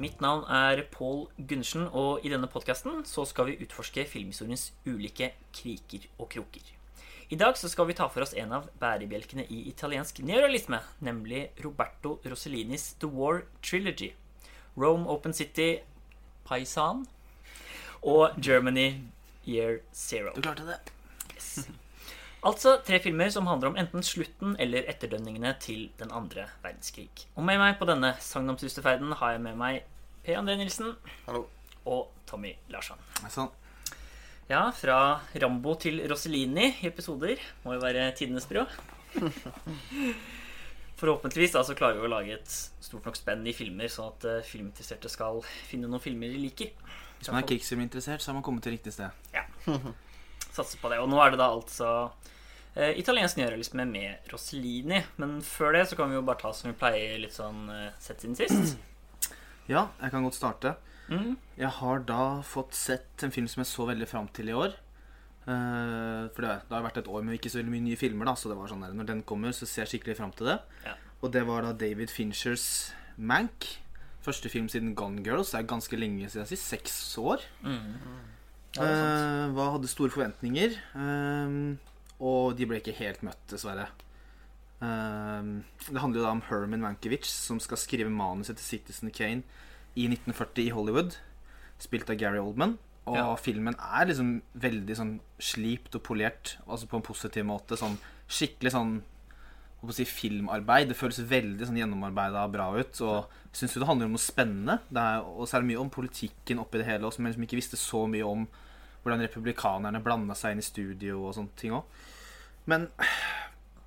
Mitt 0.00 0.20
navn 0.24 0.44
er 0.48 0.82
Pål 0.92 1.26
Gundersen, 1.36 1.86
og 1.92 2.24
i 2.24 2.30
denne 2.32 2.48
podkasten 2.50 3.02
så 3.08 3.24
skal 3.28 3.50
vi 3.50 3.58
utforske 3.64 4.04
filmhistoriens 4.08 4.70
ulike 4.88 5.32
kriker 5.56 6.06
og 6.18 6.30
kroker. 6.32 6.70
I 7.30 7.38
dag 7.38 7.54
så 7.58 7.68
skal 7.70 7.86
vi 7.86 7.94
ta 7.94 8.08
for 8.10 8.24
oss 8.24 8.34
en 8.34 8.56
av 8.56 8.66
bærebjelkene 8.82 9.44
i 9.54 9.60
italiensk 9.70 10.18
neorealisme, 10.26 10.80
nemlig 10.98 11.44
Roberto 11.62 12.16
Rossellinis 12.26 12.94
The 12.98 13.10
War 13.10 13.44
Trilogy. 13.62 14.10
Rome 14.76 15.06
Open 15.10 15.34
City, 15.36 15.76
Paisan 16.46 17.06
og 18.02 18.34
Germany 18.42 19.04
Year 19.46 19.80
Zero. 19.94 20.34
Du 20.34 20.42
klarte 20.42 20.66
det. 20.66 20.80
Yes. 21.34 21.68
Altså 22.40 22.78
tre 22.80 22.96
filmer 23.04 23.28
som 23.32 23.48
handler 23.50 23.68
om 23.68 23.78
enten 23.80 24.04
slutten 24.06 24.54
eller 24.62 24.86
etterdønningene 24.88 25.52
til 25.60 25.90
den 26.00 26.12
andre 26.16 26.46
verdenskrig. 26.62 27.10
Og 27.36 27.44
med 27.44 27.60
meg 27.60 27.76
på 27.76 27.88
denne 27.88 28.14
sagnomsuste 28.24 28.80
ferden 28.84 29.12
har 29.20 29.34
jeg 29.34 29.42
med 29.44 29.58
meg 29.60 29.82
Per 30.24 30.38
André 30.40 30.56
Nilsen 30.56 30.94
Hallo. 31.26 31.44
og 31.84 32.08
Tommy 32.28 32.54
Larsson. 32.72 33.00
Sånn. 33.28 33.52
Ja, 34.50 34.70
fra 34.74 35.20
Rambo 35.36 35.76
til 35.78 36.00
Rossellini 36.10 36.72
i 36.80 36.88
episoder. 36.88 37.40
Må 37.64 37.76
jo 37.76 37.84
være 37.84 38.08
tidenes 38.16 38.48
brød. 38.48 38.72
Forhåpentligvis 41.00 41.54
da, 41.54 41.62
så 41.64 41.76
klarer 41.76 42.00
vi 42.00 42.08
å 42.08 42.12
lage 42.12 42.34
et 42.36 42.50
stort 42.50 43.06
nok 43.08 43.16
spenn 43.16 43.46
i 43.48 43.54
filmer, 43.56 43.88
sånn 43.92 44.10
at 44.10 44.26
uh, 44.28 44.42
filminteresserte 44.44 45.12
skal 45.12 45.40
finne 45.44 45.88
noen 45.88 46.02
filmer 46.02 46.32
de 46.32 46.40
liker. 46.42 46.72
Hvis 47.20 47.30
man 47.30 47.40
er 47.40 47.48
krigsfilminteressert, 47.48 48.24
så 48.24 48.32
har 48.32 48.40
man 48.40 48.44
kommet 48.44 48.64
til 48.64 48.76
riktig 48.76 48.96
sted. 48.96 49.12
Ja. 49.36 49.44
Satser 50.54 50.80
på 50.82 50.90
det. 50.92 51.00
Og 51.02 51.08
nå 51.10 51.20
er 51.22 51.32
det 51.32 51.40
da 51.40 51.48
altså 51.54 51.88
eh, 52.74 52.98
italiensk 53.00 53.38
nyrealisme 53.38 53.86
med 53.88 54.30
Rossellini. 54.32 55.02
Men 55.22 55.38
før 55.46 55.78
det 55.78 55.86
så 55.90 55.98
kan 55.98 56.10
vi 56.10 56.18
jo 56.18 56.26
bare 56.26 56.42
ta 56.42 56.52
som 56.56 56.70
vi 56.70 56.78
pleier, 56.78 57.18
litt 57.22 57.36
sånn 57.36 57.68
eh, 57.72 57.90
sett 58.02 58.22
siden 58.24 58.38
sist. 58.38 58.78
Ja, 59.70 59.88
jeg 60.00 60.14
kan 60.14 60.26
godt 60.26 60.38
starte. 60.38 60.74
Mm. 61.10 61.34
Jeg 61.58 61.74
har 61.80 62.02
da 62.06 62.24
fått 62.46 62.74
sett 62.78 63.22
en 63.26 63.34
film 63.34 63.48
som 63.50 63.62
jeg 63.62 63.70
så 63.70 63.86
veldig 63.90 64.08
fram 64.10 64.30
til 64.34 64.50
i 64.50 64.56
år. 64.56 64.74
Eh, 65.50 66.24
for 66.34 66.44
det, 66.44 66.56
det 66.68 66.74
har 66.74 66.86
vært 66.86 67.00
et 67.02 67.10
år 67.10 67.22
med 67.26 67.38
ikke 67.38 67.52
så 67.52 67.60
veldig 67.60 67.74
mye 67.74 67.86
nye 67.88 68.00
filmer, 68.00 68.28
da, 68.28 68.34
så 68.38 68.50
det 68.50 68.58
var 68.58 68.70
sånn 68.70 68.82
der, 68.84 68.96
når 68.96 69.08
den 69.08 69.22
kommer, 69.26 69.54
så 69.56 69.68
ser 69.68 69.84
jeg 69.84 69.94
skikkelig 69.94 70.18
fram 70.20 70.34
til 70.36 70.52
det. 70.52 70.58
Ja. 70.86 70.96
Og 71.20 71.32
det 71.34 71.44
var 71.48 71.66
da 71.66 71.76
David 71.76 72.12
Finchers 72.12 72.66
Mank. 73.16 73.68
Første 74.24 74.50
film 74.52 74.68
siden 74.68 74.94
Gone 74.96 75.22
Girls. 75.24 75.52
Det 75.52 75.62
er 75.62 75.68
ganske 75.68 75.96
lenge 75.96 76.28
siden 76.28 76.48
sist. 76.48 76.68
Seks 76.68 76.94
år. 77.20 77.44
Mm. 77.64 77.96
Eh, 78.78 79.46
hva 79.54 79.72
hadde 79.74 79.88
store 79.90 80.10
forventninger. 80.14 80.76
eh, 80.94 81.76
og 82.20 82.56
de 82.56 82.66
ble 82.68 82.78
ikke 82.80 82.94
helt 82.98 83.22
møtt, 83.22 83.40
dessverre. 83.48 83.88
Eh, 84.82 85.42
det 85.90 86.00
handler 86.00 86.20
jo 86.20 86.26
da 86.26 86.30
om 86.36 86.42
Herman 86.48 86.80
Mankiewicz, 86.84 87.28
som 87.28 87.58
skal 87.60 87.76
skrive 87.80 88.10
manuset 88.12 88.56
til 88.60 88.78
Citizen 88.78 89.10
Kane 89.10 89.42
i 89.96 90.06
1940 90.06 90.66
i 90.66 90.70
Hollywood. 90.70 91.16
Spilt 91.80 92.10
av 92.10 92.16
Gary 92.20 92.38
Oldman. 92.38 92.78
Og 93.06 93.16
Ja. 93.16 93.34
filmen 93.36 93.74
er 93.80 94.04
liksom 94.06 94.42
veldig 94.54 94.94
sånn 94.96 95.20
slipt 95.40 95.94
og 95.94 96.02
polert, 96.04 96.56
altså 96.68 96.86
på 96.86 96.96
en 96.96 97.02
positiv 97.02 97.44
måte. 97.44 97.76
Sånn 97.76 97.98
skikkelig 98.28 98.70
sånn 98.72 99.02
si, 99.96 100.04
filmarbeid. 100.04 100.90
Det 100.90 100.98
føles 100.98 101.22
veldig 101.30 101.66
sånn 101.68 101.78
gjennomarbeida 101.80 102.42
bra 102.52 102.68
ut. 102.76 103.00
Og 103.06 103.54
syns 103.56 103.74
jo 103.74 103.82
det 103.82 103.88
handler 103.88 104.10
om 104.10 104.16
noe 104.16 104.22
spennende. 104.22 104.76
Og 105.24 105.46
så 105.46 105.56
er 105.56 105.64
det 105.64 105.70
mye 105.70 105.80
om 105.80 105.92
politikken 105.92 106.60
oppi 106.62 106.82
det 106.82 106.88
hele, 106.90 107.08
og 107.08 107.14
som 107.16 107.24
jeg 107.24 107.32
liksom 107.32 107.46
ikke 107.48 107.60
visste 107.60 107.80
så 107.80 108.04
mye 108.10 108.26
om 108.26 108.44
hvordan 109.00 109.24
republikanerne 109.24 110.02
blanda 110.04 110.36
seg 110.36 110.52
inn 110.52 110.60
i 110.60 110.66
studio 110.66 111.22
og 111.24 111.32
sånne 111.38 111.56
ting 111.56 111.72
òg. 111.78 112.00
Men 112.68 112.90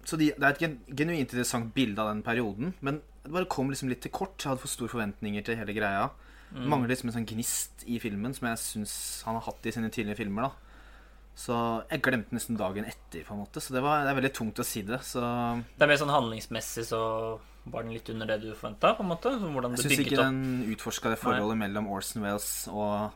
Så 0.03 0.17
de, 0.19 0.33
det 0.35 0.43
er 0.43 0.49
et 0.49 0.59
gen, 0.59 0.73
genuint 0.89 1.21
interessant 1.21 1.69
bilde 1.75 2.01
av 2.01 2.09
den 2.09 2.23
perioden. 2.25 2.73
Men 2.83 2.97
det 3.23 3.31
bare 3.31 3.47
kom 3.47 3.69
liksom 3.71 3.87
litt 3.87 4.01
til 4.03 4.11
kort. 4.11 4.35
Jeg 4.41 4.49
hadde 4.49 4.63
for 4.65 4.71
store 4.71 4.91
forventninger 4.91 5.45
til 5.45 5.55
hele 5.61 5.75
greia. 5.77 6.09
Det 6.53 6.67
mangler 6.69 6.91
liksom 6.91 7.09
en 7.09 7.15
sånn 7.15 7.29
gnist 7.29 7.85
i 7.89 7.95
filmen 8.03 8.35
som 8.35 8.49
jeg 8.49 8.59
syns 8.61 8.95
han 9.25 9.39
har 9.39 9.45
hatt 9.47 9.65
i 9.65 9.71
sine 9.73 9.87
tidligere 9.93 10.19
filmer. 10.19 10.49
da 10.49 10.62
Så 11.35 11.55
jeg 11.89 12.01
glemte 12.05 12.35
nesten 12.35 12.57
dagen 12.59 12.85
etter, 12.85 13.23
på 13.25 13.33
en 13.33 13.39
måte. 13.41 13.61
Så 13.63 13.73
det, 13.73 13.81
var, 13.81 14.03
det 14.05 14.11
er 14.13 14.19
veldig 14.21 14.33
tungt 14.37 14.59
å 14.61 14.65
si 14.67 14.83
det. 14.85 14.99
Så 15.01 15.19
Det 15.77 15.81
er 15.81 15.87
mer 15.89 15.97
sånn 15.97 16.13
handlingsmessig 16.13 16.85
så 16.85 17.39
var 17.65 17.83
den 17.83 17.93
litt 17.95 18.09
under 18.11 18.27
det 18.27 18.41
du 18.43 18.53
forventa, 18.53 18.93
på 18.97 19.01
en 19.05 19.09
måte? 19.09 19.31
Hvordan 19.39 19.73
jeg 19.77 19.85
syns 19.87 19.99
ikke 20.03 20.19
opp. 20.19 20.25
den 20.27 20.71
utforska 20.75 21.09
det 21.13 21.19
forholdet 21.21 21.57
mellom 21.57 21.87
Orson 21.89 22.21
Wales 22.25 22.67
og 22.69 23.11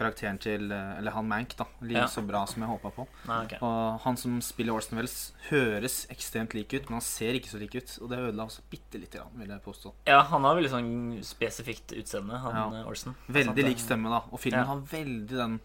karakteren 0.00 0.38
til 0.40 0.70
Eller 0.72 1.12
han 1.12 1.26
Mank, 1.28 1.52
da. 1.58 1.66
Like 1.84 1.98
Ja. 1.98 2.06
så 2.08 2.22
bra 2.26 2.46
som 2.48 2.62
jeg 2.62 2.70
håpa 2.70 2.90
på. 2.96 3.06
Nei, 3.28 3.44
okay. 3.44 3.58
Og 3.60 4.00
han 4.00 4.16
som 4.16 4.38
spiller 4.40 4.72
Orson 4.72 4.96
Welles, 4.96 5.32
høres 5.50 6.06
ekstremt 6.10 6.54
lik 6.56 6.72
ut, 6.72 6.88
men 6.88 6.96
han 6.98 7.04
ser 7.04 7.36
ikke 7.36 7.52
så 7.52 7.60
lik 7.60 7.74
ut. 7.76 7.98
Og 8.00 8.08
det 8.08 8.18
ødela 8.18 8.46
også 8.48 8.62
bitte 8.70 8.98
lite 8.98 9.18
grann, 9.20 9.36
vil 9.36 9.48
jeg 9.52 9.60
påstå. 9.62 9.92
Ja, 10.08 10.22
han 10.22 10.42
har 10.48 10.56
veldig 10.56 10.70
sånn 10.72 10.90
spesifikt 11.22 11.92
utseende, 11.92 12.40
han 12.40 12.56
Ja. 12.56 12.80
eh, 12.80 12.88
Orson. 12.88 13.14
Veldig 13.28 13.62
lik 13.68 13.78
stemme, 13.78 14.08
da. 14.08 14.22
Og 14.32 14.40
filmen 14.40 14.60
Ja. 14.64 14.64
har 14.64 14.80
veldig 14.80 15.28
den 15.36 15.60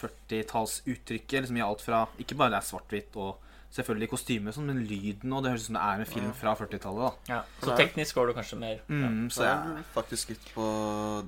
40-tallsuttrykket. 0.00 1.40
Liksom 1.44 1.56
i 1.58 1.64
alt 1.64 1.80
fra 1.84 2.06
Ikke 2.20 2.36
bare 2.38 2.50
det 2.54 2.60
er 2.62 2.68
svart-hvitt 2.68 3.16
og 3.20 3.40
selvfølgelig 3.74 4.08
kostyme, 4.12 4.52
sånn, 4.54 4.68
men 4.70 4.84
lyden 4.86 5.32
og 5.34 5.42
det 5.42 5.50
høres 5.50 5.64
ut 5.64 5.66
som 5.72 5.74
det 5.78 5.82
er 5.82 6.02
en 6.04 6.06
film 6.06 6.32
fra 6.38 6.52
40-tallet. 6.54 7.16
da 7.26 7.34
Ja. 7.34 7.40
Så 7.64 7.74
teknisk 7.76 8.14
går 8.14 8.28
du 8.30 8.34
kanskje 8.36 8.58
mer 8.60 8.78
mm, 8.88 9.30
Så 9.30 9.40
Så 9.40 9.42
er 9.42 9.74
jeg, 9.74 9.84
faktisk 9.94 10.28
skutt 10.28 10.52
på 10.54 10.66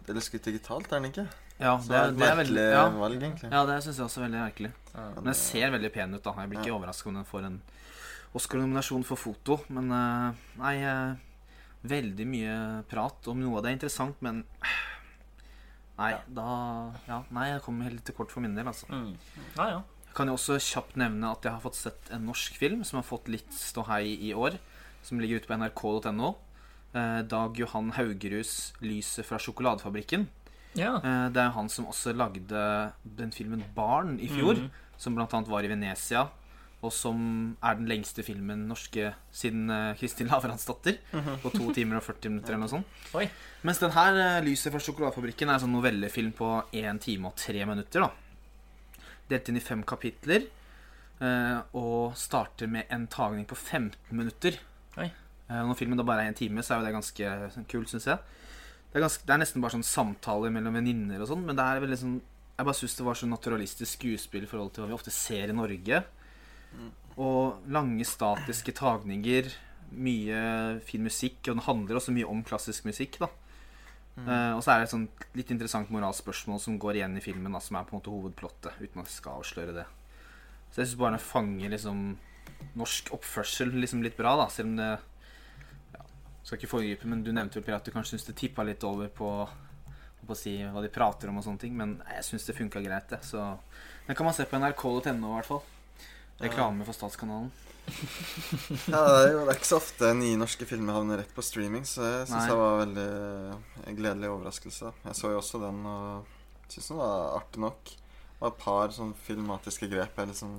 Eller 0.09 0.21
skutt 0.21 0.45
digitalt, 0.47 0.87
er 0.93 1.01
den 1.01 1.11
ikke? 1.11 1.27
ja, 1.59 1.77
Så 1.79 1.89
det, 1.89 1.97
er- 1.97 2.13
det 2.13 2.29
er 2.29 2.37
veldig 2.45 2.67
ja, 2.73 2.85
valg, 2.91 3.17
egentlig. 3.23 3.51
ja, 3.51 3.65
det 3.67 3.83
syns 3.83 3.97
jeg 3.99 4.07
også 4.07 4.21
er 4.21 4.29
veldig 4.29 4.43
merkelig. 4.45 4.73
ja. 4.95 5.09
Men 5.17 5.25
den 5.25 5.35
ser 5.35 5.71
veldig 5.71 5.93
pen 5.93 6.15
ut, 6.15 6.23
da. 6.23 6.33
Jeg 6.39 6.49
blir 6.51 6.59
ikke 6.61 6.67
Ja. 6.71 6.79
overraska 6.79 7.09
om 7.09 7.15
den 7.15 7.25
får 7.25 7.45
en 7.47 7.63
Oscar-nominasjon 8.35 9.05
for 9.05 9.17
foto. 9.17 9.61
Men 9.69 9.91
eh, 9.91 10.33
nei 10.59 10.77
eh, 10.83 11.15
Veldig 11.87 12.27
mye 12.27 12.85
prat 12.89 13.29
om 13.29 13.39
noe 13.41 13.59
av 13.59 13.63
det 13.63 13.71
er 13.71 13.75
interessant, 13.77 14.17
men 14.21 14.45
Nei, 15.99 16.11
Ja. 16.13 16.21
da 16.29 16.93
Ja, 17.09 17.23
nei, 17.31 17.49
jeg 17.53 17.63
kommer 17.63 17.85
helt 17.85 18.05
til 18.05 18.15
kort 18.15 18.31
for 18.31 18.41
min 18.41 18.55
del, 18.55 18.67
altså. 18.67 18.87
Mm. 18.91 19.17
Ja, 19.57 19.69
ja. 19.69 19.83
Jeg 20.07 20.15
kan 20.15 20.27
jo 20.29 20.35
også 20.35 20.57
kjapt 20.61 20.97
nevne 20.97 21.31
at 21.31 21.43
jeg 21.43 21.53
har 21.53 21.61
fått 21.61 21.75
sett 21.77 22.11
en 22.11 22.27
norsk 22.27 22.57
film 22.57 22.85
som 22.85 22.99
har 22.99 23.05
fått 23.05 23.29
litt 23.29 23.51
ståhei 23.53 24.17
i 24.21 24.33
år. 24.35 24.59
Som 25.03 25.19
ligger 25.21 25.37
ute 25.41 25.47
på 25.47 25.57
nrk.no. 25.59 26.37
Eh, 26.95 27.23
Dag 27.23 27.57
Johan 27.59 27.91
Haugeruds 27.93 28.73
'Lyset 28.81 29.25
fra 29.27 29.37
sjokoladefabrikken'. 29.39 30.27
ja. 30.75 30.97
Eh, 30.97 31.29
det 31.31 31.37
er 31.43 31.51
han 31.51 31.69
som 31.69 31.87
også 31.87 32.15
lagde 32.17 32.93
den 33.05 33.31
filmen 33.31 33.63
'Barn' 33.77 34.19
i 34.21 34.29
fjor. 34.29 34.55
Mm. 34.57 34.71
Som 34.99 35.15
blant 35.15 35.33
annet 35.35 35.49
var 35.49 35.61
i 35.63 35.69
Venezia. 35.69 36.29
Og 36.85 36.93
som 36.93 37.57
er 37.65 37.75
den 37.79 37.87
lengste 37.89 38.23
filmen 38.23 38.67
norske 38.69 39.15
siden 39.35 39.71
eh, 39.73 39.95
Kristin 39.99 40.29
Lavransdatter. 40.29 40.99
På 41.43 41.51
to 41.55 41.73
timer 41.73 41.97
og 41.99 42.05
40 42.05 42.29
minutter 42.35 42.53
eller 42.53 42.67
noe 42.67 42.75
sånt. 42.75 42.87
Oi. 43.17 43.25
Mens 43.65 43.79
den 43.81 43.91
her, 43.97 44.13
eh, 44.21 44.43
'Lyset 44.45 44.71
fra 44.75 44.79
sjokoladefabrikken', 44.85 45.49
er 45.49 45.55
en 45.57 45.65
sånn 45.65 45.73
novellefilm 45.73 46.33
på 46.37 46.51
1 46.73 47.01
time 47.01 47.27
og 47.33 47.35
3 47.37 47.65
minutter. 47.67 48.01
da 48.01 48.11
Delt 49.29 49.49
inn 49.49 49.57
i 49.57 49.61
fem 49.61 49.83
kapitler. 49.83 50.47
eh, 51.21 51.61
Og 51.75 52.15
starter 52.15 52.69
med 52.69 52.85
en 52.91 53.07
tagning 53.09 53.47
på 53.47 53.57
15 53.57 53.97
minutter. 54.13 54.59
Oi. 54.99 55.11
Når 55.49 55.77
filmen 55.79 55.97
da 55.97 56.03
bare 56.03 56.25
er 56.25 56.29
en 56.29 56.35
time, 56.35 56.59
så 56.61 56.75
er 56.75 56.81
jo 56.81 56.87
det 56.87 56.95
ganske 56.95 57.67
kult, 57.69 57.89
syns 57.89 58.05
jeg. 58.05 58.19
Det 58.93 58.97
er, 58.99 59.01
ganske, 59.09 59.25
det 59.27 59.31
er 59.35 59.39
nesten 59.39 59.61
bare 59.63 59.71
sånn 59.77 59.85
samtaler 59.87 60.51
mellom 60.51 60.75
venninner 60.75 61.21
og 61.21 61.29
sånn, 61.29 61.45
men 61.47 61.55
det 61.57 61.63
er 61.65 61.81
veldig 61.81 61.99
sånn 61.99 62.21
Jeg 62.59 62.65
bare 62.65 62.75
syns 62.75 62.97
det 62.97 63.05
var 63.05 63.15
så 63.15 63.27
naturalistisk 63.29 63.99
skuespill 63.99 64.43
i 64.43 64.47
forhold 64.47 64.73
til 64.73 64.83
hva 64.83 64.89
vi 64.89 64.95
ofte 64.97 65.11
ser 65.13 65.51
i 65.51 65.53
Norge. 65.53 66.05
Og 67.17 67.71
lange, 67.73 68.05
statiske 68.05 68.75
tagninger. 68.77 69.49
Mye 69.97 70.39
fin 70.85 71.05
musikk, 71.07 71.41
og 71.47 71.55
den 71.55 71.67
handler 71.67 72.01
også 72.01 72.15
mye 72.15 72.29
om 72.29 72.43
klassisk 72.45 72.89
musikk. 72.89 73.21
da 73.23 73.31
Uh, 74.17 74.57
og 74.57 74.63
så 74.65 74.73
er 74.73 74.81
det 74.81 74.87
et 74.87 74.93
sånt 74.95 75.25
litt 75.37 75.51
interessant 75.53 75.91
moralsk 75.93 76.25
spørsmål 76.25 76.61
som 76.63 76.79
går 76.81 76.97
igjen 76.97 77.19
i 77.19 77.25
filmen, 77.25 77.53
da, 77.53 77.61
som 77.61 77.77
er 77.77 77.85
på 77.85 77.93
en 77.93 78.01
måte 78.01 78.13
hovedplottet, 78.13 78.79
uten 78.81 79.03
at 79.03 79.11
jeg 79.11 79.19
skal 79.19 79.43
avsløre 79.43 79.75
det. 79.77 79.85
Så 80.71 80.81
jeg 80.81 80.89
syns 80.89 81.01
bare 81.03 81.19
den 81.19 81.25
fanger 81.25 81.75
liksom 81.75 82.01
norsk 82.81 83.13
oppførsel 83.13 83.75
liksom 83.77 84.01
litt 84.07 84.17
bra, 84.17 84.33
da, 84.41 84.49
selv 84.53 84.73
om 84.73 84.81
det 84.81 84.89
ja, 84.89 86.09
Skal 86.47 86.57
ikke 86.57 86.73
foregripe, 86.73 87.11
men 87.13 87.27
du 87.27 87.29
nevnte 87.35 87.61
vel 87.61 87.67
Per, 87.67 87.77
at 87.77 87.85
du 87.85 87.93
kanskje 87.93 88.15
syns 88.15 88.27
det 88.31 88.39
tippa 88.41 88.65
litt 88.65 88.89
over 88.89 89.13
på, 89.13 89.31
på 90.25 90.33
å 90.33 90.39
si 90.39 90.57
hva 90.65 90.81
de 90.81 90.93
prater 90.97 91.29
om 91.29 91.43
og 91.43 91.45
sånne 91.45 91.67
ting, 91.67 91.77
men 91.77 91.99
jeg 92.17 92.29
syns 92.31 92.49
det 92.49 92.57
funka 92.57 92.81
greit, 92.87 93.11
det. 93.13 93.21
Så 93.21 93.45
den 94.09 94.17
kan 94.17 94.25
man 94.25 94.37
se 94.39 94.49
på 94.49 94.57
nrk.no, 94.57 94.97
i 95.13 95.37
hvert 95.37 95.51
fall. 95.53 95.65
Reklame 96.41 96.85
for 96.85 96.93
Statskanalen. 96.97 97.51
Ja, 98.91 99.01
det 99.07 99.19
er 99.21 99.29
jo 99.33 99.43
det 99.47 99.53
er 99.53 99.59
ikke 99.61 99.69
så 99.69 99.79
ofte 99.79 100.09
nye 100.19 100.39
norske 100.41 100.67
filmer 100.67 100.97
havner 100.97 101.21
rett 101.23 101.35
på 101.37 101.45
streaming, 101.45 101.85
så 101.87 102.03
jeg 102.03 102.25
syns 102.33 102.49
det 102.51 102.57
var 102.59 102.81
veldig 102.83 103.05
en 103.87 103.99
gledelig 104.01 104.31
overraskelse. 104.33 104.91
Jeg 105.07 105.15
så 105.21 105.31
jo 105.31 105.39
også 105.39 105.61
den 105.63 105.79
og 105.87 106.35
syns 106.73 106.91
den 106.91 106.99
var 106.99 107.37
artig 107.39 107.63
nok. 107.63 107.93
Det 108.37 108.43
var 108.45 108.51
et 108.53 108.59
par 108.61 108.93
sånn 108.93 109.15
filmatiske 109.25 109.87
grep 109.89 110.19
jeg 110.21 110.29
liksom 110.29 110.51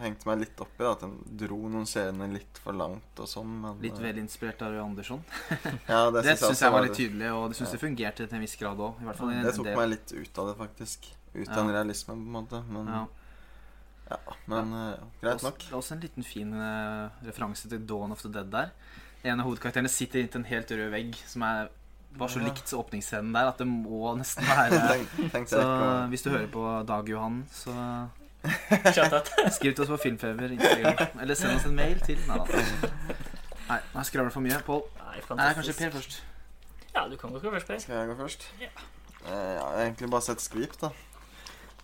hengte 0.00 0.30
meg 0.30 0.38
litt 0.46 0.62
opp 0.64 0.70
i. 0.78 0.84
da, 0.86 0.92
At 0.94 1.02
den 1.04 1.18
dro 1.42 1.58
noen 1.68 1.84
seriene 1.90 2.30
litt 2.32 2.56
for 2.64 2.72
langt 2.78 3.20
og 3.20 3.28
sånn. 3.28 3.50
Men, 3.66 3.82
Litt 3.84 3.98
eh, 3.98 4.04
vel 4.06 4.22
inspirert 4.22 4.62
av 4.64 4.72
Røe 4.72 4.86
Andersson. 4.86 5.20
Ja, 5.90 6.06
det, 6.08 6.22
Det 6.24 6.38
synes 6.38 6.40
syns 6.40 6.48
også 6.54 6.64
jeg 6.64 6.72
var 6.78 6.86
litt 6.86 6.96
tydelig, 6.96 7.28
og 7.36 7.50
det 7.50 7.58
syns 7.58 7.68
Ja. 7.68 7.74
jeg 7.76 7.82
fungerte 7.84 8.24
til 8.30 8.38
en 8.38 8.46
viss 8.46 8.56
grad 8.56 8.80
òg. 8.80 9.02
Det 9.04 9.52
tok 9.58 9.68
meg 9.76 9.88
litt 9.92 10.14
ut 10.16 10.40
av 10.40 10.48
det, 10.48 10.56
faktisk. 10.62 11.10
Ut 11.34 11.48
av 11.50 11.58
Ja. 11.58 11.60
en 11.66 11.74
realisme, 11.74 12.14
på 12.14 12.22
en 12.22 12.36
måte. 12.38 12.62
Men, 12.70 12.86
Ja. 12.94 13.04
Ja. 14.10 14.18
men 14.46 14.72
uh, 14.72 14.94
greit 15.22 15.42
nok. 15.42 15.58
Det 15.58 15.72
er 15.72 15.76
også 15.80 15.94
en 15.96 16.00
liten 16.04 16.24
fin 16.26 16.52
uh, 16.54 17.08
referanse 17.26 17.68
til 17.68 17.82
Dawn 17.88 18.12
of 18.12 18.22
the 18.24 18.32
Dead 18.32 18.50
der. 18.52 18.70
en 19.24 19.40
av 19.40 19.46
hovedkarakterene 19.48 19.90
sitter 19.90 20.20
inntil 20.22 20.40
en 20.44 20.48
helt 20.48 20.70
rød 20.70 20.90
vegg, 20.94 21.14
som 21.26 21.42
er 21.42 21.68
var 22.18 22.28
så 22.32 22.40
Ja. 22.40 22.46
likt 22.48 22.72
åpningsscenen 22.72 23.34
der 23.34 23.50
at 23.50 23.58
det 23.60 23.66
må 23.68 24.14
nesten 24.16 24.46
være 24.48 24.78
Tenk, 24.88 25.32
tenk 25.32 25.48
Så 25.50 25.60
hvis 26.08 26.22
du 26.24 26.30
hører 26.30 26.46
på 26.48 26.62
Dag 26.88 27.08
Johan, 27.08 27.42
så 27.52 27.74
skriv 29.50 29.74
til 29.74 29.82
oss 29.82 29.90
på 29.90 29.96
Filmfeber 29.96 30.52
Instagram. 30.54 31.18
Eller 31.20 31.34
send 31.34 31.56
oss 31.58 31.66
en 31.66 31.74
mail 31.76 32.00
til 32.06 32.20
Nei 32.28 32.38
da. 32.38 32.62
Nei, 33.68 33.78
nå 33.92 34.04
skravler 34.08 34.32
for 34.32 34.40
mye. 34.44 34.56
Pål. 34.64 34.80
Nei, 35.02 35.18
Nei, 35.36 35.48
kanskje 35.58 35.74
Per 35.76 35.90
først. 35.98 36.22
Ja, 36.94 37.02
du 37.10 37.16
kan 37.20 37.34
godt 37.34 37.42
gå 37.44 37.50
først, 37.52 37.66
Per. 37.68 37.82
Skal 37.82 37.98
jeg 37.98 38.08
gå 38.08 38.16
først? 38.22 38.46
Ja. 38.62 38.70
Eh, 39.26 39.34
jeg 39.34 39.60
har 39.60 39.82
egentlig 39.82 40.10
bare 40.10 40.24
sett 40.24 40.40
Skvip, 40.40 40.78
da. 40.80 40.88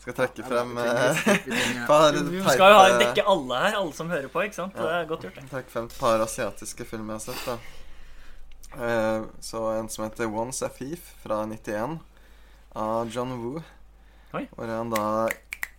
Skal 0.05 0.17
trekke 0.19 0.45
frem 0.45 0.75
Vi 0.77 0.83
eh, 0.85 2.51
skal 2.55 2.75
jo 2.75 2.77
ha 2.77 2.89
en 2.91 2.99
dekke 3.01 3.25
alle 3.25 3.63
her, 3.63 3.79
alle 3.79 3.97
som 3.97 4.11
hører 4.13 4.29
på, 4.29 4.43
ikke 4.45 4.59
sant? 4.59 4.77
Det 4.77 4.91
er 4.99 5.09
godt 5.09 5.25
gjort, 5.25 5.39
det. 5.41 5.49
Trekke 5.49 5.73
frem 5.73 5.89
et 5.89 5.97
par 5.97 6.21
asiatiske 6.27 6.85
filmer 6.91 7.17
jeg 7.17 7.23
har 7.23 7.27
sett. 7.33 7.49
da 7.49 7.59
Eh, 8.75 9.23
Så 9.41 9.71
en 9.71 9.89
som 9.89 10.05
heter 10.05 10.27
Once 10.27 10.67
a 10.67 10.69
Thief 10.69 11.15
fra 11.23 11.47
91 11.47 11.99
av 12.73 13.11
John 13.11 13.33
Woo. 13.39 13.63
Oi. 14.35 14.49
Hvor 14.57 14.67
han 14.69 14.91
da 14.91 15.29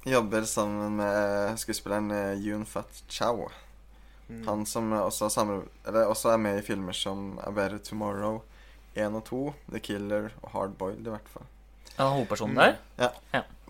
jobber 0.05 0.45
sammen 0.47 0.95
med 0.95 1.59
skuespilleren 1.59 2.11
Yun 2.11 2.43
Yoon 2.45 2.65
Fat 2.65 3.03
Chow. 3.09 3.49
Mm. 4.29 4.47
Han 4.47 4.65
som 4.65 4.93
også, 4.93 5.29
eller 5.85 6.07
også 6.07 6.31
er 6.33 6.37
med 6.41 6.59
i 6.59 6.65
filmer 6.65 6.93
som 6.93 7.35
A 7.43 7.51
Better 7.51 7.77
Tomorrow 7.77 8.41
1 8.95 9.15
og 9.15 9.25
2, 9.27 9.41
The 9.71 9.79
Killer 9.79 10.31
og 10.41 10.49
Hardboiled, 10.55 11.05
i 11.05 11.13
hvert 11.13 11.29
fall. 11.29 11.45
Han 11.97 12.13
hovedpersonen 12.15 12.55
der? 12.55 12.77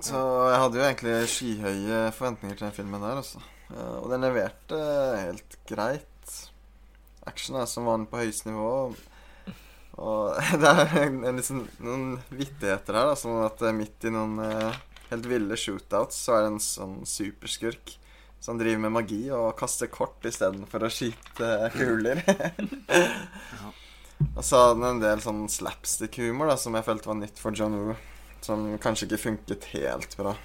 Så 0.04 0.20
jeg 0.52 0.60
hadde 0.60 0.80
jo 0.80 0.86
egentlig 0.86 1.14
skyhøye 1.32 2.00
forventninger 2.16 2.58
til 2.58 2.68
den 2.68 2.76
filmen 2.76 3.04
der, 3.04 3.22
altså. 3.22 3.42
Eh, 3.72 3.98
Og 4.02 4.10
den 4.12 4.26
leverte 4.26 4.80
helt 5.22 5.58
greit. 5.70 6.34
Action 7.26 7.58
er 7.58 7.70
som 7.70 7.88
vanlig 7.90 8.12
på 8.12 8.22
høyeste 8.22 8.52
nivå. 8.52 8.72
Og 9.96 10.36
det 10.62 10.72
er 10.72 10.98
en, 11.06 11.22
en 11.24 11.40
liksom, 11.40 11.64
noen 11.80 12.08
vittigheter 12.30 13.00
her, 13.00 13.14
da, 13.14 13.20
som 13.20 13.40
at 13.46 13.62
eh, 13.64 13.76
midt 13.76 14.06
i 14.06 14.12
noen 14.14 14.40
eh, 14.44 14.82
helt 15.12 15.30
ville 15.32 15.58
shootouts, 15.58 16.20
så 16.28 16.36
er 16.36 16.46
det 16.46 16.52
en 16.54 16.64
sånn 16.64 16.98
superskurk 17.08 17.96
som 18.46 18.60
driver 18.60 18.84
med 18.84 18.94
magi 18.94 19.24
og 19.34 19.56
kaster 19.58 19.88
kort 19.90 20.22
istedenfor 20.28 20.84
å 20.86 20.92
skyte 20.92 21.54
kuler. 21.74 22.20
Og 24.36 24.44
så 24.46 24.60
hadde 24.60 24.76
den 24.80 24.88
en 24.90 25.02
del 25.04 25.22
sånn 25.24 25.46
slapstick-humor 25.52 26.52
som 26.60 26.76
jeg 26.78 26.86
følte 26.88 27.10
var 27.10 27.18
nytt 27.20 27.40
for 27.42 27.56
John 27.56 27.76
Woo. 27.80 27.96
Som 28.42 28.78
kanskje 28.82 29.08
ikke 29.08 29.22
funket 29.24 29.64
helt 29.74 30.18
bra. 30.18 30.36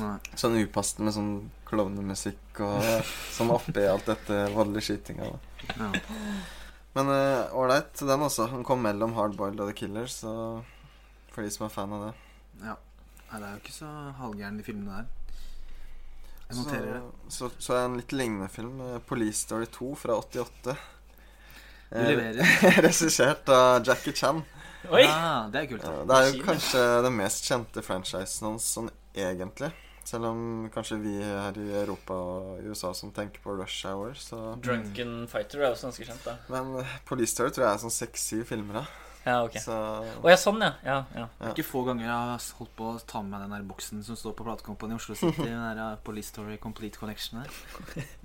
Nei. 0.00 0.14
Sånn 0.40 0.56
upassende 0.62 1.08
med 1.08 1.16
sånn 1.16 1.32
klovnemusikk 1.68 2.60
og 2.64 2.84
sånn 3.32 3.50
oppi 3.52 3.84
alt 3.88 4.06
dette 4.08 4.38
voldelige 4.54 4.86
skytinga. 4.88 5.28
Ja. 5.76 5.90
Men 6.96 7.10
ålreit, 7.56 7.92
uh, 8.02 8.06
den 8.08 8.24
også. 8.28 8.46
Den 8.52 8.64
kom 8.64 8.80
mellom 8.84 9.12
Hardboiled 9.16 9.60
og 9.60 9.68
The 9.72 9.76
Killers. 9.76 10.20
så 10.24 10.62
for 11.32 11.42
de 11.44 11.50
som 11.52 11.64
er 11.66 11.72
fan 11.72 11.92
av 11.96 12.06
det. 12.06 12.14
ja. 12.66 12.76
Nei, 13.32 13.38
det 13.40 13.46
er 13.48 13.52
jo 13.54 13.60
ikke 13.62 13.72
så 13.72 13.90
halvgæren, 14.18 14.56
de 14.60 14.64
filmene 14.66 14.96
der. 14.98 15.06
Jeg 16.50 16.56
noterer 16.58 16.88
det. 16.98 16.98
Så, 17.32 17.36
så, 17.48 17.48
så 17.64 17.76
er 17.78 17.86
en 17.86 17.94
litt 17.96 18.12
lignende 18.12 18.48
film, 18.52 18.74
eh, 18.84 18.98
Police 19.08 19.38
Story 19.46 19.64
2 19.72 19.94
fra 19.96 20.18
88. 20.20 20.74
Du 20.74 21.96
Eh, 21.96 22.10
leverer. 22.10 22.44
Regissert 22.84 23.48
av 23.52 23.86
Jackie 23.88 24.12
Chan. 24.16 24.42
Oi! 24.90 25.04
Ja, 25.04 25.46
det 25.52 25.62
er 25.62 25.70
kult. 25.70 25.86
Ja, 25.86 26.02
det 26.08 26.18
er 26.18 26.28
jo 26.32 26.42
kanskje 26.46 26.82
den 27.06 27.16
mest 27.20 27.46
kjente 27.46 27.84
franchisen 27.86 28.48
hans 28.50 28.66
sånn 28.74 28.90
egentlig. 29.14 29.70
Selv 30.02 30.26
om 30.32 30.40
kanskje 30.74 30.98
vi 30.98 31.12
her 31.22 31.56
i 31.62 31.68
Europa 31.84 32.16
og 32.16 32.64
USA 32.66 32.90
som 32.96 33.12
tenker 33.14 33.42
på 33.44 33.54
Rush 33.54 33.86
Hour, 33.86 34.16
så 34.18 34.56
Drunken 34.62 35.28
Fighter 35.30 35.62
er 35.62 35.70
også 35.70 35.92
ganske 35.92 36.08
kjent, 36.08 36.26
da. 36.26 36.34
Men 36.50 36.80
eh, 36.82 36.96
Police 37.06 37.36
Story 37.36 37.54
tror 37.54 37.68
jeg 37.68 37.76
er 37.76 37.82
sånn 37.84 37.94
seks-syv 37.94 38.42
filmer, 38.50 38.80
da. 38.82 39.12
Ja, 39.22 39.36
ok. 39.46 39.60
Så 39.62 39.74
Å 40.18 40.26
ja, 40.32 40.38
sånn, 40.40 40.58
ja. 40.64 40.72
ja, 40.82 40.96
ja. 41.14 41.28
Ikke 41.52 41.62
få 41.62 41.84
ganger 41.86 42.08
jeg 42.08 42.10
har 42.10 42.46
holdt 42.58 42.72
på 42.74 42.88
å 42.90 42.96
ta 43.06 43.22
med 43.22 43.36
meg 43.36 43.44
den 43.44 43.54
der 43.54 43.68
boksen 43.68 44.02
som 44.02 44.18
står 44.18 44.34
på 44.38 44.46
platekompaniet 44.48 44.98
i 44.98 44.98
Oslo 44.98 45.14
City. 45.20 45.44
Den 45.46 45.62
der 45.62 45.78
uh, 45.78 46.00
Police 46.02 46.32
Story 46.32 46.58
Complete 46.58 46.98
Collection 46.98 47.38
der. 47.38 47.54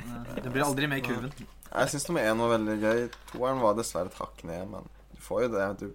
Uh, 0.02 0.34
Det 0.42 0.50
blir 0.50 0.66
aldri 0.66 0.90
med 0.90 1.04
i 1.04 1.06
kurven. 1.06 1.30
Jeg 1.68 1.94
syns 1.94 2.08
nummer 2.10 2.26
én 2.26 2.42
var 2.42 2.56
veldig 2.56 2.78
gøy. 2.82 3.06
Toeren 3.30 3.62
var 3.62 3.78
dessverre 3.78 4.10
et 4.10 4.18
hakk 4.18 4.42
ned, 4.50 4.66
men 4.74 4.90
du 5.14 5.22
får 5.22 5.46
jo 5.46 5.54
det 5.54 5.70
du 5.84 5.88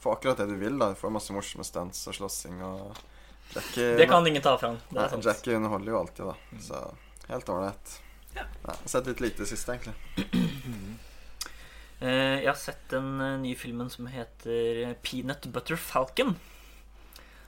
får 0.00 0.12
akkurat 0.12 0.36
det 0.40 0.46
du 0.46 0.56
vil, 0.56 0.78
da. 0.78 0.90
Du 0.92 0.98
får 0.98 1.12
masse 1.12 1.34
morsomme 1.34 1.64
stunts 1.66 2.06
og 2.08 2.16
slåssing 2.16 2.62
og 2.64 3.00
Jackie, 3.50 3.96
Det 3.98 4.06
kan 4.06 4.26
ingen 4.26 4.42
ta 4.42 4.54
fra 4.58 4.76
er. 4.94 5.16
Jackie 5.24 5.56
underholder 5.56 5.92
jo 5.92 5.98
alltid, 5.98 6.26
da. 6.26 6.60
Så 6.62 6.82
helt 7.32 7.48
ålreit. 7.48 7.96
Ja. 8.36 8.44
Ja, 8.62 8.76
sett 8.86 9.10
litt 9.10 9.20
lite 9.20 9.46
siste, 9.46 9.74
egentlig. 9.74 9.96
Uh, 11.98 12.38
Jeg 12.44 12.46
har 12.46 12.58
sett 12.58 12.84
den 12.92 13.18
uh, 13.18 13.34
nye 13.42 13.58
filmen 13.58 13.90
som 13.90 14.06
heter 14.06 14.94
Peanut 15.02 15.50
Butter 15.50 15.76
Falcon. 15.76 16.36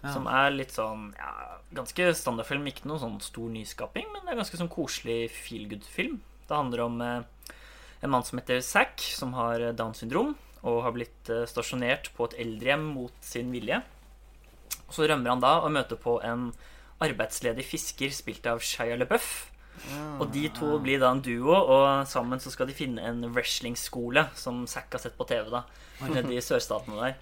Ja. 0.02 0.10
Som 0.10 0.26
er 0.26 0.50
litt 0.50 0.74
sånn 0.74 1.12
ja, 1.14 1.60
ganske 1.70 2.10
standardfilm. 2.18 2.66
Ikke 2.66 2.90
noen 2.90 3.04
sånn 3.04 3.20
stor 3.22 3.52
nyskaping, 3.54 4.10
men 4.10 4.26
det 4.26 4.34
er 4.34 4.42
ganske 4.42 4.58
sånn 4.58 4.72
koselig 4.72 5.28
feel 5.30 5.68
good-film. 5.70 6.18
Det 6.48 6.58
handler 6.58 6.82
om 6.88 6.98
uh, 6.98 7.52
en 8.02 8.10
mann 8.10 8.26
som 8.26 8.42
heter 8.42 8.58
Zack, 8.66 8.98
som 9.14 9.38
har 9.38 9.62
eh, 9.62 9.76
Downs 9.78 10.02
syndrom 10.02 10.34
og 10.62 10.82
har 10.86 10.94
blitt 10.94 11.30
eh, 11.32 11.46
stasjonert 11.50 12.12
på 12.16 12.28
et 12.28 12.38
eldrehjem 12.44 12.84
mot 12.94 13.14
sin 13.24 13.50
vilje. 13.54 13.80
Så 14.92 15.08
rømmer 15.08 15.32
han 15.34 15.42
da 15.42 15.56
og 15.62 15.72
møter 15.74 15.98
på 16.00 16.18
en 16.26 16.50
arbeidsledig 17.02 17.64
fisker 17.66 18.12
spilt 18.14 18.46
av 18.46 18.62
Shia 18.62 18.96
LaBeouf. 18.98 19.32
Og 20.20 20.28
de 20.30 20.44
to 20.54 20.76
blir 20.84 21.00
da 21.02 21.10
en 21.10 21.22
duo, 21.24 21.54
og 21.56 22.04
sammen 22.06 22.40
så 22.42 22.52
skal 22.52 22.68
de 22.68 22.76
finne 22.76 23.02
en 23.02 23.24
wrestlingskole 23.32 24.26
som 24.38 24.62
Zack 24.70 24.92
har 24.94 25.02
sett 25.02 25.16
på 25.18 25.26
TV, 25.26 25.48
da. 25.50 25.64
Nede 26.12 26.34
i 26.36 26.44
sørstatene 26.44 26.98
der. 27.00 27.16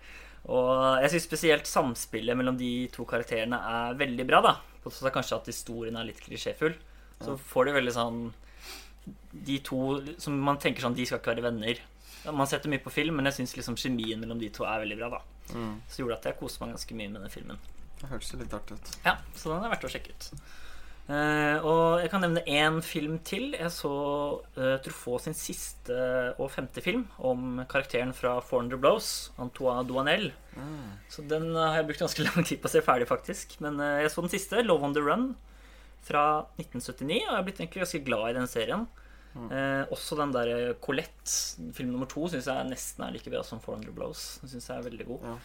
Og 0.50 1.00
jeg 1.04 1.12
syns 1.14 1.28
spesielt 1.28 1.68
samspillet 1.68 2.36
mellom 2.36 2.58
de 2.60 2.88
to 2.92 3.06
karakterene 3.08 3.60
er 3.70 3.96
veldig 4.00 4.26
bra, 4.28 4.42
da. 4.44 4.54
På 4.82 4.90
tross 4.90 5.06
av 5.06 5.14
kanskje 5.14 5.38
at 5.38 5.50
historien 5.52 5.96
er 6.00 6.08
litt 6.08 6.20
klisjéfull. 6.24 6.76
Så 7.20 7.36
får 7.50 7.68
du 7.68 7.74
veldig 7.76 7.92
sånn 7.92 8.20
De 9.44 9.58
to 9.60 9.98
som 10.22 10.38
man 10.40 10.56
tenker 10.56 10.80
sånn 10.80 10.94
De 10.96 11.04
skal 11.04 11.20
ikke 11.20 11.34
være 11.34 11.44
venner. 11.50 11.80
Man 12.28 12.48
setter 12.48 12.72
mye 12.72 12.82
på 12.84 12.92
film, 12.92 13.16
men 13.16 13.28
jeg 13.30 13.40
syns 13.40 13.56
liksom 13.56 13.78
kjemien 13.80 14.20
mellom 14.20 14.40
de 14.40 14.50
to 14.52 14.66
er 14.68 14.82
veldig 14.82 14.98
bra, 15.00 15.12
da. 15.18 15.20
Mm. 15.56 15.76
Så 15.88 16.02
gjorde 16.02 16.18
at 16.20 16.30
jeg 16.30 16.38
koste 16.40 16.62
meg 16.62 16.74
ganske 16.74 16.96
mye 16.98 17.12
med 17.12 17.24
den 17.24 17.32
filmen. 17.32 17.60
Det 18.00 18.08
hørtes 18.08 18.34
litt 18.36 18.56
artig 18.56 18.76
ut. 18.76 18.90
Ja, 19.04 19.16
så 19.36 19.52
den 19.52 19.64
er 19.64 19.72
verdt 19.72 19.86
å 19.88 19.92
sjekke 19.92 20.14
ut. 20.16 20.28
Uh, 21.10 21.58
og 21.66 21.80
jeg 22.04 22.10
kan 22.12 22.22
nevne 22.22 22.42
én 22.46 22.76
film 22.86 23.16
til. 23.26 23.50
Jeg 23.58 23.72
så 23.74 23.90
uh, 24.54 24.76
Truffaut 24.84 25.24
sin 25.24 25.34
siste 25.34 25.96
og 26.36 26.52
femte 26.54 26.84
film 26.84 27.08
om 27.18 27.64
karakteren 27.70 28.12
fra 28.14 28.36
400 28.46 28.78
Blows, 28.78 29.08
Antoine 29.42 29.82
Douanel. 29.88 30.28
Mm. 30.54 31.00
Så 31.10 31.24
den 31.26 31.48
eh, 31.50 31.64
har 31.64 31.80
jeg 31.80 31.88
brukt 31.88 32.04
ganske 32.04 32.24
lang 32.28 32.46
tid 32.46 32.62
på 32.62 32.70
å 32.70 32.74
se 32.76 32.84
ferdig, 32.86 33.08
faktisk. 33.10 33.58
Men 33.64 33.80
uh, 33.82 33.98
jeg 34.04 34.12
så 34.14 34.22
den 34.22 34.34
siste, 34.36 34.62
'Love 34.62 34.86
on 34.86 34.94
the 34.94 35.02
Run', 35.02 35.32
fra 36.06 36.46
1979, 36.60 37.18
og 37.26 37.26
jeg 37.26 37.36
har 37.36 37.44
blitt 37.48 37.60
egentlig 37.60 37.82
ganske 37.84 38.04
glad 38.06 38.30
i 38.30 38.38
den 38.38 38.48
serien. 38.48 38.86
Eh, 39.30 39.84
også 39.94 40.16
den 40.18 40.32
der 40.34 40.74
Colette, 40.82 41.62
film 41.76 41.92
nummer 41.94 42.08
to, 42.10 42.24
syns 42.32 42.48
jeg 42.50 42.66
nesten 42.66 43.04
er 43.06 43.12
like 43.14 43.30
bra 43.30 43.42
som 43.46 43.60
400 43.62 43.92
Blows. 43.94 44.24
Den 44.42 44.50
synes 44.56 44.66
jeg 44.68 44.76
er 44.80 44.88
veldig 44.88 45.06
god. 45.06 45.28
Ja. 45.28 45.36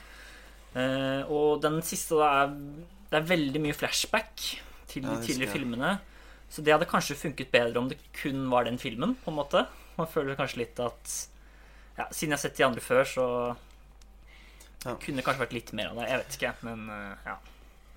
Eh, 0.82 1.30
og 1.32 1.62
den 1.64 1.78
siste 1.86 2.18
da 2.20 2.32
er 2.44 2.56
Det 3.12 3.20
er 3.22 3.28
veldig 3.30 3.62
mye 3.64 3.76
flashback 3.78 4.42
til 4.90 5.04
de 5.06 5.12
ja, 5.14 5.22
tidligere 5.22 5.54
filmene. 5.54 5.92
Så 6.50 6.64
det 6.66 6.74
hadde 6.74 6.88
kanskje 6.90 7.16
funket 7.20 7.52
bedre 7.54 7.78
om 7.80 7.88
det 7.90 8.00
kun 8.18 8.50
var 8.52 8.66
den 8.66 8.78
filmen, 8.82 9.14
på 9.24 9.32
en 9.32 9.38
måte. 9.38 9.66
Man 9.98 10.08
føler 10.12 10.36
kanskje 10.36 10.64
litt 10.64 10.80
at 10.84 11.14
ja, 11.98 12.08
Siden 12.12 12.34
jeg 12.34 12.36
har 12.36 12.42
sett 12.42 12.58
de 12.58 12.66
andre 12.66 12.82
før, 12.84 13.04
så 13.08 13.26
Ja. 14.86 14.96
kunne 15.02 15.18
det 15.22 15.26
kanskje 15.26 15.46
vært 15.46 15.54
litt 15.54 15.72
mer 15.74 15.88
av 15.94 15.96
det. 16.02 16.10
Jeg 16.10 16.18
vet 16.24 16.36
ikke, 16.38 16.52
men 16.68 16.90
eh, 16.90 17.16
ja. 17.26 17.38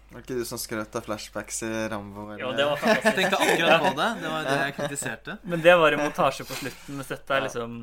Var 0.08 0.22
det 0.22 0.24
ikke 0.24 0.38
du 0.40 0.44
som 0.48 0.60
skrøt 0.60 0.94
av 0.96 1.04
flashbacks 1.04 1.62
i 1.66 1.70
Rambo? 1.92 2.30
Eller? 2.32 2.40
Jo, 2.40 2.52
det 2.56 2.64
var 2.64 2.84
Jeg 3.04 3.14
tenkte 3.18 3.40
akkurat 3.44 3.82
på 3.84 3.94
det. 3.98 4.08
Det 4.22 4.30
var 4.32 4.46
det 4.46 4.58
jeg 4.62 4.76
kritiserte. 4.78 5.38
Men 5.44 5.64
det 5.64 5.74
var 5.82 5.96
en 5.96 6.04
montasje 6.06 6.46
på 6.48 6.56
slutten, 6.62 6.96
mens 6.96 7.10
dette 7.12 7.36
er 7.36 7.44
liksom 7.44 7.74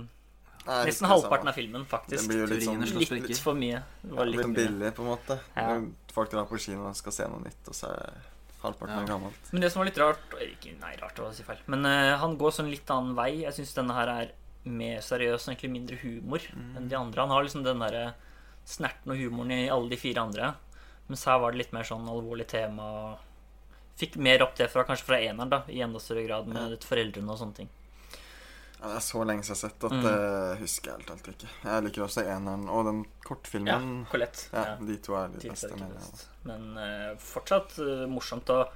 Nei, 0.66 0.80
nesten 0.90 1.06
halvparten 1.06 1.52
av 1.52 1.54
filmen, 1.54 1.84
faktisk. 1.86 2.24
Det 2.24 2.32
blir 2.32 2.42
jo 2.42 2.48
litt 2.50 2.64
sånn 2.66 2.82
litt. 2.82 3.12
Litt 3.30 3.42
for 3.44 3.58
mye. 3.58 3.84
Det 4.02 4.16
var 4.16 4.26
ja, 4.26 4.32
litt 4.32 4.42
litt 4.42 4.56
billig, 4.58 4.90
på 4.98 5.06
en 5.06 5.12
måte. 5.12 5.38
Ja. 5.54 5.76
Folk 6.16 6.32
drar 6.34 6.48
på 6.50 6.58
kino 6.64 6.88
og 6.90 6.98
skal 6.98 7.14
se 7.14 7.28
noe 7.30 7.44
nytt, 7.44 7.70
og 7.70 7.78
så 7.78 7.92
er 7.94 8.16
halvparten 8.64 8.96
Ja. 8.96 9.04
er 9.04 9.12
gammelt. 9.12 9.52
Men 9.54 9.62
det 9.62 9.70
som 9.72 9.84
var 9.84 9.92
litt 9.92 10.02
rart 10.02 10.36
ikke, 10.42 10.74
Nei, 10.82 10.96
rart 10.98 11.22
å 11.22 11.30
si 11.38 11.46
feil. 11.46 11.62
Men 11.70 11.86
uh, 11.86 12.18
han 12.18 12.34
går 12.42 12.58
sånn 12.58 12.74
litt 12.74 12.90
annen 12.90 13.14
vei. 13.14 13.44
Jeg 13.44 13.54
syns 13.60 13.78
denne 13.78 13.94
her 13.94 14.10
er 14.16 14.34
mer 14.66 15.06
seriøs 15.06 15.46
og 15.46 15.54
egentlig 15.54 15.70
mindre 15.76 16.02
humor 16.02 16.42
enn 16.56 16.90
de 16.90 16.98
andre. 16.98 17.22
Han 17.22 17.36
har 17.36 17.46
liksom 17.46 17.62
den 17.66 17.86
derre 17.86 18.16
snerten 18.66 19.14
og 19.14 19.22
humoren 19.22 19.54
i 19.54 19.70
alle 19.70 19.92
de 19.94 20.00
fire 20.02 20.24
andre. 20.26 20.56
Mens 21.08 21.24
her 21.30 21.40
var 21.40 21.52
det 21.54 21.58
litt 21.64 21.74
mer 21.74 21.84
sånn 21.86 22.08
alvorlig 22.10 22.48
tema. 22.48 22.84
og 22.84 23.18
Fikk 24.00 24.18
mer 24.20 24.42
opp 24.44 24.56
det 24.60 24.68
fra 24.74 24.84
kanskje 24.84 25.06
fra 25.08 25.20
eneren, 25.24 25.50
da, 25.50 25.62
i 25.72 25.80
enda 25.86 26.00
større 26.04 26.26
grad 26.28 26.48
med 26.48 26.72
Ja. 26.74 26.78
foreldrene 26.84 27.30
og 27.32 27.38
sånne 27.40 27.56
ting. 27.56 27.70
Ja, 28.82 28.90
det 28.92 28.96
er 28.98 29.06
så 29.06 29.22
lenge 29.26 29.42
siden 29.46 29.56
jeg 29.56 29.62
har 29.62 29.70
sett 29.70 29.84
at 29.86 29.92
Mm. 29.92 30.02
det 30.04 30.60
husker 30.60 30.86
jeg 30.92 30.98
helt 31.00 31.12
alt 31.12 31.28
ikke. 31.32 31.50
Jeg 31.64 31.84
liker 31.84 32.02
også 32.04 32.26
eneren 32.28 32.68
og 32.70 32.86
den 32.86 33.04
Ja, 33.04 33.10
kortfilmen. 33.24 34.06
Colette. 34.12 34.50
Ja, 34.52 34.64
Ja, 34.66 34.76
De 34.76 34.98
to 34.98 35.14
er 35.16 35.28
de 35.30 35.50
beste. 35.50 35.72
Er 35.72 35.78
mener 35.78 35.96
best. 35.96 36.28
Men 36.44 36.78
uh, 36.78 37.16
fortsatt 37.16 37.80
uh, 37.80 38.06
morsomt. 38.08 38.50
Og 38.50 38.68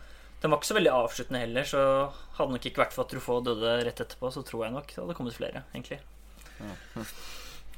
den 0.41 0.51
var 0.51 0.57
ikke 0.59 0.71
så 0.71 0.77
veldig 0.79 0.93
avsluttende 0.95 1.39
heller, 1.41 1.63
så 1.63 2.13
hadde 2.37 2.47
det 2.53 2.55
nok 2.55 2.65
ikke 2.71 2.81
vært 2.85 2.93
for 2.93 3.03
at 3.03 3.09
Truffaut 3.11 3.43
døde 3.43 3.83
rett 3.83 3.99
etterpå, 3.99 4.31
så 4.31 4.41
tror 4.45 4.63
jeg 4.63 4.71
nok 4.73 4.87
det 4.87 4.95
hadde 4.95 5.15
kommet 5.15 5.33
flere, 5.35 5.63
egentlig. 5.75 5.99
Ja. 6.61 7.03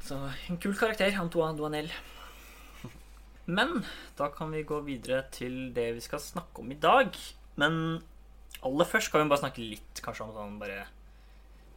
Så 0.04 0.32
en 0.50 0.58
kul 0.58 0.74
karakter, 0.76 1.12
Antoine 1.20 1.58
Douanel. 1.58 1.90
Men 3.48 3.84
da 4.18 4.28
kan 4.30 4.52
vi 4.52 4.64
gå 4.64 4.80
videre 4.86 5.24
til 5.34 5.72
det 5.74 5.94
vi 5.96 6.02
skal 6.02 6.20
snakke 6.20 6.62
om 6.62 6.72
i 6.72 6.76
dag. 6.80 7.16
Men 7.58 8.02
aller 8.64 8.86
først 8.86 9.12
kan 9.12 9.24
vi 9.24 9.30
bare 9.32 9.42
snakke 9.44 9.64
litt 9.66 10.02
kanskje 10.06 10.28
om 10.28 10.34
sånn 10.36 10.60
bare 10.62 10.84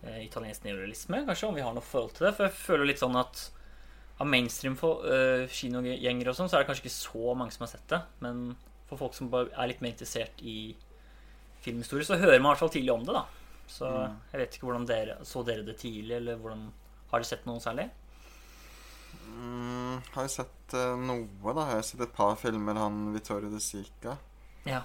eh, 0.04 0.20
italiensk 0.26 0.64
neorealisme. 0.66 1.24
Kanskje 1.26 1.48
om 1.48 1.54
vi 1.56 1.64
har 1.64 1.74
noe 1.74 1.82
forhold 1.84 2.14
til 2.18 2.26
det. 2.28 2.34
For 2.36 2.46
jeg 2.48 2.58
føler 2.60 2.90
litt 2.90 3.02
sånn 3.02 3.16
at 3.18 3.50
av 4.20 4.28
mainstream 4.30 4.76
for, 4.78 5.02
eh, 5.10 5.48
kinogjengere 5.50 6.30
og 6.30 6.36
sånn, 6.38 6.48
så 6.50 6.58
er 6.58 6.62
det 6.62 6.68
kanskje 6.70 6.84
ikke 6.84 6.98
så 7.00 7.34
mange 7.34 7.52
som 7.56 7.64
har 7.66 7.72
sett 7.72 7.88
det. 7.90 8.02
Men 8.20 8.56
for 8.86 9.00
folk 9.00 9.14
som 9.16 9.30
bare 9.32 9.50
er 9.56 9.66
litt 9.72 9.80
mer 9.82 9.90
interessert 9.96 10.38
i 10.44 10.74
filmhistorie, 11.64 12.04
så 12.06 12.18
hører 12.20 12.38
man 12.40 12.52
i 12.52 12.54
hvert 12.54 12.62
fall 12.66 12.74
tidlig 12.76 12.92
om 12.94 13.04
det, 13.08 13.14
da. 13.16 13.24
Så 13.66 13.88
Mm. 13.88 14.16
jeg 14.32 14.40
vet 14.40 14.54
ikke 14.58 14.66
hvordan 14.68 14.86
dere 14.86 15.16
Så 15.24 15.42
dere 15.42 15.64
det 15.64 15.78
tidlig, 15.78 16.16
eller 16.16 16.36
hvordan 16.36 16.70
Har 17.10 17.20
dere 17.20 17.24
sett 17.24 17.46
noe 17.46 17.56
særlig? 17.60 17.90
Mm, 19.28 20.00
har 20.14 20.22
jo 20.26 20.28
sett 20.28 20.74
uh, 20.74 20.96
noe, 21.00 21.26
da. 21.54 21.64
Jeg 21.70 21.76
har 21.78 21.82
sett 21.82 22.00
et 22.00 22.12
par 22.16 22.36
filmer. 22.36 22.74
Han 22.80 23.12
Vittorio 23.14 23.50
De 23.50 23.60
Sica, 23.60 24.16
Ja. 24.64 24.82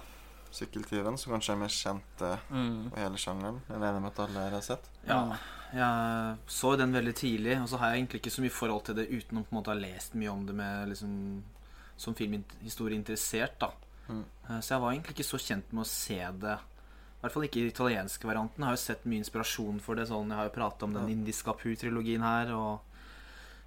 'Sykkeltyven', 0.50 1.16
som 1.16 1.32
kanskje 1.32 1.52
er 1.52 1.56
mer 1.60 1.68
kjent 1.70 2.22
uh, 2.22 2.36
Mm. 2.50 2.90
på 2.90 2.96
hele 2.98 3.16
sjangeren. 3.16 3.60
Jeg 3.68 3.78
regner 3.80 4.00
med 4.00 4.10
at 4.10 4.18
alle 4.28 4.50
har 4.50 4.60
sett. 4.60 4.88
Ja, 5.06 5.36
jeg 5.72 6.38
så 6.48 6.76
den 6.76 6.92
veldig 6.92 7.14
tidlig, 7.14 7.60
og 7.62 7.68
så 7.68 7.78
har 7.78 7.90
jeg 7.92 8.00
egentlig 8.02 8.20
ikke 8.20 8.34
så 8.34 8.42
mye 8.42 8.50
forhold 8.50 8.84
til 8.84 8.94
det 8.96 9.08
uten 9.10 9.38
å 9.38 9.44
på 9.44 9.52
en 9.52 9.58
måte 9.62 9.70
ha 9.70 9.78
lest 9.78 10.14
mye 10.14 10.28
om 10.32 10.44
det 10.46 10.54
med 10.54 10.88
liksom 10.88 11.42
som 11.96 12.14
filmhistorie 12.14 12.96
interessert, 12.98 13.58
da. 13.60 13.70
Mm. 14.08 14.24
Eh, 14.48 14.58
Så 14.60 14.68
jeg 14.74 14.80
var 14.80 14.90
egentlig 14.92 15.14
ikke 15.14 15.30
så 15.30 15.38
kjent 15.38 15.72
med 15.72 15.84
å 15.84 15.86
se 15.86 16.18
det. 16.18 16.58
I 16.58 17.20
hvert 17.22 17.32
fall 17.32 17.42
ikke 17.44 17.60
i 17.60 17.70
italienske 17.70 18.24
varianten. 18.26 18.58
Jeg 18.58 18.64
har 18.64 18.72
jo 18.72 18.76
sett 18.76 19.04
mye 19.06 19.18
inspirasjon 19.22 19.80
for 19.80 19.94
det. 19.94 20.08
sånn 20.08 20.28
Jeg 20.28 20.36
har 20.36 20.44
jo 20.48 20.54
prata 20.56 20.82
om 20.84 20.92
den 20.94 21.06
Ja. 21.08 21.14
indiske 21.14 21.46
Apu-trilogien 21.54 22.22
her, 22.22 22.52
og, 22.54 22.80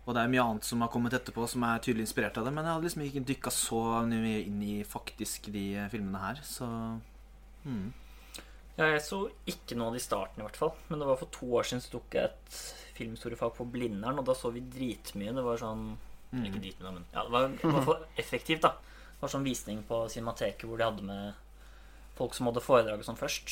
og 0.04 0.16
det 0.16 0.22
er 0.22 0.32
mye 0.34 0.44
annet 0.44 0.68
som 0.68 0.84
har 0.84 0.92
kommet 0.92 1.16
etterpå 1.16 1.46
som 1.48 1.64
er 1.68 1.82
tydelig 1.84 2.08
inspirert 2.08 2.38
av 2.40 2.48
det. 2.48 2.54
Men 2.56 2.68
jeg 2.68 2.76
hadde 2.76 2.88
liksom 2.88 3.04
ikke 3.08 3.26
dykka 3.32 3.54
så 3.56 3.82
mye 4.10 4.40
inn 4.44 4.62
i 4.66 4.78
faktisk 4.88 5.52
de 5.54 5.66
eh, 5.80 5.92
filmene 5.92 6.24
her, 6.24 6.42
så 6.48 6.70
hmm. 7.64 7.92
Ja, 8.74 8.88
jeg 8.90 9.04
så 9.06 9.20
ikke 9.46 9.78
noe 9.78 9.92
av 9.92 9.96
det 9.96 10.02
i 10.02 10.08
starten, 10.08 10.42
i 10.42 10.48
hvert 10.48 10.58
fall. 10.58 10.72
Men 10.90 11.00
det 11.00 11.06
var 11.06 11.20
for 11.20 11.30
to 11.36 11.52
år 11.60 11.68
siden 11.70 11.84
så 11.84 11.92
tok 11.94 12.16
jeg 12.18 12.32
et 12.32 12.56
filmstorefag 12.98 13.54
på 13.54 13.68
Blindern, 13.70 14.18
og 14.18 14.26
da 14.26 14.34
så 14.34 14.50
vi 14.54 14.64
dritmye. 14.66 15.36
Det 15.38 15.44
var 15.46 15.62
sånn 15.62 15.94
Mm. 16.34 16.48
Ikke 16.50 16.62
dritmye, 16.64 16.92
men 16.96 17.06
ja, 17.14 17.24
det 17.24 17.32
var 17.32 17.44
i 17.46 17.58
hvert 17.62 17.86
fall 17.86 18.06
effektivt, 18.18 18.64
da. 18.66 18.74
Det 19.14 19.22
var 19.22 19.32
sånn 19.36 19.46
visning 19.46 19.84
på 19.88 20.00
Cinemateket 20.12 20.66
hvor 20.68 20.80
de 20.80 20.88
hadde 20.88 21.06
med 21.06 21.42
folk 22.18 22.34
som 22.36 22.50
hadde 22.50 22.64
foredraget 22.64 23.08
sånn 23.08 23.20
først. 23.20 23.52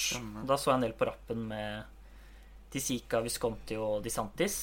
Da 0.49 0.57
så 0.57 0.71
jeg 0.71 0.79
en 0.79 0.85
del 0.87 0.95
på 0.97 1.07
rappen 1.09 1.43
med 1.51 2.71
Tisica 2.73 3.21
Visconti 3.21 3.77
og 3.77 4.01
Di 4.05 4.13
Santis, 4.13 4.57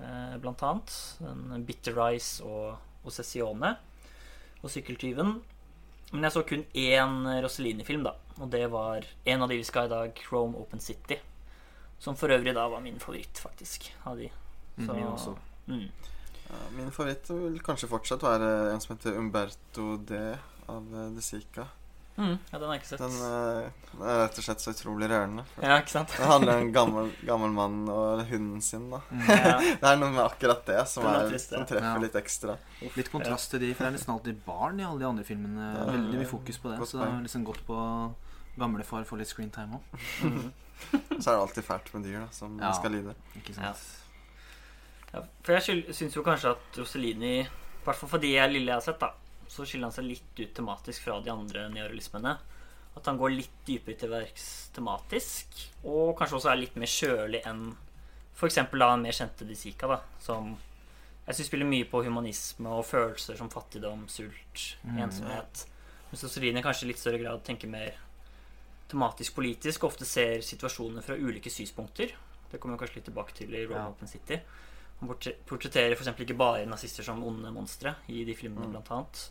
eh, 0.00 0.36
blant 0.42 0.62
annet. 0.62 0.94
En 1.24 1.64
Bitter 1.66 1.96
Rice 1.98 2.44
og 2.44 3.06
Ossessione 3.08 3.74
og 4.62 4.72
Sykkeltyven. 4.72 5.36
Men 6.14 6.26
jeg 6.28 6.34
så 6.34 6.44
kun 6.46 6.64
én 6.78 7.14
Rossellini-film, 7.42 8.04
da. 8.06 8.14
Og 8.38 8.50
det 8.52 8.64
var 8.70 9.06
en 9.24 9.44
av 9.44 9.50
de 9.50 9.58
vi 9.58 9.66
skal 9.66 9.88
i 9.88 9.92
dag, 9.92 10.24
Chrome 10.26 10.58
Open 10.60 10.82
City. 10.82 11.18
Som 11.98 12.16
for 12.18 12.32
øvrig 12.34 12.54
da 12.54 12.66
var 12.68 12.82
min 12.84 13.00
favoritt, 13.02 13.38
faktisk. 13.42 13.90
Av 14.06 14.18
de. 14.18 14.30
Mm, 14.76 14.90
min 14.90 15.06
også. 15.06 15.36
Mm. 15.66 15.88
Ja, 16.44 16.60
min 16.76 16.92
favoritt 16.92 17.30
vil 17.30 17.60
kanskje 17.64 17.90
fortsatt 17.90 18.22
være 18.22 18.50
en 18.72 18.82
som 18.82 18.96
heter 18.96 19.18
Umberto 19.18 19.96
D. 19.96 20.20
av 20.68 20.90
De 21.14 21.22
Sica. 21.24 21.68
Mm. 22.16 22.36
Ja, 22.52 22.58
den 22.58 22.62
har 22.68 22.74
jeg 22.76 22.80
ikke 22.84 22.88
sett. 22.92 23.00
Den, 23.02 23.14
uh, 23.26 24.02
er 24.06 24.18
rett 24.22 24.36
og 24.38 24.44
slett 24.46 24.60
så 24.62 24.70
utrolig 24.70 25.08
rørende. 25.10 25.42
Ja, 25.58 25.80
ikke 25.80 25.90
sant? 25.96 26.12
Det 26.14 26.28
handler 26.30 26.52
om 26.54 26.60
en 26.62 26.72
gammel, 26.76 27.08
gammel 27.26 27.54
mann 27.56 27.80
og 27.90 28.22
hunden 28.28 28.60
sin. 28.62 28.84
da 28.92 29.00
Ja. 29.26 29.56
Det 29.82 29.88
er 29.90 29.98
noe 29.98 30.12
med 30.14 30.22
akkurat 30.22 30.62
det 30.68 30.78
som, 30.92 31.06
er 31.10 31.24
er, 31.24 31.32
trist, 31.32 31.50
som 31.50 31.66
treffer 31.66 31.88
Ja. 31.90 32.02
litt 32.04 32.14
ekstra. 32.20 32.54
Litt 32.94 33.10
kontrast 33.10 33.50
til 33.50 33.64
de, 33.64 33.72
for 33.74 33.84
det 33.84 33.90
er 33.90 33.96
nesten 33.98 34.14
alltid 34.14 34.38
barn 34.46 34.78
i 34.78 34.86
alle 34.86 35.02
de 35.02 35.08
andre 35.10 35.24
filmene. 35.26 35.72
Ja. 35.74 35.88
Veldig 35.90 36.20
mye 36.22 36.30
fokus 36.30 36.58
på 36.62 36.70
det. 36.70 36.78
Godt 36.84 36.92
Så 36.92 37.00
det 37.02 37.08
er 37.08 37.24
liksom 37.26 37.44
godt 37.50 37.66
på 37.66 37.80
gamlefar 38.62 39.04
får 39.08 39.18
litt 39.24 39.32
screentime 39.34 39.80
òg. 39.80 40.06
Mm. 40.22 40.52
Så 41.18 41.26
er 41.30 41.34
det 41.34 41.40
alltid 41.40 41.64
fælt 41.66 41.90
med 41.94 42.06
dyr 42.06 42.20
da 42.20 42.30
som 42.30 42.54
Ja. 42.62 42.70
skal 42.78 42.94
lide. 42.94 43.14
Ikke 43.42 43.54
sant? 43.58 43.82
Ja, 45.14 45.20
for 45.42 45.54
jeg 45.58 45.82
syns 45.94 46.14
jo 46.14 46.22
kanskje 46.26 46.50
at 46.54 46.78
Rossellini, 46.78 47.34
i 47.42 47.84
hvert 47.84 47.98
fall 47.98 48.08
for 48.10 48.18
de 48.22 48.32
jeg 48.34 48.50
lille 48.50 48.70
jeg 48.70 48.74
har 48.74 48.82
sett, 48.86 48.98
da, 49.02 49.10
så 49.54 49.64
skiller 49.66 49.86
han 49.88 49.94
seg 49.94 50.08
litt 50.08 50.40
ut 50.42 50.54
tematisk 50.56 51.04
fra 51.06 51.20
de 51.22 51.30
andre 51.32 51.68
neorealismene. 51.70 52.36
At 52.96 53.06
han 53.10 53.18
går 53.18 53.32
litt 53.34 53.54
dypere 53.66 53.96
til 53.98 54.10
verks 54.12 54.44
tematisk, 54.74 55.46
og 55.84 56.12
kanskje 56.18 56.36
også 56.40 56.50
er 56.52 56.60
litt 56.60 56.76
mer 56.78 56.90
kjølig 56.90 57.40
enn 57.46 57.64
f.eks. 58.34 58.54
den 58.54 59.02
mer 59.02 59.14
kjente 59.14 59.46
De 59.46 59.54
Sica, 59.58 59.86
da, 59.90 60.00
som 60.22 60.56
jeg 61.26 61.34
syns 61.38 61.48
spiller 61.48 61.66
mye 61.70 61.86
på 61.88 62.02
humanisme 62.04 62.68
og 62.68 62.84
følelser 62.86 63.38
som 63.38 63.48
fattigdom, 63.50 64.06
sult, 64.12 64.76
Mm. 64.84 64.98
ensomhet. 65.06 65.64
Mens 66.10 66.22
Rossellini 66.22 66.62
kanskje 66.62 66.84
i 66.84 66.88
litt 66.92 66.98
større 67.00 67.18
grad 67.22 67.42
tenker 67.44 67.68
mer 67.68 67.94
tematisk 68.90 69.34
politisk, 69.34 69.82
og 69.84 69.92
ofte 69.94 70.04
ser 70.06 70.42
situasjoner 70.44 71.02
fra 71.02 71.16
ulike 71.16 71.50
synspunkter. 71.50 72.12
Det 72.50 72.60
kommer 72.60 72.76
vi 72.76 72.84
kanskje 72.84 72.96
litt 73.00 73.08
tilbake 73.08 73.34
til 73.34 73.54
i 73.54 73.64
Rome 73.66 73.80
Ja. 73.80 73.88
Open 73.88 74.06
City. 74.08 74.40
Han 75.00 75.08
portre- 75.08 75.34
portretterer 75.46 75.92
f.eks. 75.96 76.08
ikke 76.20 76.36
bare 76.36 76.66
nazister 76.66 77.02
som 77.02 77.22
onde 77.24 77.50
monstre 77.52 77.96
i 78.08 78.24
de 78.24 78.34
filmene, 78.34 78.66
Mm. 78.66 78.72
blant 78.72 78.90
annet. 78.90 79.30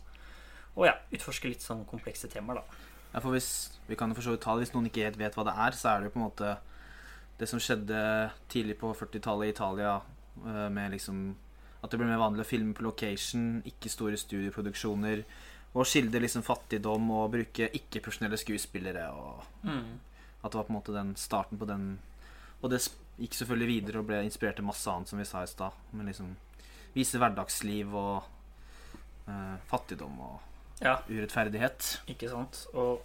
Og 0.73 0.87
ja, 0.87 0.97
utforske 1.13 1.51
litt 1.51 1.63
sånn 1.63 1.83
komplekse 1.89 2.29
temaer, 2.31 2.61
da. 2.61 2.83
Ja, 3.13 3.21
for 3.21 3.35
hvis, 3.35 3.77
vi 3.85 3.97
kan 3.99 4.13
for 4.17 4.25
så 4.25 4.33
vidt 4.33 4.41
ta 4.45 4.55
det, 4.55 4.65
hvis 4.65 4.73
noen 4.73 4.89
ikke 4.89 5.05
helt 5.05 5.19
vet 5.21 5.35
hva 5.37 5.45
det 5.45 5.53
er, 5.67 5.77
så 5.77 5.91
er 5.91 6.01
det 6.01 6.09
jo 6.09 6.15
på 6.15 6.21
en 6.21 6.27
måte 6.27 6.53
det 7.37 7.49
som 7.49 7.61
skjedde 7.61 7.99
tidlig 8.49 8.79
på 8.81 8.93
40-tallet 8.97 9.49
i 9.49 9.53
Italia, 9.53 9.95
eh, 10.45 10.69
med 10.73 10.93
liksom 10.95 11.25
at 11.83 11.91
det 11.91 11.99
ble 11.99 12.07
mer 12.07 12.21
vanlig 12.21 12.45
å 12.45 12.47
filme 12.47 12.73
på 12.73 12.85
location, 12.85 13.59
ikke 13.67 13.91
store 13.91 14.17
studieproduksjoner, 14.17 15.23
og 15.73 15.87
skildre 15.89 16.21
liksom 16.21 16.45
fattigdom 16.45 17.09
og 17.11 17.31
bruke 17.33 17.67
ikke-profesjonelle 17.75 18.39
skuespillere. 18.39 19.07
og 19.11 19.43
At 20.43 20.51
det 20.51 20.59
var 20.59 20.67
på 20.67 20.71
en 20.71 20.77
måte 20.77 20.95
den 20.95 21.15
starten 21.17 21.57
på 21.57 21.65
den 21.65 21.99
Og 22.61 22.69
det 22.69 22.79
gikk 23.19 23.33
selvfølgelig 23.35 23.67
videre 23.67 23.99
og 23.99 24.07
ble 24.07 24.21
inspirert 24.23 24.55
til 24.55 24.63
masse 24.63 24.87
annet, 24.87 25.09
som 25.09 25.19
vi 25.19 25.25
sa 25.25 25.41
i 25.43 25.47
stad. 25.47 25.73
Men 25.91 26.07
liksom 26.07 26.29
vise 26.93 27.19
hverdagsliv 27.19 27.91
og 27.91 28.23
eh, 29.27 29.57
fattigdom 29.67 30.21
og 30.23 30.52
Ja, 30.83 30.97
urettferdighet. 31.09 31.99
ikke 32.07 32.29
sant. 32.29 32.67
Og 32.73 33.01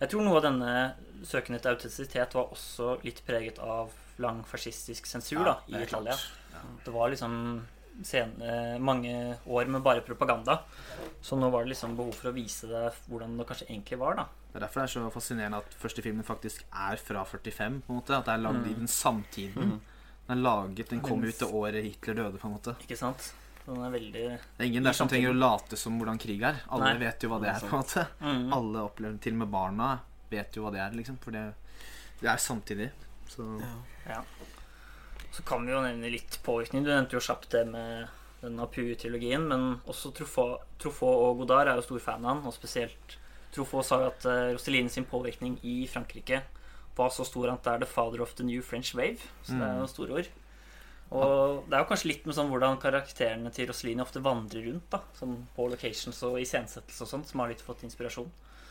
jeg 0.00 0.10
tror 0.10 0.22
noe 0.26 0.36
av 0.36 0.42
denne 0.42 0.94
søken 1.24 1.54
etter 1.56 1.74
autentisitet 1.76 2.34
var 2.34 2.50
også 2.52 2.96
litt 3.04 3.22
preget 3.26 3.58
av 3.62 3.90
lang 4.18 4.42
fascistisk 4.44 5.06
sensur 5.06 5.44
da, 5.44 5.56
i 5.68 5.82
Italia. 5.82 6.12
Ja. 6.52 6.58
Det 6.84 6.92
var 6.92 7.10
liksom 7.10 7.62
sen, 8.02 8.34
eh, 8.42 8.78
mange 8.78 9.36
år 9.46 9.66
med 9.68 9.82
bare 9.82 10.00
propaganda. 10.00 10.60
Så 11.22 11.36
nå 11.38 11.50
var 11.50 11.64
det 11.64 11.72
liksom 11.74 11.96
behov 11.96 12.12
for 12.14 12.30
å 12.30 12.34
vise 12.34 12.66
deg 12.66 12.92
hvordan 13.08 13.36
det 13.38 13.46
kanskje 13.46 13.68
egentlig 13.70 13.98
var, 13.98 14.14
da. 14.16 14.24
Det 14.52 14.56
er 14.60 14.66
derfor 14.66 14.80
det 14.80 14.88
er 14.90 14.92
så 15.00 15.10
fascinerende 15.12 15.58
at 15.62 15.74
første 15.80 16.02
filmen 16.02 16.24
faktisk 16.24 16.64
er 16.72 16.96
fra 17.00 17.24
45. 17.24 17.80
på 17.86 17.92
en 17.92 18.00
måte 18.00 18.16
At 18.18 18.24
det 18.26 18.34
er 18.34 18.42
lagd 18.44 18.66
i 18.66 18.74
Mm. 18.74 18.78
den 18.78 18.86
samtiden. 18.88 19.80
Den 20.28 20.38
er 20.38 20.42
laget, 20.42 20.88
den 20.88 21.00
kom 21.00 21.22
ut 21.24 21.38
det 21.38 21.48
året 21.52 21.82
Hitler 21.82 22.14
døde. 22.14 22.38
på 22.38 22.44
en 22.48 22.52
måte 22.58 22.76
Ikke 22.80 22.96
sant? 22.98 23.32
Den 23.66 23.82
er 23.86 23.92
veldig 23.94 24.22
Det 24.32 24.64
er 24.64 24.68
ingen 24.68 24.86
der 24.86 24.96
som 24.96 25.10
trenger 25.10 25.30
å 25.30 25.38
late 25.38 25.78
som 25.78 25.98
hvordan 26.00 26.18
krig 26.22 26.42
er. 26.46 26.62
Alle 26.72 26.92
Nei. 26.92 27.02
vet 27.04 27.22
jo 27.22 27.30
hva 27.30 27.38
det 27.42 27.52
er. 27.52 27.60
på 27.62 27.70
en 27.70 27.84
måte 27.84 28.06
mm. 28.18 28.48
Alle 28.56 28.86
opplever 28.88 29.20
Til 29.22 29.36
og 29.36 29.44
med 29.44 29.52
barna 29.52 29.90
vet 30.32 30.56
jo 30.56 30.64
hva 30.64 30.72
det 30.74 30.80
er, 30.82 30.96
liksom. 30.96 31.18
For 31.22 31.36
det, 31.36 31.44
det 32.22 32.30
er 32.32 32.40
samtidig. 32.42 32.90
Så 33.28 33.46
Ja. 34.08 34.22
Så 35.32 35.44
kan 35.48 35.64
vi 35.64 35.72
jo 35.72 35.80
nevne 35.80 36.10
litt 36.12 36.38
påvirkning. 36.44 36.84
Du 36.84 36.90
nevnte 36.90 37.16
jo 37.16 37.24
kjapt 37.24 37.54
det 37.54 37.62
med 37.70 38.08
den 38.42 38.58
Apu-trilogien, 38.60 39.46
men 39.48 39.78
også 39.88 40.10
Truffaut, 40.16 40.66
Truffaut 40.82 41.22
og 41.24 41.38
Godard 41.40 41.70
er 41.70 41.78
jo 41.78 41.84
stor 41.86 42.02
fan 42.04 42.26
av 42.26 42.34
han, 42.34 42.42
og 42.48 42.52
spesielt 42.52 43.16
Truffaut 43.54 43.86
sa 43.86 44.00
jo 44.02 44.10
at 44.10 44.26
uh, 44.28 44.88
sin 44.90 45.06
påvirkning 45.08 45.58
i 45.62 45.86
Frankrike 45.88 46.42
var 46.96 47.08
så 47.14 47.24
stor 47.24 47.52
at 47.52 47.64
det 47.64 47.72
er 47.72 47.78
the 47.84 47.88
father 47.88 48.20
of 48.20 48.34
the 48.34 48.44
new 48.44 48.60
French 48.60 48.94
wave. 48.94 49.20
Så 49.42 49.56
det 49.56 49.64
er 49.64 49.78
jo 49.80 49.86
store 49.86 50.12
ord. 50.20 50.28
Og 51.12 51.66
det 51.68 51.76
er 51.76 51.82
jo 51.82 51.88
kanskje 51.90 52.08
litt 52.08 52.24
med 52.28 52.36
sånn 52.36 52.48
hvordan 52.50 52.78
karakterene 52.80 53.52
til 53.54 53.68
Roselini 53.68 54.04
ofte 54.04 54.22
vandrer 54.24 54.64
rundt, 54.68 54.88
da. 54.92 55.02
Sånn 55.18 55.36
på 55.56 55.68
locations 55.72 56.22
og 56.28 56.38
iscenesettelse 56.40 57.04
og 57.04 57.10
sånt, 57.10 57.28
som 57.28 57.42
har 57.42 57.52
litt 57.52 57.64
fått 57.64 57.84
inspirasjon. 57.86 58.30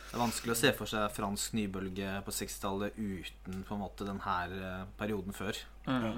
det 0.10 0.18
er 0.18 0.24
vanskelig 0.24 0.56
å 0.56 0.60
se 0.60 0.74
for 0.76 0.90
seg 0.92 1.14
fransk 1.16 1.54
nybølge 1.56 2.18
på 2.26 2.36
60-tallet 2.36 2.98
uten 2.98 3.64
på 3.68 3.78
en 3.78 3.84
måte 3.84 4.08
den 4.08 4.20
her 4.26 4.56
eh, 4.58 4.84
perioden 5.00 5.38
før. 5.38 5.60
Mm. 5.88 6.18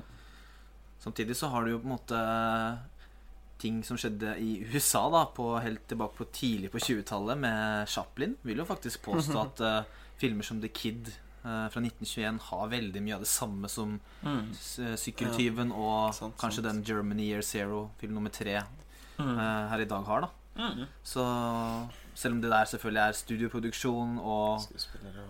Samtidig 1.03 1.35
så 1.35 1.51
har 1.51 1.65
du 1.65 1.73
jo 1.73 1.81
på 1.83 1.89
en 1.89 1.95
måte 1.97 2.23
ting 3.63 3.83
som 3.85 3.99
skjedde 3.99 4.35
i 4.43 4.55
USA 4.73 5.03
da, 5.11 5.25
på, 5.35 5.49
helt 5.63 5.85
tilbake 5.87 6.17
på 6.19 6.29
tidlig 6.35 6.71
på 6.73 6.81
20-tallet 6.83 7.39
med 7.39 7.91
Chaplin. 7.91 8.37
Vil 8.43 8.63
jo 8.63 8.67
faktisk 8.67 9.03
påstå 9.05 9.37
at 9.45 9.63
uh, 9.63 10.07
filmer 10.19 10.47
som 10.47 10.61
The 10.63 10.71
Kid 10.71 11.11
eh, 11.11 11.22
fra 11.43 11.81
1921 11.81 12.39
har 12.49 12.69
veldig 12.69 13.01
mye 13.03 13.15
av 13.15 13.19
det 13.21 13.27
samme 13.27 13.69
som 13.69 13.99
Mm. 14.23 14.51
S- 14.51 14.79
Sykkeltyven 15.03 15.71
og 15.75 16.13
Sant, 16.15 16.37
kanskje 16.37 16.63
sant. 16.63 16.67
den 16.71 16.83
Germany 16.83 17.29
Year 17.31 17.41
Zero, 17.41 17.89
film 17.99 18.13
nummer 18.13 18.29
tre, 18.31 18.61
Mm. 19.19 19.37
eh, 19.37 19.69
her 19.69 19.79
i 19.81 19.85
dag 19.85 20.03
har. 20.05 20.21
da 20.21 20.29
Mm. 20.55 20.85
Så 21.03 21.89
selv 22.15 22.35
om 22.35 22.41
det 22.41 22.49
der 22.51 22.65
selvfølgelig 22.65 23.09
er 23.09 23.11
studioproduksjon 23.13 24.19
og, 24.19 24.61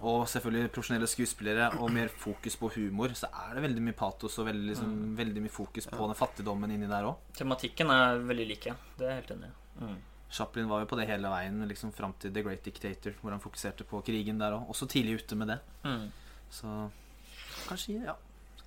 og 0.01 0.25
selvfølgelig 0.27 0.71
profesjonelle 0.75 1.07
skuespillere 1.07 1.69
og 1.79 1.91
mer 1.91 2.09
fokus 2.09 2.55
på 2.59 2.69
humor, 2.75 3.07
så 3.15 3.27
er 3.31 3.55
det 3.55 3.63
veldig 3.63 3.81
mye 3.81 3.93
patos 3.93 4.37
og 4.39 4.47
veldig, 4.47 4.67
liksom, 4.75 4.89
Mm. 4.91 5.15
veldig 5.17 5.41
mye 5.43 5.49
fokus 5.51 5.87
på 5.87 6.07
den 6.07 6.15
fattigdommen 6.15 6.69
inni 6.71 6.87
der 6.87 7.03
òg. 7.03 7.15
Tematikken 7.33 7.89
er 7.89 8.19
veldig 8.19 8.47
like. 8.47 8.75
Det 8.97 9.07
er 9.07 9.15
jeg 9.15 9.23
helt 9.23 9.31
enig 9.37 9.47
i. 9.47 9.83
Mm. 9.85 9.97
Chaplin 10.33 10.69
var 10.69 10.81
jo 10.81 10.89
på 10.89 10.97
det 10.97 11.05
hele 11.09 11.29
veien 11.29 11.61
liksom 11.69 11.91
fram 11.93 12.15
til 12.19 12.33
The 12.33 12.41
Great 12.45 12.63
Dictator, 12.65 13.13
hvor 13.21 13.35
han 13.35 13.43
fokuserte 13.43 13.85
på 13.85 14.01
krigen 14.05 14.41
der 14.41 14.55
òg. 14.57 14.65
Også 14.73 14.87
tidlig 14.89 15.21
ute 15.21 15.37
med 15.37 15.53
det. 15.53 15.59
Mm. 15.85 16.07
Så 16.53 16.71
kanskje 17.67 17.99
ja, 18.01 18.15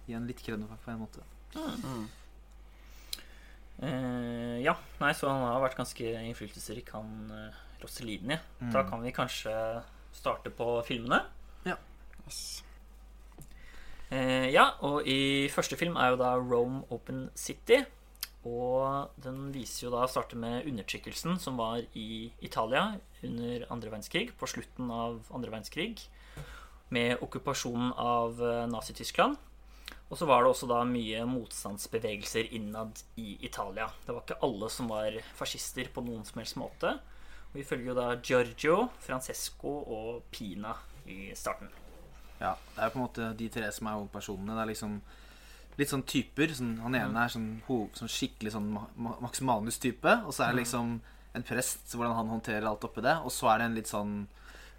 gi 0.06 0.14
en 0.14 0.28
litt 0.30 0.42
kred 0.46 0.62
på 0.62 0.94
en 0.94 1.02
måte. 1.02 1.26
mm. 1.56 2.06
Uh, 3.76 4.56
ja, 4.64 4.72
nei, 5.02 5.10
så 5.12 5.28
han 5.28 5.42
har 5.44 5.60
vært 5.60 5.76
ganske 5.76 6.12
innflytelsesrik, 6.24 6.94
han 6.96 7.26
uh, 7.28 7.58
Rosselini. 7.82 8.38
Mm. 8.62 8.70
Da 8.72 8.86
kan 8.88 9.02
vi 9.04 9.12
kanskje 9.12 9.52
starte 10.16 10.52
på 10.54 10.78
filmene. 10.86 11.18
yes. 12.24 12.62
Uh, 14.08 14.48
ja, 14.48 14.70
og 14.86 15.04
i 15.04 15.50
første 15.52 15.76
film 15.76 15.98
er 16.00 16.14
jo 16.14 16.22
da 16.22 16.32
Rome 16.40 16.86
Open 16.94 17.26
City. 17.36 17.82
Og 18.46 19.10
den 19.22 19.50
viser 19.54 19.86
jo 19.86 19.94
da 19.94 20.04
starter 20.10 20.38
med 20.38 20.68
undertrykkelsen 20.68 21.40
som 21.42 21.58
var 21.58 21.82
i 21.98 22.30
Italia 22.44 22.92
under 23.26 23.66
andre 23.72 23.90
verdenskrig, 23.90 24.30
på 24.38 24.48
slutten 24.50 24.92
av 24.92 25.18
andre 25.34 25.50
verdenskrig, 25.50 26.06
med 26.94 27.18
okkupasjonen 27.24 27.90
av 27.98 28.38
eh, 28.38 28.64
Nazi-Tyskland. 28.70 29.34
Og 30.06 30.18
så 30.20 30.26
var 30.28 30.44
det 30.44 30.52
også 30.52 30.68
da 30.70 30.84
mye 30.86 31.24
motstandsbevegelser 31.26 32.52
innad 32.54 33.02
i 33.18 33.34
Italia. 33.46 33.88
Det 34.06 34.14
var 34.14 34.22
ikke 34.22 34.38
alle 34.46 34.68
som 34.70 34.90
var 34.90 35.18
fascister 35.34 35.90
på 35.90 36.04
noen 36.06 36.22
som 36.28 36.38
helst 36.38 36.58
måte. 36.60 36.92
Og 37.50 37.58
vi 37.58 37.66
følger 37.66 37.90
jo 37.90 37.96
da 37.98 38.06
Giorgio, 38.20 38.76
Francesco 39.02 39.80
og 39.82 40.22
Pina 40.30 40.76
i 41.10 41.32
starten. 41.34 41.72
Ja, 42.38 42.54
det 42.76 42.84
er 42.84 42.92
på 42.92 43.00
en 43.00 43.06
måte 43.06 43.32
de 43.38 43.48
tre 43.50 43.70
som 43.74 43.88
er 43.88 43.98
hovedpersonene. 43.98 44.54
Det 44.54 44.62
er 44.62 44.70
liksom 44.70 45.00
litt 45.78 45.90
sånn 45.92 46.02
typer. 46.08 46.48
Sånn, 46.56 46.76
han 46.82 46.94
ene 46.94 47.24
er 47.24 47.28
sånn, 47.32 47.48
hov, 47.66 47.88
sånn 47.98 48.08
skikkelig 48.08 48.52
sånn 48.54 48.70
Ma- 48.72 48.86
Ma- 48.96 49.18
Max 49.20 49.40
Manus-type. 49.44 50.14
Og 50.26 50.32
så 50.34 50.44
er 50.46 50.54
det 50.54 50.62
liksom 50.64 51.00
en 51.36 51.42
prest, 51.44 51.90
hvordan 51.94 52.14
han 52.16 52.28
håndterer 52.32 52.64
alt 52.68 52.84
oppi 52.88 53.02
det. 53.04 53.16
Og 53.24 53.30
så 53.34 53.50
er 53.52 53.58
det 53.58 53.64
en 53.70 53.74
litt 53.80 53.90
sånn 53.92 54.16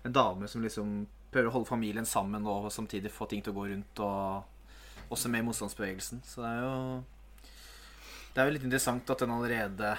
En 0.05 0.13
dame 0.13 0.47
som 0.47 0.61
liksom 0.63 1.05
prøver 1.33 1.49
å 1.49 1.51
holde 1.57 1.67
familien 1.67 2.05
sammen 2.07 2.45
og 2.47 2.69
samtidig 2.71 3.09
få 3.11 3.25
ting 3.27 3.41
til 3.43 3.51
å 3.51 3.57
gå 3.57 3.65
rundt. 3.73 3.99
Og 3.99 5.11
også 5.11 5.27
med 5.29 5.41
i 5.43 5.47
motstandsbevegelsen. 5.47 6.21
Så 6.23 6.41
det 6.45 6.51
er 6.53 6.61
jo 6.61 7.03
Det 8.33 8.41
er 8.41 8.45
jo 8.47 8.53
litt 8.53 8.63
interessant 8.63 9.09
at 9.09 9.19
den 9.19 9.31
allerede 9.33 9.97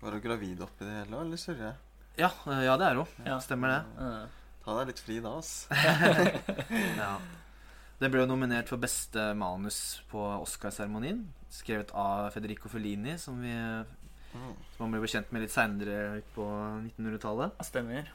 Var 0.00 0.10
du 0.10 0.20
gravid 0.20 0.60
oppi 0.62 0.84
det 0.86 0.94
hele, 1.04 1.20
eller 1.20 1.36
surrer 1.36 1.66
jeg? 1.66 1.74
Ja, 2.18 2.30
øh, 2.46 2.62
ja 2.64 2.76
det 2.76 2.86
er 2.86 2.94
hun. 3.00 3.06
Ja. 3.26 3.38
Stemmer 3.40 3.68
det. 3.68 3.82
Eh, 4.06 4.26
Ta 4.64 4.74
deg 4.78 4.86
litt 4.92 5.00
fri 5.02 5.20
da, 5.20 5.36
ass. 5.38 5.66
Ja. 7.02 7.16
Den 8.02 8.10
ble 8.10 8.24
jo 8.24 8.30
nominert 8.32 8.70
for 8.70 8.82
beste 8.82 9.28
manus 9.38 9.76
på 10.10 10.18
Oscarseremonien. 10.42 11.20
Skrevet 11.52 11.92
av 11.94 12.30
Federico 12.34 12.70
Fellini, 12.72 13.14
som, 13.20 13.38
vi, 13.40 13.52
Mm. 14.32 14.54
som 14.74 14.80
man 14.86 14.92
ble 14.96 15.02
bekjent 15.06 15.30
med 15.32 15.42
litt 15.44 15.52
seinere 15.54 16.22
på 16.34 16.42
1900-tallet. 16.96 17.52
stemmer. 17.62 18.08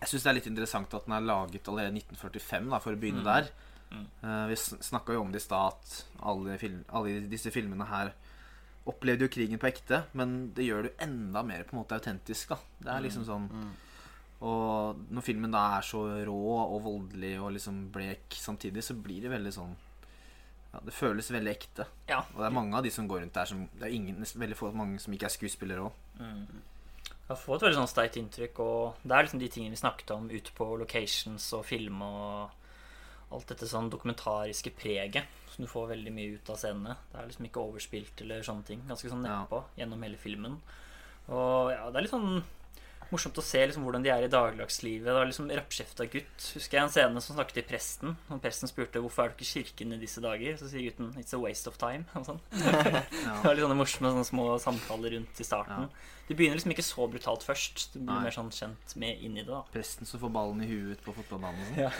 Jeg 0.00 0.08
syns 0.10 0.22
det 0.22 0.30
er 0.30 0.34
litt 0.34 0.46
interessant 0.50 0.92
at 0.94 1.06
den 1.06 1.14
er 1.16 1.24
laget 1.24 1.66
allerede 1.68 1.94
i 1.96 2.00
1945, 2.02 2.68
da, 2.70 2.78
for 2.78 2.92
å 2.92 3.00
begynne 3.00 3.24
Mm. 3.24 3.24
der. 3.24 3.48
Mm. 3.90 4.06
Uh, 4.22 4.46
vi 4.48 4.54
snakka 4.56 5.12
jo 5.14 5.20
om 5.22 5.32
det 5.32 5.40
i 5.40 5.44
stad 5.46 5.72
at 5.72 6.04
alle, 6.22 6.58
film, 6.58 6.84
alle 6.90 7.20
disse 7.28 7.50
filmene 7.50 7.86
her 7.86 8.12
opplevde 8.86 9.22
jo 9.24 9.28
krigen 9.28 9.58
på 9.58 9.70
ekte, 9.72 10.04
men 10.12 10.52
det 10.52 10.66
gjør 10.66 10.82
det 10.82 10.92
jo 10.92 11.04
enda 11.06 11.42
mer 11.42 11.64
på 11.64 11.72
en 11.74 11.82
måte 11.84 11.96
autentisk. 11.98 12.48
da 12.48 12.58
Det 12.82 12.88
er 12.92 13.00
liksom 13.08 13.24
sånn 13.24 13.48
Mm. 13.50 13.70
Og 14.44 14.98
når 15.14 15.24
filmen 15.24 15.54
da 15.54 15.62
er 15.78 15.86
så 15.86 16.02
rå 16.28 16.36
og 16.60 16.76
voldelig 16.84 17.32
og 17.40 17.54
liksom 17.56 17.86
blek 17.94 18.36
samtidig, 18.36 18.82
så 18.84 18.96
blir 18.98 19.24
det 19.24 19.32
veldig 19.32 19.52
sånn 19.56 19.72
ja, 20.74 20.80
Det 20.84 20.92
føles 20.92 21.30
veldig 21.32 21.52
ekte. 21.54 21.86
Ja. 22.10 22.18
Og 22.34 22.42
det 22.42 22.48
er 22.50 22.56
mange 22.58 22.76
av 22.76 22.84
de 22.84 22.92
som 22.92 23.08
går 23.08 23.22
rundt 23.22 23.36
der 23.38 23.48
som 23.48 23.62
Det 23.72 23.86
er 23.88 23.94
ingen, 23.96 24.20
veldig 24.20 24.58
få 24.58 24.72
mange 24.76 25.00
som 25.00 25.14
ikke 25.16 25.30
er 25.30 25.36
skuespillere 25.36 25.86
òg. 25.86 26.00
Mm. 26.20 26.60
Jeg 27.24 27.30
har 27.30 27.40
fått 27.40 27.62
et 27.62 27.70
veldig 27.70 27.78
sånn 27.78 27.88
sterkt 27.88 28.18
inntrykk, 28.20 28.58
og 28.60 28.98
det 29.00 29.14
er 29.16 29.24
liksom 29.24 29.40
de 29.40 29.48
tingene 29.48 29.72
vi 29.72 29.80
snakket 29.80 30.10
om 30.12 30.26
ute 30.28 30.52
på 30.58 30.66
locations 30.76 31.46
og 31.56 31.62
film 31.64 32.02
og 32.04 32.50
alt 33.32 33.48
dette 33.48 33.66
sånn 33.70 33.88
dokumentariske 33.90 34.74
preget 34.76 35.24
som 35.54 35.64
du 35.64 35.70
får 35.70 35.94
veldig 35.94 36.12
mye 36.12 36.34
ut 36.36 36.50
av 36.52 36.58
scenene. 36.60 36.98
Det 37.12 37.16
er 37.22 37.30
liksom 37.30 37.46
ikke 37.48 37.62
overspilt 37.64 38.20
eller 38.20 38.44
sånne 38.44 38.66
ting. 38.68 38.82
Ganske 38.90 39.08
sånn 39.08 39.24
Ja. 39.24 39.38
nedpå 39.40 39.62
gjennom 39.78 40.02
hele 40.04 40.20
filmen. 40.20 40.58
Og 41.30 41.70
ja, 41.72 41.88
det 41.88 41.96
er 41.96 42.02
litt 42.04 42.12
sånn 42.12 42.42
morsomt 43.14 43.38
å 43.40 43.44
se 43.46 43.62
liksom 43.64 43.84
hvordan 43.86 44.04
de 44.04 44.10
er 44.12 44.26
i 44.26 44.30
dagligdagslivet. 44.32 45.06
Det 45.08 45.14
var 45.16 45.28
liksom 45.30 45.50
rappkjefta 45.54 46.06
gutt. 46.12 46.48
Husker 46.58 46.78
jeg 46.78 46.84
en 46.84 46.92
scene 46.94 47.22
som 47.24 47.36
snakket 47.38 47.60
til 47.60 47.66
presten. 47.70 48.16
Og 48.34 48.40
presten 48.44 48.70
spurte 48.70 49.02
hvorfor 49.04 49.24
er 49.24 49.32
du 49.32 49.38
ikke 49.38 49.46
i 49.46 49.52
kirken 49.62 49.94
i 49.96 50.00
disse 50.02 50.22
dager. 50.24 50.58
Så 50.60 50.68
sier 50.72 50.84
gutten 50.90 51.12
'it's 51.16 51.34
a 51.34 51.40
waste 51.40 51.70
of 51.70 51.78
time'. 51.78 52.04
Og 52.18 52.26
sånn. 52.26 52.40
Det 52.50 53.44
var 53.44 53.54
litt 53.54 53.64
sånne 53.64 53.78
morsomme 53.78 54.10
sånne 54.14 54.26
små 54.28 54.48
samtaler 54.62 55.16
rundt 55.16 55.40
i 55.40 55.46
starten. 55.46 55.86
Ja. 55.88 56.10
Det 56.28 56.36
begynner 56.38 56.56
liksom 56.56 56.72
ikke 56.72 56.82
så 56.86 57.04
brutalt 57.12 57.42
først. 57.44 57.92
Du 57.92 57.98
blir 58.00 58.14
Nei. 58.14 58.22
mer 58.24 58.32
sånn 58.32 58.48
kjent 58.50 58.94
med 58.96 59.20
inn 59.20 59.36
i 59.36 59.42
det. 59.44 59.52
da 59.52 59.60
Presten 59.74 60.08
som 60.08 60.20
får 60.22 60.30
ballen 60.32 60.62
i 60.64 60.68
huet 60.70 61.02
på 61.04 61.12
fotballbanen. 61.12 61.66
sånn. 61.68 61.78
ja. 61.84 61.90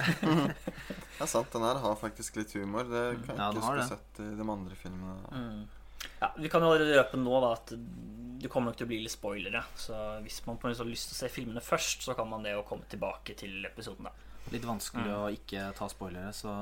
Det 1.18 1.20
er 1.22 1.26
sant, 1.30 1.52
den 1.52 1.62
her 1.62 1.76
har 1.82 1.96
faktisk 2.00 2.36
litt 2.40 2.52
humor. 2.56 2.84
Det 2.88 3.04
kan 3.26 3.36
jeg 3.36 3.38
Ja, 3.38 3.50
ikke 3.52 3.60
huske 3.60 3.74
å 3.74 3.82
ha 3.82 3.88
sett 3.88 4.20
i 4.24 4.30
de 4.40 4.46
andre 4.56 4.74
filmene. 4.80 5.16
Mm. 5.30 5.68
Ja, 6.20 6.30
Vi 6.36 6.50
kan 6.52 6.62
jo 6.64 6.72
allerede 6.72 6.98
røpe 6.98 7.20
nå 7.20 7.40
da 7.44 7.52
at 7.56 7.72
det 8.44 8.50
kommer 8.52 8.70
nok 8.72 8.76
til 8.76 8.84
å 8.84 8.90
bli 8.90 9.00
litt 9.00 9.14
spoilere. 9.14 9.62
Så 9.78 9.96
hvis 10.24 10.42
man 10.44 10.58
på 10.60 10.68
en 10.68 10.74
måte 10.74 10.84
har 10.84 10.90
lyst 10.90 11.08
til 11.08 11.16
å 11.16 11.20
se 11.22 11.30
filmene 11.32 11.62
først, 11.64 12.04
så 12.04 12.16
kan 12.18 12.28
man 12.28 12.44
det 12.44 12.52
jo 12.52 12.64
komme 12.68 12.84
tilbake 12.90 13.36
til 13.40 13.64
episoden. 13.64 14.04
da 14.10 14.12
Litt 14.52 14.66
vanskelig 14.68 15.08
Mm. 15.08 15.20
å 15.22 15.30
ikke 15.32 15.72
ta 15.78 15.88
spoilere, 15.88 16.32
så 16.36 16.52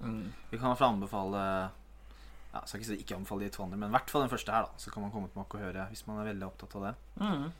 mm. 0.00 0.32
vi 0.50 0.56
kan 0.56 0.66
i 0.66 0.70
hvert 0.70 0.80
fall 0.80 0.94
anbefale 0.94 1.42
ja, 1.42 2.62
Jeg 2.62 2.68
skal 2.68 2.80
ikke 2.80 2.88
si 2.88 2.96
ikke 3.02 3.16
anbefale 3.18 3.44
de 3.44 3.50
to 3.52 3.62
andre, 3.66 3.76
men 3.76 3.90
i 3.90 3.96
hvert 3.98 4.10
fall 4.10 4.22
den 4.24 4.32
første 4.32 4.52
her, 4.54 4.64
da. 4.64 4.80
Så 4.80 4.90
kan 4.90 5.02
man 5.04 5.12
komme 5.12 5.28
tilbake 5.28 5.58
og 5.58 5.66
høre 5.66 5.88
hvis 5.90 6.06
man 6.06 6.22
er 6.22 6.30
veldig 6.32 6.46
opptatt 6.46 6.76
av 6.80 6.86
det. 6.86 6.94
Mm. 7.20 7.52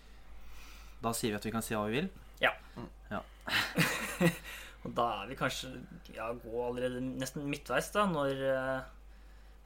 Da 1.04 1.12
sier 1.12 1.34
vi 1.34 1.36
at 1.36 1.44
vi 1.44 1.52
kan 1.52 1.62
si 1.66 1.76
hva 1.76 1.84
vi 1.90 2.00
vil. 2.00 2.08
Ja. 2.40 2.54
ja. 3.12 3.20
Og 4.86 4.94
da 4.96 5.06
er 5.20 5.28
vi 5.28 5.36
kanskje 5.36 5.74
ja, 6.14 6.30
gå 6.32 6.64
allerede 6.64 7.02
nesten 7.04 7.44
midtveis, 7.50 7.90
da, 7.92 8.06
når 8.08 8.40
eh, 8.48 8.95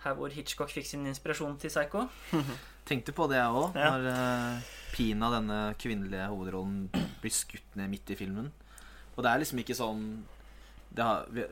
her 0.05 0.15
hvor 0.17 0.33
Hitchcock 0.33 0.71
fikk 0.73 0.87
sin 0.89 1.07
inspirasjon 1.07 1.59
til 1.61 1.71
Psycho. 1.73 2.07
Tenkte 2.91 3.13
på 3.15 3.29
det, 3.31 3.37
jeg 3.39 3.55
òg, 3.63 3.75
Ja. 3.77 3.91
når 3.95 4.11
uh, 4.11 4.69
Pina, 4.95 5.29
denne 5.31 5.59
kvinnelige 5.79 6.27
hovedrollen, 6.33 6.89
blir 7.21 7.31
skutt 7.35 7.77
ned 7.79 7.91
midt 7.93 8.11
i 8.11 8.17
filmen. 8.19 8.51
Og 9.17 9.23
det 9.25 9.31
er 9.35 9.43
liksom 9.45 9.59
ikke 9.63 9.77
sånn 9.77 10.07
det 10.91 11.05
har, 11.07 11.27
vi, 11.31 11.45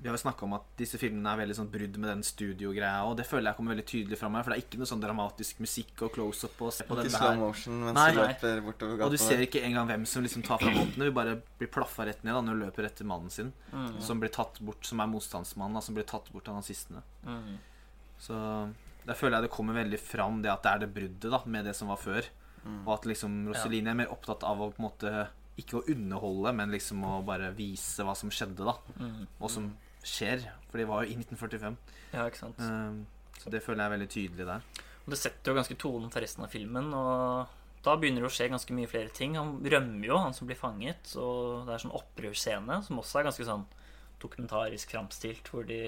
vi 0.00 0.08
har 0.08 0.14
jo 0.16 0.20
snakka 0.22 0.44
om 0.46 0.54
at 0.56 0.64
disse 0.78 0.96
filmene 1.00 1.28
er 1.34 1.40
veldig 1.42 1.56
sånn 1.58 1.68
brudd 1.72 1.98
med 2.00 2.08
den 2.08 2.22
studiogreia, 2.24 3.02
og 3.04 3.16
det 3.18 3.26
føler 3.28 3.50
jeg 3.50 3.58
kommer 3.58 3.74
veldig 3.74 3.84
tydelig 3.90 4.16
fram 4.20 4.38
her, 4.38 4.44
for 4.46 4.52
det 4.54 4.56
er 4.56 4.64
ikke 4.64 4.80
noe 4.80 4.88
sånn 4.88 5.02
dramatisk 5.04 5.60
musikk 5.64 6.02
og 6.06 6.14
close-up 6.14 6.62
og 6.64 6.72
se 6.72 6.86
på 6.88 6.96
Ikke 6.96 7.04
den 7.10 7.12
slow 7.16 7.28
der. 7.34 7.40
motion 7.42 7.82
mens 7.84 7.98
Nei. 7.98 8.06
løper 8.16 8.62
bortover 8.64 9.04
Og 9.04 9.12
du 9.12 9.18
ser 9.20 9.42
ikke 9.44 9.60
engang 9.68 9.90
hvem 9.90 10.06
som 10.08 10.24
liksom 10.24 10.46
tar 10.46 10.62
fram 10.62 10.78
våpenet. 10.78 11.10
Vi 11.10 11.16
bare 11.18 11.36
blir 11.60 11.68
plaffa 11.76 12.06
rett 12.08 12.24
ned 12.24 12.32
da 12.38 12.40
når 12.46 12.56
hun 12.56 12.64
løper 12.64 12.88
etter 12.88 13.04
mannen 13.12 13.28
sin, 13.34 13.52
Mm. 13.74 14.00
som 14.00 14.20
blir 14.22 14.32
tatt 14.32 14.60
bort, 14.64 14.84
som 14.88 15.00
er 15.04 15.10
motstandsmannen, 15.12 15.74
da, 15.76 15.80
som 15.84 15.94
blir 15.98 16.04
tatt 16.08 16.32
bort 16.32 16.48
av 16.48 16.56
nazistene. 16.62 17.02
Mm. 17.26 17.58
Så 18.22 18.36
der 19.06 19.18
føler 19.18 19.38
jeg 19.38 19.46
det 19.46 19.54
kommer 19.54 19.76
veldig 19.78 19.98
fram 20.02 20.40
det 20.42 20.50
at 20.50 20.64
det 20.64 20.72
er 20.72 20.84
det 20.84 20.92
bruddet 20.94 21.32
da 21.32 21.40
med 21.46 21.68
det 21.68 21.74
som 21.78 21.92
var 21.92 22.00
før. 22.02 22.28
Mm. 22.66 22.80
Og 22.84 22.92
at 22.96 23.08
liksom 23.08 23.42
Roseline 23.50 23.92
er 23.92 23.98
mer 24.02 24.14
opptatt 24.14 24.46
av 24.46 24.62
å 24.62 24.70
på 24.72 24.82
en 24.82 24.88
måte 24.88 25.12
ikke 25.60 25.78
å 25.78 25.84
underholde, 25.88 26.52
men 26.58 26.72
liksom 26.74 27.04
å 27.06 27.18
bare 27.24 27.52
vise 27.56 28.04
hva 28.04 28.16
som 28.18 28.32
skjedde, 28.32 28.66
da. 28.66 28.74
Mm. 29.00 29.22
Og 29.38 29.52
som 29.52 29.70
skjer. 30.06 30.42
For 30.68 30.80
det 30.80 30.88
var 30.90 31.04
jo 31.04 31.14
i 31.14 31.16
1945. 31.18 31.78
Ja, 32.12 32.26
ikke 32.26 32.42
sant. 32.42 32.60
Um, 32.60 33.04
så 33.38 33.52
det 33.52 33.62
føler 33.64 33.84
jeg 33.84 33.88
er 33.88 33.94
veldig 33.94 34.10
tydelig 34.12 34.48
der. 34.48 34.66
Og 35.06 35.14
det 35.14 35.20
setter 35.20 35.52
jo 35.52 35.60
ganske 35.60 35.78
tonen 35.80 36.12
for 36.12 36.24
resten 36.24 36.44
av 36.44 36.52
filmen. 36.52 36.90
Og 36.98 37.86
da 37.86 37.94
begynner 37.96 38.24
det 38.24 38.30
å 38.30 38.34
skje 38.34 38.50
ganske 38.52 38.76
mye 38.76 38.90
flere 38.90 39.12
ting. 39.14 39.38
Han 39.38 39.56
rømmer 39.62 40.10
jo, 40.10 40.18
han 40.20 40.36
som 40.36 40.50
blir 40.50 40.58
fanget. 40.58 41.12
Og 41.22 41.64
det 41.68 41.76
er 41.76 41.84
sånn 41.84 41.96
opprørsscene 41.96 42.80
som 42.86 43.00
også 43.00 43.20
er 43.20 43.28
ganske 43.30 43.48
sånn 43.48 43.64
dokumentarisk 44.22 44.92
framstilt, 44.92 45.48
hvor 45.52 45.66
de 45.68 45.80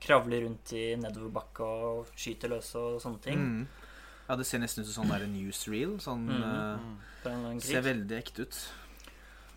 kravler 0.00 0.42
rundt 0.44 0.72
i 0.76 0.94
nedoverbakke 1.00 1.66
og 1.66 2.10
skyter 2.16 2.52
løs 2.52 2.74
og 2.78 2.98
sånne 3.02 3.22
ting. 3.24 3.38
Mm. 3.42 3.66
Ja, 4.26 4.36
det 4.36 4.46
ser 4.48 4.58
nesten 4.58 4.82
ut 4.82 4.90
som 4.90 5.04
sånn 5.04 5.12
der 5.14 5.26
newsreel. 5.30 5.96
Sånn 6.02 6.26
Mm. 6.26 6.98
uh, 7.24 7.60
Ser 7.62 7.82
veldig 7.82 8.18
ekte 8.18 8.42
ut. 8.46 8.58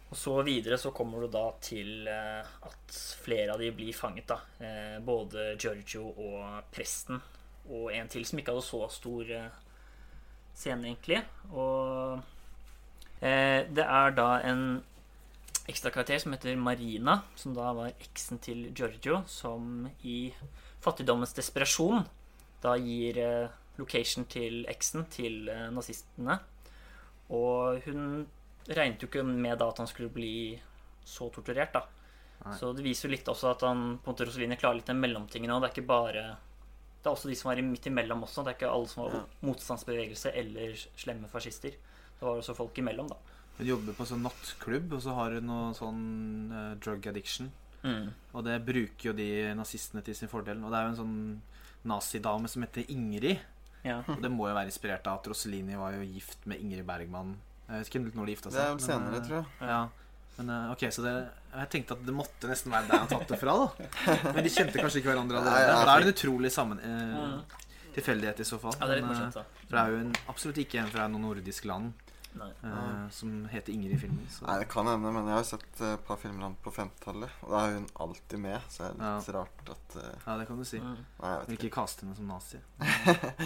Og 0.10 0.18
så 0.18 0.36
videre 0.46 0.78
så 0.82 0.92
kommer 0.92 1.22
du 1.22 1.28
da 1.30 1.52
til 1.62 2.08
eh, 2.10 2.42
at 2.66 2.96
flere 3.22 3.54
av 3.54 3.60
de 3.62 3.70
blir 3.78 3.94
fanget, 3.94 4.26
da. 4.32 4.40
Eh, 4.58 4.96
både 5.06 5.52
Giorgio 5.62 6.08
og 6.18 6.64
presten. 6.74 7.22
Og 7.70 7.92
en 7.94 8.08
til 8.10 8.26
som 8.26 8.40
ikke 8.40 8.56
hadde 8.56 8.66
så 8.66 8.88
stor 8.90 9.30
scene, 10.56 10.88
egentlig. 10.90 11.22
Og 11.54 12.24
det 13.22 13.86
er 13.86 14.16
da 14.18 14.30
en 14.50 14.82
ekstra 15.70 15.92
karakter 15.94 16.20
som 16.22 16.34
heter 16.36 16.58
Marina, 16.60 17.20
som 17.40 17.54
da 17.56 17.72
var 17.78 17.94
eksen 18.04 18.40
til 18.44 18.68
Giorgio, 18.76 19.22
som 19.30 19.88
i 20.04 20.32
fattigdommens 20.84 21.36
desperasjon 21.38 22.06
da 22.64 22.74
gir 22.80 23.18
eh, 23.24 23.50
location 23.80 24.26
til 24.28 24.66
eksen 24.72 25.06
til 25.14 25.48
eh, 25.52 25.70
nazistene. 25.72 26.40
Og 27.30 27.80
hun 27.86 28.26
regnet 28.70 29.02
jo 29.02 29.08
ikke 29.10 29.24
med 29.26 29.58
da 29.62 29.70
at 29.72 29.80
han 29.82 29.90
skulle 29.90 30.12
bli 30.14 30.34
så 31.08 31.30
torturert, 31.34 31.74
da. 31.74 31.86
Nei. 32.40 32.54
Så 32.56 32.72
det 32.76 32.84
viser 32.86 33.08
jo 33.10 33.14
litt 33.16 33.28
også 33.28 33.50
at 33.52 33.64
han 33.68 33.98
på 34.00 34.08
en 34.10 34.14
måte 34.14 34.26
Rossellini 34.28 34.56
klarer 34.60 34.80
litt 34.80 34.88
den 34.90 35.02
mellomtingen 35.02 35.52
òg. 35.52 35.62
Det 35.64 35.70
er 35.70 35.74
ikke 35.78 35.90
bare 35.90 36.24
Det 37.00 37.08
er 37.08 37.14
også 37.16 37.30
de 37.32 37.36
som 37.40 37.50
var 37.50 37.60
midt 37.64 37.86
imellom 37.88 38.24
også. 38.26 38.44
Det 38.44 38.52
er 38.54 38.58
ikke 38.58 38.72
alle 38.76 38.88
som 38.92 39.04
var 39.06 39.14
Ja. 39.16 39.24
motstandsbevegelse 39.48 40.32
eller 40.36 40.74
slemme 41.00 41.30
fascister. 41.32 41.72
Det 41.72 42.22
var 42.28 42.36
også 42.42 42.56
folk 42.56 42.78
imellom, 42.78 43.08
da. 43.08 43.16
Hun 43.60 43.68
jobber 43.68 43.96
på 43.98 44.08
sånn 44.08 44.24
nattklubb, 44.24 44.94
og 44.96 45.04
så 45.04 45.14
har 45.18 45.36
hun 45.36 45.50
noe 45.50 45.72
sånn 45.76 46.04
uh, 46.54 46.76
drug 46.80 47.10
addiction. 47.12 47.52
Mm. 47.84 48.10
Og 48.36 48.44
det 48.48 48.58
bruker 48.64 49.10
jo 49.10 49.14
de 49.16 49.30
nazistene 49.56 50.04
til 50.06 50.16
sin 50.16 50.32
fordel. 50.32 50.62
Og 50.64 50.72
det 50.72 50.80
er 50.80 50.88
jo 50.88 50.94
en 50.94 51.00
sånn 51.00 51.20
nazidame 51.90 52.52
som 52.52 52.64
heter 52.66 52.88
Ingrid. 52.92 53.40
Ja. 53.84 54.02
Og 54.08 54.20
det 54.24 54.32
må 54.32 54.50
jo 54.50 54.56
være 54.58 54.72
inspirert 54.72 55.08
av 55.08 55.22
at 55.22 55.30
Rossellini 55.32 55.78
var 55.80 55.96
jo 55.96 56.08
gift 56.08 56.48
med 56.50 56.64
Ingrid 56.64 56.88
Bergman. 56.88 57.38
Jeg 57.70 57.84
vet 57.84 57.92
ikke 57.92 58.02
når 58.08 58.26
de 58.26 58.36
gifta 58.36 58.52
seg. 58.52 58.58
Det 58.58 58.64
er 58.64 58.72
vel 58.72 58.80
men, 58.80 58.88
senere, 58.88 59.20
eh, 59.20 59.28
tror 59.28 59.38
jeg. 59.38 59.70
Ja. 59.70 59.82
Men 60.40 60.52
eh, 60.56 60.74
ok, 60.74 60.84
så 60.96 61.06
det, 61.06 61.14
jeg 61.54 61.72
tenkte 61.76 61.96
at 61.96 62.04
det 62.08 62.16
måtte 62.16 62.50
nesten 62.50 62.74
være 62.74 62.90
der 62.90 63.04
han 63.04 63.10
tatt 63.12 63.32
det 63.32 63.40
fra, 63.42 63.56
da. 63.60 63.88
Men 64.36 64.46
de 64.46 64.52
kjente 64.54 64.80
kanskje 64.80 65.02
ikke 65.02 65.12
hverandre 65.12 65.42
allerede. 65.42 65.74
Da 65.76 65.94
er 65.94 66.04
det 66.04 66.08
en 66.08 66.16
utrolig 66.16 66.52
sammen, 66.56 66.80
eh, 66.80 67.58
tilfeldighet 67.98 68.40
i 68.40 68.48
så 68.48 68.60
fall. 68.62 68.78
ja, 68.80 68.88
det 68.88 68.96
er 68.96 69.02
litt 69.02 69.10
Men, 69.10 69.18
morsomt, 69.18 69.40
da. 69.40 69.66
For 69.66 69.76
det 69.76 69.84
er 69.84 69.94
jo 69.94 70.02
en, 70.06 70.14
absolutt 70.34 70.62
ikke 70.64 70.82
en 70.84 70.94
fra 70.94 71.08
noe 71.12 71.24
nordisk 71.28 71.68
land 71.70 72.08
Nei. 72.38 72.50
eh, 72.64 73.10
som 73.10 73.46
heter 73.50 73.74
Ingrid 73.74 73.94
i 73.96 73.98
filmen. 73.98 74.28
Så. 74.30 74.46
Nei, 74.46 74.60
det 74.62 74.68
kan 74.70 74.86
hende, 74.88 75.12
men 75.12 75.26
jeg 75.28 75.36
har 75.40 75.44
sett 75.48 75.82
eh, 75.82 75.94
et 75.96 76.04
par 76.06 76.18
filmer 76.22 76.46
han 76.46 76.56
på 76.64 76.72
50-tallet. 76.76 77.30
Og 77.44 77.50
da 77.56 77.64
er 77.68 77.74
hun 77.80 77.88
alltid 78.06 78.40
med, 78.40 78.62
så 78.70 78.84
det 78.84 78.90
er 79.02 79.16
litt 79.18 79.30
rart 79.36 79.72
at 79.74 79.96
uh, 79.98 80.10
Ja, 80.28 80.38
det 80.38 80.48
kan 80.48 80.58
du 80.62 80.66
si. 80.70 80.80
Mm. 80.80 81.00
Nei, 81.20 81.32
jeg 81.34 81.48
Vil 81.48 81.58
vet 81.58 81.64
ikke. 81.66 81.76
kaste 81.80 82.06
henne 82.06 82.16
som 82.20 82.30
nazi. 82.30 82.62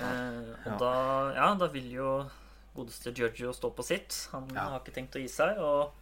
Eh, 0.00 0.52
og 0.64 0.70
Ja. 0.70 0.76
da, 0.80 0.92
ja, 1.36 1.48
da 1.60 1.66
vil 1.72 1.90
jo 1.92 2.10
godeste 2.74 3.12
Giorgio 3.12 3.52
stå 3.52 3.70
på 3.76 3.82
sitt. 3.84 4.28
Han 4.32 4.48
Ja. 4.54 4.68
har 4.70 4.80
ikke 4.80 4.94
tenkt 4.94 5.16
å 5.18 5.20
gi 5.20 5.28
seg. 5.28 5.58
Og 5.58 5.92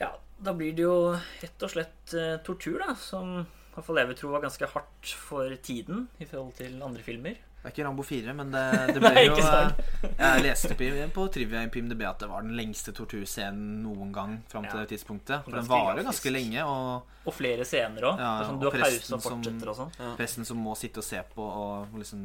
ja, 0.00 0.12
da 0.40 0.52
blir 0.54 0.72
det 0.74 0.82
jo 0.86 1.12
rett 1.42 1.62
og 1.62 1.70
slett 1.70 2.14
tortur, 2.44 2.78
da. 2.86 2.94
Som 2.94 3.40
i 3.42 3.74
hvert 3.74 3.84
fall 3.86 3.96
jeg 4.00 4.08
vil 4.08 4.16
tro 4.16 4.30
var 4.32 4.40
ganske 4.42 4.66
hardt 4.72 5.06
for 5.28 5.54
tiden 5.62 6.08
i 6.18 6.24
forhold 6.24 6.54
til 6.58 6.80
andre 6.82 7.02
filmer. 7.02 7.36
Det 7.58 7.66
er 7.66 7.72
ikke 7.74 7.84
Rambo 7.88 8.04
4, 8.06 8.32
men 8.38 8.52
det, 8.54 8.60
det 8.94 9.00
ble 9.02 9.10
Nei, 9.16 9.24
jo 9.26 9.34
eh, 9.42 9.72
Jeg 10.14 10.42
leste 10.44 10.76
på, 10.78 10.88
på 11.16 11.24
trivia 11.34 11.64
i 11.66 11.70
PIMDb 11.74 12.04
at 12.06 12.20
det 12.22 12.28
var 12.30 12.44
den 12.46 12.54
lengste 12.56 12.92
torturscenen 12.94 13.80
noen 13.82 14.12
gang 14.14 14.36
fram 14.48 14.64
til 14.68 14.78
Ja. 14.78 14.84
det 14.84 14.92
tidspunktet. 14.94 15.42
For 15.44 15.56
den 15.58 15.66
varer 15.68 16.04
ganske 16.06 16.30
lenge, 16.32 16.62
og 16.64 17.26
Og 17.28 17.34
flere 17.34 17.66
scener 17.68 18.06
òg. 18.12 18.22
Ja, 18.22 18.30
sånn, 18.46 18.54
og 18.54 18.62
du 18.62 18.68
har 18.70 18.78
pause 18.86 19.14
og 19.18 19.24
fortsetter 19.26 19.72
og 19.72 19.76
sånn. 19.80 20.14
presten 20.20 20.46
som 20.48 20.62
må 20.62 20.76
sitte 20.78 21.02
og 21.02 21.08
se 21.08 21.20
på 21.34 21.42
og 21.48 21.98
liksom 21.98 22.22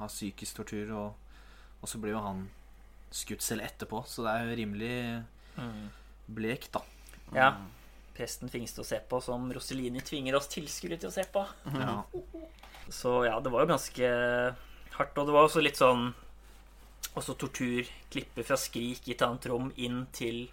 ha 0.00 0.08
psykisk 0.08 0.56
tortur, 0.62 0.94
og, 0.96 1.36
og 1.82 1.88
så 1.92 2.00
blir 2.00 2.16
jo 2.16 2.22
han 2.24 2.46
skutt 3.12 3.42
selv 3.44 3.66
etterpå, 3.66 4.00
så 4.08 4.24
det 4.24 4.32
er 4.32 4.48
jo 4.48 4.56
rimelig 4.62 4.96
Mm. 5.60 5.88
blekt, 6.30 6.70
da. 6.72 6.80
Ja. 7.34 7.48
Presten 8.16 8.48
finnes 8.48 8.72
til 8.72 8.80
å 8.84 8.86
se 8.86 9.00
på, 9.10 9.18
som 9.20 9.48
Rossellini 9.52 10.00
tvinger 10.00 10.36
oss 10.38 10.46
tilskuere 10.48 10.96
til 11.02 11.10
å 11.10 11.12
se 11.12 11.24
på. 11.34 11.42
Ja. 11.74 11.98
Så 12.90 13.24
ja, 13.26 13.36
det 13.42 13.50
var 13.52 13.62
jo 13.66 13.70
ganske 13.74 14.08
hardt. 15.00 15.18
Og 15.18 15.28
det 15.28 15.36
var 15.36 15.48
også 15.48 15.64
litt 15.64 15.80
sånn 15.80 16.12
Også 17.18 17.34
tortur. 17.34 17.88
Klippe 18.12 18.44
fra 18.46 18.58
Skrik 18.60 19.08
i 19.08 19.14
et 19.16 19.22
annet 19.24 19.48
rom 19.50 19.70
inn 19.80 20.04
til 20.14 20.44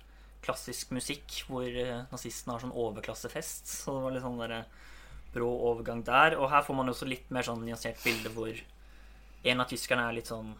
klassisk 0.41 0.93
musikk, 0.95 1.41
hvor 1.49 1.65
eh, 1.67 2.05
nazistene 2.11 2.55
har 2.55 2.63
sånn 2.63 2.73
overklassefest. 2.73 3.67
Så 3.67 3.93
det 3.93 4.03
var 4.05 4.15
litt 4.15 4.23
sånn 4.23 4.39
der 4.39 4.55
brå 5.33 5.49
overgang 5.69 6.01
der. 6.07 6.37
Og 6.39 6.49
her 6.49 6.63
får 6.65 6.77
man 6.79 6.89
også 6.89 7.09
litt 7.09 7.29
mer 7.35 7.45
sånn 7.45 7.65
nyansert 7.65 7.99
bilde 8.01 8.31
hvor 8.33 8.55
en 9.43 9.61
av 9.61 9.69
tyskerne 9.69 10.07
er 10.07 10.17
litt 10.17 10.31
sånn 10.31 10.55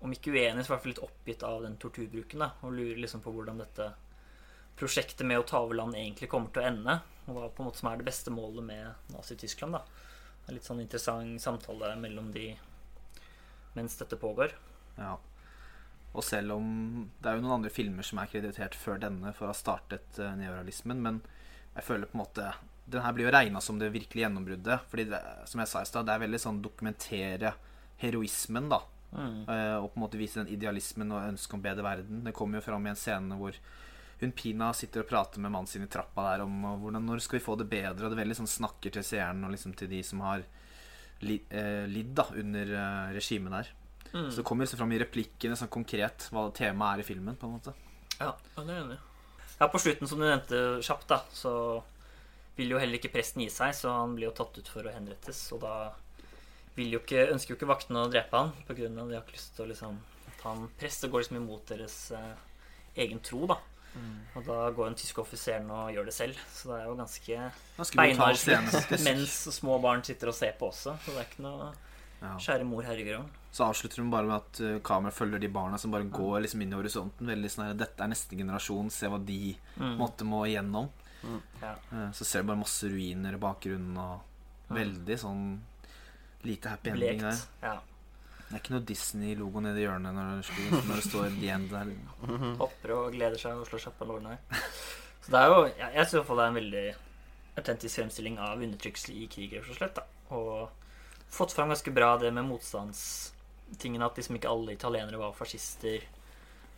Om 0.00 0.14
ikke 0.14 0.32
uenig, 0.32 0.62
så 0.64 0.70
i 0.70 0.72
hvert 0.72 0.80
fall 0.80 0.94
litt 0.94 1.02
oppgitt 1.04 1.42
av 1.44 1.64
den 1.64 1.74
torturbruken. 1.76 2.40
da 2.40 2.52
Og 2.64 2.72
lurer 2.72 3.00
liksom 3.02 3.20
på 3.24 3.34
hvordan 3.34 3.58
dette 3.60 3.90
prosjektet 4.80 5.26
med 5.28 5.42
å 5.42 5.44
ta 5.44 5.58
over 5.60 5.76
land 5.76 5.96
egentlig 5.96 6.30
kommer 6.30 6.48
til 6.54 6.62
å 6.62 6.70
ende. 6.70 6.94
Og 7.26 7.36
hva 7.36 7.50
på 7.50 7.60
en 7.60 7.68
måte 7.68 7.82
som 7.82 7.90
er 7.90 8.00
det 8.00 8.06
beste 8.06 8.32
målet 8.32 8.64
med 8.64 9.12
Nazi-Tyskland. 9.12 9.76
da 9.76 9.82
litt 10.54 10.66
sånn 10.66 10.82
interessant 10.82 11.42
samtale 11.42 11.94
mellom 12.00 12.30
de 12.34 12.52
mens 13.76 13.96
dette 14.00 14.18
pågår. 14.20 14.54
Ja. 14.96 15.16
Og 16.12 16.24
selv 16.26 16.56
om 16.56 16.70
det 17.22 17.30
er 17.30 17.38
jo 17.38 17.44
noen 17.44 17.60
andre 17.60 17.72
filmer 17.72 18.06
som 18.06 18.18
er 18.18 18.30
kreditert 18.30 18.74
før 18.74 18.98
denne 19.02 19.32
for 19.36 19.46
å 19.46 19.52
ha 19.52 19.56
startet 19.56 20.18
uh, 20.18 20.32
neorealismen, 20.38 21.02
men 21.04 21.20
jeg 21.76 21.86
føler 21.86 22.10
på 22.10 22.18
en 22.18 22.24
måte 22.24 22.46
Den 22.90 23.04
her 23.04 23.14
blir 23.14 23.28
jo 23.28 23.34
regna 23.34 23.60
som 23.62 23.78
det 23.78 23.92
virkelige 23.94 24.24
gjennombruddet. 24.24 24.88
Fordi 24.90 25.04
det, 25.12 25.20
som 25.46 25.60
jeg 25.62 25.70
sa 25.70 25.82
i 25.84 25.86
stad, 25.86 26.08
det 26.08 26.16
er 26.16 26.24
veldig 26.24 26.40
sånn 26.42 26.58
dokumentere 26.64 27.52
heroismen, 28.00 28.66
da. 28.72 28.80
Mm. 29.10 29.44
eh, 29.46 29.76
og 29.76 29.92
på 29.92 29.98
en 29.98 30.02
måte 30.04 30.18
vise 30.18 30.40
den 30.40 30.50
idealismen 30.50 31.14
og 31.14 31.28
ønsket 31.28 31.54
om 31.54 31.62
bedre 31.62 31.84
verden. 31.86 32.24
Det 32.26 32.34
kommer 32.34 32.58
jo 32.58 32.64
fram 32.66 32.88
i 32.88 32.90
en 32.90 32.98
scene 32.98 33.38
hvor 33.38 33.54
hun 34.20 34.34
Pina 34.36 34.72
sitter 34.76 35.04
og 35.04 35.08
prater 35.08 35.40
med 35.40 35.54
mannen 35.54 35.70
sin 35.70 35.86
i 35.86 35.90
trappa 35.90 36.26
der 36.26 36.42
om 36.44 36.66
hvordan 36.82 37.06
når 37.06 37.22
skal 37.24 37.38
vi 37.38 37.44
få 37.44 37.56
det 37.56 37.70
bedre, 37.70 38.04
og 38.04 38.12
det 38.12 38.18
veldig 38.18 38.40
sånn 38.42 38.50
snakker 38.50 38.92
til 38.96 39.06
seeren 39.06 39.46
og 39.46 39.54
liksom 39.54 39.72
til 39.78 39.90
de 39.92 40.02
som 40.04 40.20
har 40.26 40.44
lidd 41.20 42.14
da 42.16 42.26
under 42.40 42.72
eh, 42.80 43.12
regimet 43.16 43.52
der. 43.52 43.70
Mm. 44.12 44.30
Så 44.30 44.40
det 44.40 44.46
kommer 44.48 44.66
liksom 44.66 44.80
fram 44.80 44.92
i 44.92 44.98
replikkene 45.02 45.58
sånn 45.58 45.70
konkret 45.70 46.26
hva 46.34 46.48
temaet 46.56 46.98
er 46.98 47.04
i 47.04 47.06
filmen. 47.06 47.36
på 47.38 47.46
en 47.46 47.56
måte 47.58 47.74
Ja, 48.18 48.32
ja, 48.32 48.62
det 48.64 48.74
er 48.74 48.82
enig. 48.82 48.98
Ja, 49.60 49.68
på 49.68 49.78
slutten, 49.78 50.08
som 50.08 50.20
du 50.20 50.24
nevnte 50.24 50.80
kjapt, 50.82 51.06
da, 51.10 51.20
så 51.36 51.52
vil 52.56 52.72
jo 52.72 52.80
heller 52.80 52.96
ikke 52.96 53.12
presten 53.12 53.44
gi 53.44 53.50
seg, 53.52 53.74
så 53.76 53.92
han 53.92 54.14
blir 54.16 54.30
jo 54.30 54.36
tatt 54.36 54.56
ut 54.56 54.68
for 54.68 54.86
å 54.88 54.94
henrettes. 54.94 55.40
Og 55.54 55.60
da 55.62 55.74
vil 56.76 56.94
jo 56.94 57.00
ikke, 57.02 57.28
ønsker 57.34 57.54
jo 57.54 57.58
ikke 57.58 57.68
vaktene 57.68 58.04
å 58.04 58.10
drepe 58.12 58.40
han, 58.40 58.54
på 58.66 58.76
grunn 58.78 58.96
av 58.98 59.04
at 59.04 59.12
de 59.12 59.18
har 59.18 59.26
ikke 59.26 59.36
lyst 59.36 59.52
til 59.56 59.66
å 59.66 59.70
liksom 59.70 59.98
ta 60.40 60.54
han 60.54 60.66
prest. 60.80 61.04
Det 61.04 61.12
går 61.12 61.24
liksom 61.24 61.40
imot 61.42 61.72
deres 61.72 61.98
eh, 62.16 62.32
egen 63.04 63.20
tro, 63.24 63.44
da. 63.50 63.58
Og 64.36 64.44
da 64.46 64.70
går 64.70 64.86
den 64.86 64.94
tyske 64.94 65.18
offiseren 65.20 65.70
og 65.70 65.90
gjør 65.92 66.04
det 66.06 66.14
selv. 66.14 66.36
Så 66.54 66.68
det 66.70 66.76
er 66.80 66.84
jo 66.86 66.94
ganske 66.96 67.38
Ganske 67.76 67.96
brutal 67.96 68.06
beinhard 68.06 68.36
scene, 68.36 69.02
Mens 69.08 69.32
små 69.58 69.80
barn 69.82 70.02
sitter 70.06 70.28
og 70.28 70.34
ser 70.34 70.52
på 70.60 70.68
også. 70.70 70.94
Så 71.04 71.14
det 71.14 71.16
er 71.24 71.26
ikke 71.30 71.42
noe 71.46 71.72
Ja. 72.22 72.34
kjære 72.36 72.64
mor 72.68 72.82
herregud. 72.84 73.24
Så 73.50 73.64
avslutter 73.64 74.02
hun 74.02 74.10
bare 74.12 74.26
med 74.28 74.36
at 74.36 74.60
uh, 74.60 74.78
kameraet 74.84 75.14
følger 75.16 75.40
de 75.40 75.48
barna 75.48 75.78
som 75.80 75.90
bare 75.90 76.04
går 76.04 76.42
liksom 76.44 76.60
inn 76.62 76.72
i 76.72 76.76
horisonten. 76.76 77.26
Veldig 77.26 77.50
sånn 77.50 77.64
her, 77.66 77.74
Dette 77.80 78.04
er 78.04 78.08
neste 78.12 78.36
generasjon, 78.36 78.90
se 78.92 79.08
hva 79.08 79.18
de 79.24 79.56
Mm. 79.80 79.96
måtte 79.96 80.24
må 80.28 80.42
igjennom. 80.46 80.90
Ja. 81.62 81.74
Eh, 81.92 82.10
Så 82.12 82.24
ser 82.24 82.42
du 82.42 82.48
bare 82.48 82.58
masse 82.60 82.84
ruiner 82.88 83.34
i 83.34 83.38
bakgrunnen 83.40 83.96
og 83.96 84.20
Ja. 84.68 84.74
veldig 84.76 85.16
sånn 85.18 85.60
lite 86.44 86.68
happy 86.68 86.90
ending 86.90 87.18
der. 87.20 87.38
Ja. 87.62 87.80
Det 88.50 88.56
er 88.56 88.62
ikke 88.64 88.72
noe 88.74 88.82
Disney-logo 88.82 89.60
nede 89.62 89.78
i 89.78 89.84
hjørnet 89.84 90.16
når 90.16 90.40
når 90.88 90.96
det 90.96 91.04
står 91.06 91.28
The 91.36 91.50
End 91.54 91.68
der. 91.70 91.92
hopper 92.58 92.92
og 92.96 93.12
gleder 93.14 93.38
seg 93.38 93.60
og 93.60 93.68
slår 93.68 93.84
seg 93.84 93.94
på 93.94 94.08
lårene. 94.10 94.40
Så 95.22 95.30
det 95.30 95.38
er 95.38 95.52
jo 95.52 95.60
Jeg, 95.68 95.90
jeg 95.94 96.06
synes 96.10 96.26
det 96.26 96.34
er 96.34 96.48
en 96.48 96.58
veldig 96.58 96.84
autentisk 97.60 98.00
fremstilling 98.00 98.38
av 98.42 98.58
undertrykkelse 98.58 99.14
i 99.14 99.28
krig, 99.30 99.54
rett 99.54 99.70
og 99.70 99.78
slett. 99.78 100.00
da 100.00 100.34
Og 100.34 101.30
fått 101.30 101.54
fram 101.54 101.70
ganske 101.70 101.94
bra 101.94 102.16
det 102.18 102.32
med 102.34 102.48
motstandstingene, 102.48 104.06
at 104.06 104.18
liksom 104.18 104.40
ikke 104.40 104.50
alle 104.50 104.74
italienere 104.74 105.20
var 105.20 105.36
fascister. 105.36 106.02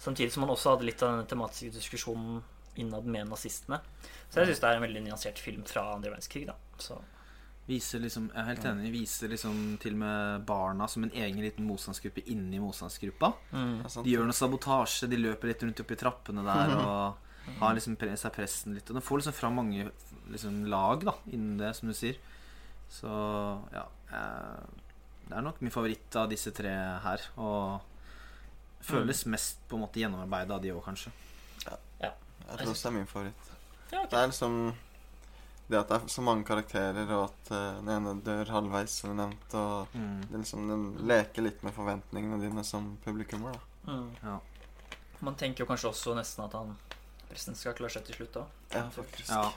Samtidig 0.03 0.33
som 0.35 0.45
man 0.45 0.53
også 0.53 0.75
hadde 0.75 0.89
litt 0.91 1.03
av 1.03 1.15
denne 1.15 1.31
tematiske 1.31 1.73
diskusjonen 1.79 2.43
innad 2.77 3.09
med 3.09 3.29
nazistene. 3.33 3.81
Så 4.29 4.41
jeg 4.41 4.53
syns 4.53 4.61
det 4.61 4.69
er 4.69 4.79
en 4.79 4.87
veldig 4.87 5.05
nyansert 5.09 5.41
film 5.41 5.65
fra 5.69 5.87
andre 5.95 6.13
verdenskrig, 6.13 6.47
da. 6.49 6.57
Så 6.81 7.01
Viser 7.69 8.03
liksom, 8.03 8.25
jeg 8.33 8.43
er 8.43 8.49
helt 8.49 8.65
enig, 8.67 8.89
viser 8.91 9.31
liksom 9.31 9.59
til 9.83 9.95
og 9.95 10.01
med 10.01 10.47
barna 10.49 10.89
som 10.91 11.05
en 11.07 11.13
egen 11.15 11.39
liten 11.45 11.67
motstandsgruppe 11.69 12.25
inni 12.33 12.59
motstandsgruppa. 12.59 13.33
mm. 13.53 13.77
De 14.03 14.11
gjør 14.11 14.27
noe 14.27 14.35
sabotasje, 14.35 15.07
de 15.11 15.21
løper 15.21 15.53
litt 15.53 15.63
rundt 15.63 15.85
oppi 15.85 15.99
trappene 16.01 16.43
der 16.47 16.75
og 16.81 17.61
har 17.61 17.77
liksom 17.79 17.95
pre 17.99 18.17
seg 18.19 18.35
pressen 18.35 18.75
litt. 18.75 18.91
Og 18.91 18.99
den 18.99 19.07
får 19.07 19.23
liksom 19.23 19.39
fram 19.39 19.57
mange 19.61 19.87
liksom, 20.31 20.65
lag 20.71 21.07
da, 21.07 21.15
innen 21.31 21.57
det, 21.61 21.73
som 21.79 21.91
du 21.91 21.95
sier. 21.97 22.19
Så 22.93 23.09
ja 23.73 23.87
eh, 24.13 24.65
Det 25.25 25.39
er 25.39 25.45
nok 25.47 25.63
min 25.65 25.73
favoritt 25.73 26.19
av 26.19 26.29
disse 26.29 26.53
tre 26.55 26.75
her. 27.07 27.27
Og 27.41 27.81
føles 28.83 29.25
mest 29.31 29.63
på 29.71 29.79
en 29.79 29.87
måte 29.87 30.03
gjennomarbeida 30.03 30.59
av 30.59 30.65
de 30.65 30.75
òg, 30.75 30.83
kanskje. 30.85 31.15
Ja. 31.69 31.79
Jeg 32.43 32.59
tror 32.59 32.73
også 32.75 32.89
det 32.89 32.91
er 32.91 32.99
min 32.99 33.11
favoritt. 33.11 33.53
Det 33.93 34.19
er 34.19 34.27
liksom 34.27 34.57
det 35.73 35.81
at 35.81 35.89
det 35.91 35.97
er 35.99 36.13
så 36.13 36.23
mange 36.25 36.45
karakterer, 36.49 37.09
og 37.17 37.25
at 37.31 37.51
uh, 37.53 37.81
den 37.81 37.91
ene 37.97 38.15
dør 38.25 38.51
halvveis, 38.53 38.95
som 39.01 39.11
du 39.13 39.17
nevnte, 39.23 39.59
og 39.59 39.89
Mm. 39.97 40.21
det 40.31 40.39
liksom, 40.45 40.69
den 40.69 40.87
leker 41.09 41.43
litt 41.49 41.63
med 41.67 41.75
forventningene 41.75 42.41
dine 42.41 42.65
som 42.65 42.97
publikummer. 43.05 43.53
da. 43.57 43.93
Mm. 43.93 44.11
Ja. 44.23 44.39
Man 45.23 45.35
tenker 45.39 45.65
jo 45.65 45.67
kanskje 45.71 45.91
også 45.91 46.15
nesten 46.19 46.45
at 46.45 46.53
han 46.59 46.77
presten 47.31 47.55
skal 47.57 47.75
klare 47.79 47.91
seg 47.95 48.05
til 48.05 48.15
slutt 48.21 48.37
òg. 48.43 48.47
Ja, 48.75 48.89
faktisk. 48.91 49.29
ja. 49.31 49.53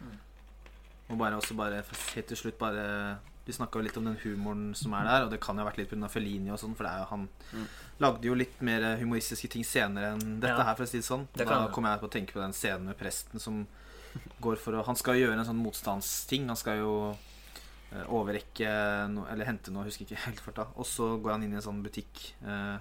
Mm. 0.00 0.18
Og 1.10 1.18
bare 1.18 1.36
også 1.38 1.54
bare 1.56 1.82
helt 2.14 2.26
til 2.28 2.36
slutt 2.36 2.58
bare 2.58 3.18
Vi 3.46 3.52
snakka 3.54 3.78
jo 3.78 3.84
litt 3.86 3.96
om 3.96 4.04
den 4.08 4.16
humoren 4.24 4.74
som 4.74 4.92
er 4.98 5.04
der, 5.06 5.22
og 5.24 5.30
det 5.30 5.38
kan 5.40 5.54
jo 5.54 5.62
ha 5.62 5.68
vært 5.70 5.76
litt 5.78 5.90
pga. 5.92 6.08
Fellini 6.10 6.50
og 6.50 6.58
sånn, 6.58 6.72
for 6.74 6.82
det 6.82 6.90
er 6.92 6.98
jo 6.98 7.04
han 7.12 7.28
Mm. 7.52 7.66
lagde 8.00 8.24
jo 8.26 8.34
litt 8.34 8.60
mer 8.60 8.96
humoristiske 8.98 9.48
ting 9.48 9.62
senere 9.62 10.14
enn 10.16 10.40
dette 10.40 10.56
Ja. 10.58 10.64
her, 10.64 10.74
for 10.74 10.82
å 10.82 10.88
si 10.88 10.98
det 10.98 11.04
sånn. 11.06 11.28
Det 11.32 11.46
da 11.46 11.68
kommer 11.68 11.92
jeg 11.92 12.00
på 12.00 12.08
å 12.08 12.10
tenke 12.10 12.32
på 12.32 12.40
den 12.42 12.52
scenen 12.52 12.86
med 12.86 12.98
presten 12.98 13.38
som 13.40 13.66
går 14.40 14.56
for 14.62 14.76
å 14.78 14.84
Han 14.86 14.96
skal 14.98 15.18
gjøre 15.20 15.38
en 15.38 15.44
sånn 15.48 15.60
motstandsting. 15.62 16.46
Han 16.50 16.56
skal 16.60 16.78
jo 16.82 16.92
eh, 17.92 18.04
overrekke 18.12 18.70
noe 19.12 19.28
Eller 19.32 19.48
hente 19.48 19.72
noe, 19.74 19.84
husker 19.88 20.04
ikke 20.06 20.22
helt 20.26 20.40
fort 20.44 20.56
da. 20.62 20.66
Og 20.76 20.86
så 20.88 21.14
går 21.22 21.36
han 21.36 21.44
inn 21.46 21.52
i 21.56 21.60
en 21.60 21.66
sånn 21.66 21.82
butikk 21.84 22.22
eh, 22.44 22.76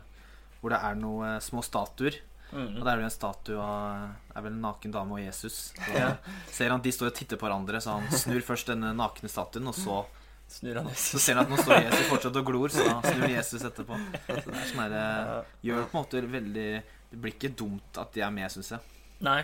hvor 0.61 0.73
det 0.73 0.79
er 0.81 0.95
noen 0.97 1.41
små 1.45 1.61
statuer. 1.61 2.15
Mm. 2.51 2.75
Og 2.77 2.83
der 2.85 2.91
er 2.93 3.01
det 3.01 3.07
en 3.09 3.13
statue 3.13 3.57
av 3.61 4.05
Det 4.29 4.35
er 4.37 4.43
vel 4.45 4.53
en 4.53 4.61
naken 4.67 4.93
dame 4.93 5.17
og 5.17 5.19
Jesus. 5.23 5.73
Og 5.89 5.95
Ja. 5.97 6.11
ser 6.51 6.69
han 6.73 6.81
de 6.81 6.91
står 6.93 7.09
og 7.11 7.15
titter 7.17 7.37
på 7.41 7.47
hverandre, 7.49 7.81
så 7.81 7.97
han 7.99 8.07
snur 8.13 8.41
først 8.45 8.69
denne 8.71 8.93
nakne 8.95 9.29
statuen, 9.29 9.67
og 9.67 9.75
så, 9.77 10.05
Snur 10.47 10.75
han 10.77 10.85
Jesus. 10.91 11.07
så 11.15 11.19
ser 11.19 11.39
han 11.39 11.45
at 11.47 11.49
nå 11.49 11.57
står 11.57 11.79
Jesus 11.87 12.05
fortsatt 12.11 12.35
og 12.37 12.45
glor, 12.45 12.69
så 12.69 12.83
da 12.85 12.99
snur 13.01 13.31
Jesus 13.33 13.63
etterpå. 13.65 13.97
Så 14.27 14.43
det 14.45 14.53
er 14.61 14.67
sånn 14.69 14.91
der, 14.93 15.45
gjør 15.65 15.87
på 15.89 15.97
en 15.97 16.03
måte 16.03 16.21
veldig 16.35 16.67
Det 17.09 17.17
blir 17.21 17.33
ikke 17.33 17.49
dumt 17.57 17.97
at 17.97 18.13
de 18.13 18.21
er 18.21 18.29
med, 18.37 18.51
syns 18.53 18.69
jeg. 18.75 18.79
Nei. 19.25 19.39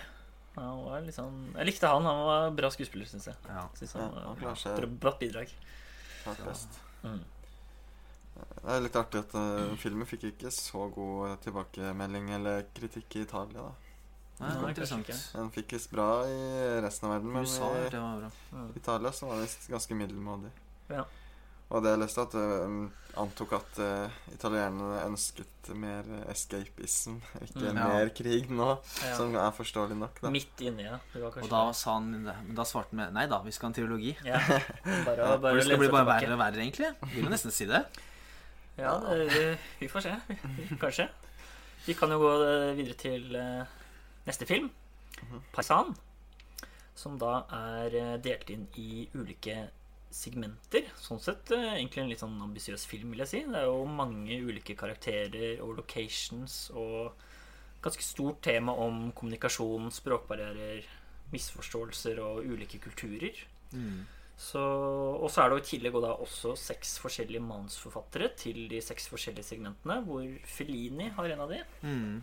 Han 0.55 0.81
var 0.83 1.01
litt 1.05 1.15
sånn 1.15 1.35
Jeg 1.55 1.65
likte 1.69 1.87
han. 1.87 2.03
Han 2.03 2.23
var 2.27 2.49
bra 2.57 2.69
skuespiller, 2.73 3.05
syns 3.07 3.27
jeg. 3.29 3.35
Ja. 3.47 3.67
Synes 3.77 3.93
Ja, 3.95 4.01
han 4.07 4.25
han 4.25 4.35
klarer 4.41 4.59
seg 4.59 4.75
bra- 4.81 4.89
Bra 5.05 5.13
bidrag. 5.21 5.53
klart 6.23 6.41
best. 6.45 6.79
Mm. 7.03 7.21
Det 8.41 8.73
er 8.73 8.81
litt 8.81 8.95
artig 8.95 9.19
at 9.21 9.33
uh, 9.35 9.75
filmen 9.77 10.07
fikk 10.07 10.23
ikke 10.31 10.51
så 10.53 10.87
god 10.93 11.39
tilbakemelding 11.45 12.29
eller 12.37 12.65
kritikk 12.75 13.15
i 13.19 13.23
Italia. 13.27 13.63
da 13.69 13.71
Nei, 14.41 14.51
det 14.55 14.61
var 14.63 14.69
interessant. 14.73 15.09
Den 15.35 15.51
fikk 15.53 15.73
visst 15.75 15.91
bra 15.91 16.07
i 16.25 16.37
resten 16.81 17.05
av 17.07 17.11
verden, 17.15 17.31
men 17.35 17.43
USA, 17.45 17.67
i 17.77 17.89
det 17.93 17.99
var 18.01 18.21
bra. 18.23 18.29
Mm. 18.57 18.71
Italia 18.79 19.11
så 19.13 19.27
var 19.29 19.35
det 19.37 19.43
visst 19.45 19.67
ganske 19.69 19.93
middelmådig. 19.99 20.49
Ja. 20.89 21.03
Og 21.71 21.83
det 21.85 21.93
jeg 21.93 21.99
leste, 22.01 22.23
at 22.27 22.33
uh, 22.35 23.21
antok 23.21 23.53
at 23.55 23.77
uh, 23.79 24.15
italienerne 24.33 25.05
ønsket 25.07 25.69
mer 25.79 26.03
escapism, 26.31 27.17
ikke 27.45 27.61
Mm. 27.71 27.77
Ja. 27.79 27.87
mer 27.87 28.09
krig 28.15 28.49
nå, 28.51 28.67
Ja. 29.05 29.15
som 29.15 29.35
er 29.39 29.51
forståelig 29.55 29.95
nok. 29.95 30.19
da 30.21 30.29
Midt 30.33 30.59
inni, 30.67 30.83
ja. 30.83 30.97
Det 31.13 31.21
var 31.23 31.37
Og 31.41 31.49
da 31.49 31.61
sa 31.71 31.93
han 31.93 32.09
Men 32.25 32.55
da 32.55 32.63
svarte 32.67 32.91
han 32.91 32.97
med 32.97 33.13
Nei 33.13 33.25
da, 33.31 33.39
vi 33.45 33.51
skal 33.55 33.69
ha 33.69 33.71
en 33.71 33.77
teologi. 33.79 34.15
ja. 34.25 34.39
Bare, 35.05 35.37
bare 35.39 35.39
For 35.39 35.55
det 35.55 35.65
skal 35.69 35.77
bli 35.79 35.91
bare 35.95 36.05
verre 36.11 36.33
og 36.33 36.39
verre, 36.43 36.59
egentlig. 36.59 36.91
Vil 37.15 37.23
jo 37.23 37.29
nesten 37.31 37.51
si 37.55 37.65
det. 37.65 37.85
Ja, 38.77 38.97
det, 38.99 39.57
vi 39.79 39.87
får 39.87 40.01
se. 40.01 40.15
Kanskje. 40.79 41.07
Vi 41.85 41.93
kan 41.93 42.09
jo 42.11 42.19
gå 42.19 42.31
eh, 42.45 42.75
videre 42.77 42.93
til 42.99 43.35
eh, 43.35 43.65
neste 44.27 44.45
film. 44.47 44.69
Mhm. 45.23 45.41
Paisan. 45.53 45.95
Som 46.95 47.17
da 47.17 47.45
er 47.51 48.17
delt 48.23 48.49
inn 48.49 48.67
i 48.77 49.07
ulike 49.15 49.69
segmenter. 50.15 50.87
Sånn 50.99 51.21
sett 51.23 51.51
eh, 51.55 51.73
egentlig 51.77 52.03
en 52.03 52.11
litt 52.11 52.21
sånn 52.23 52.39
ambisiøs 52.43 52.85
film, 52.89 53.13
vil 53.13 53.23
jeg 53.23 53.31
si. 53.31 53.43
Det 53.47 53.59
er 53.61 53.69
jo 53.69 53.83
mange 53.89 54.39
ulike 54.43 54.75
karakterer 54.79 55.61
og 55.65 55.75
locations 55.79 56.63
og 56.75 57.27
ganske 57.81 58.05
stort 58.05 58.41
tema 58.45 58.75
om 58.77 59.09
kommunikasjon, 59.17 59.89
språkbarrierer, 59.93 60.85
misforståelser 61.33 62.21
og 62.21 62.45
ulike 62.45 62.81
kulturer. 62.83 63.39
Mm. 63.71 64.03
Så, 64.41 64.61
og 64.61 65.29
så 65.29 65.43
er 65.43 65.51
det 65.51 65.57
jo 65.57 65.61
i 65.61 65.67
tillegg 65.69 65.95
og 65.97 66.05
da 66.05 66.15
også 66.23 66.55
seks 66.57 66.95
forskjellige 67.03 67.43
manusforfattere 67.45 68.31
til 68.39 68.63
de 68.71 68.79
seks 68.81 69.05
forskjellige 69.11 69.45
segmentene, 69.51 69.99
hvor 70.07 70.25
Felini 70.49 71.11
har 71.17 71.33
en 71.33 71.43
av 71.45 71.53
de. 71.53 71.61
Mm. 71.85 72.15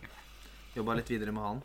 Jobba 0.75 0.99
litt 0.99 1.13
videre 1.15 1.35
med 1.35 1.47
han. 1.47 1.63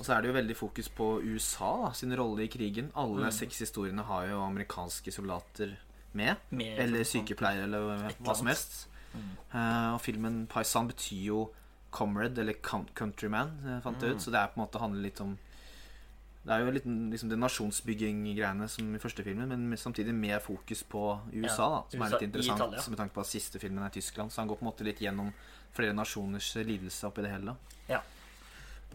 Og 0.00 0.06
så 0.06 0.14
er 0.16 0.22
det 0.22 0.30
jo 0.30 0.36
veldig 0.40 0.56
fokus 0.56 0.88
på 0.88 1.20
USA 1.22 1.86
da, 1.86 1.92
sin 1.92 2.14
rolle 2.16 2.44
i 2.44 2.48
krigen. 2.48 2.90
Alle 2.96 3.26
Mm. 3.28 3.32
seks 3.32 3.58
historiene 3.60 4.02
har 4.04 4.26
jo 4.28 4.40
amerikanske 4.40 5.12
soldater 5.12 5.76
med. 6.14 6.36
Med, 6.50 6.78
Eller 6.78 7.04
sykepleiere, 7.04 7.64
eller 7.64 8.08
hva 8.22 8.34
som 8.36 8.46
helst. 8.46 8.86
Mm. 9.14 9.36
Uh, 9.54 9.94
og 9.94 10.00
filmen 10.00 10.46
Paisan 10.46 10.88
betyr 10.88 11.24
jo 11.26 11.50
comrade, 11.92 12.38
eller 12.38 12.54
countryman, 12.94 13.50
eh, 13.66 13.80
fant 13.80 14.00
jeg 14.00 14.10
Mm. 14.10 14.16
ut. 14.16 14.22
Så 14.22 14.30
det 14.32 14.40
er 14.40 14.46
på 14.48 14.56
en 14.60 14.66
måte 14.66 14.80
handler 14.80 15.02
litt 15.02 15.20
om 15.20 15.38
Det 16.44 16.50
er 16.50 16.64
jo 16.64 16.72
litt 16.72 16.84
liksom 16.84 17.28
det 17.28 17.38
nasjonsbygging-greiene 17.38 18.68
som 18.68 18.94
i 18.94 18.98
første 18.98 19.22
filmen, 19.22 19.46
men 19.48 19.76
samtidig 19.78 20.12
med 20.12 20.40
fokus 20.42 20.82
på 20.82 21.20
USA, 21.32 21.68
da, 21.68 21.82
som 21.88 22.00
USA 22.00 22.06
er 22.06 22.10
litt 22.10 22.22
interessant 22.34 22.58
Italia. 22.60 22.80
med 22.90 22.98
tanke 22.98 23.14
på 23.14 23.20
at 23.20 23.26
siste 23.26 23.60
filmen 23.60 23.84
er 23.84 23.90
Tyskland. 23.90 24.30
Så 24.32 24.36
han 24.42 24.48
går 24.48 24.58
på 24.58 24.62
en 24.66 24.72
måte 24.72 24.82
litt 24.84 24.98
gjennom 24.98 25.32
flere 25.72 25.92
nasjoners 25.94 26.54
lidelse 26.66 27.04
oppi 27.06 27.22
det 27.22 27.30
hele. 27.30 27.54
da. 27.88 28.00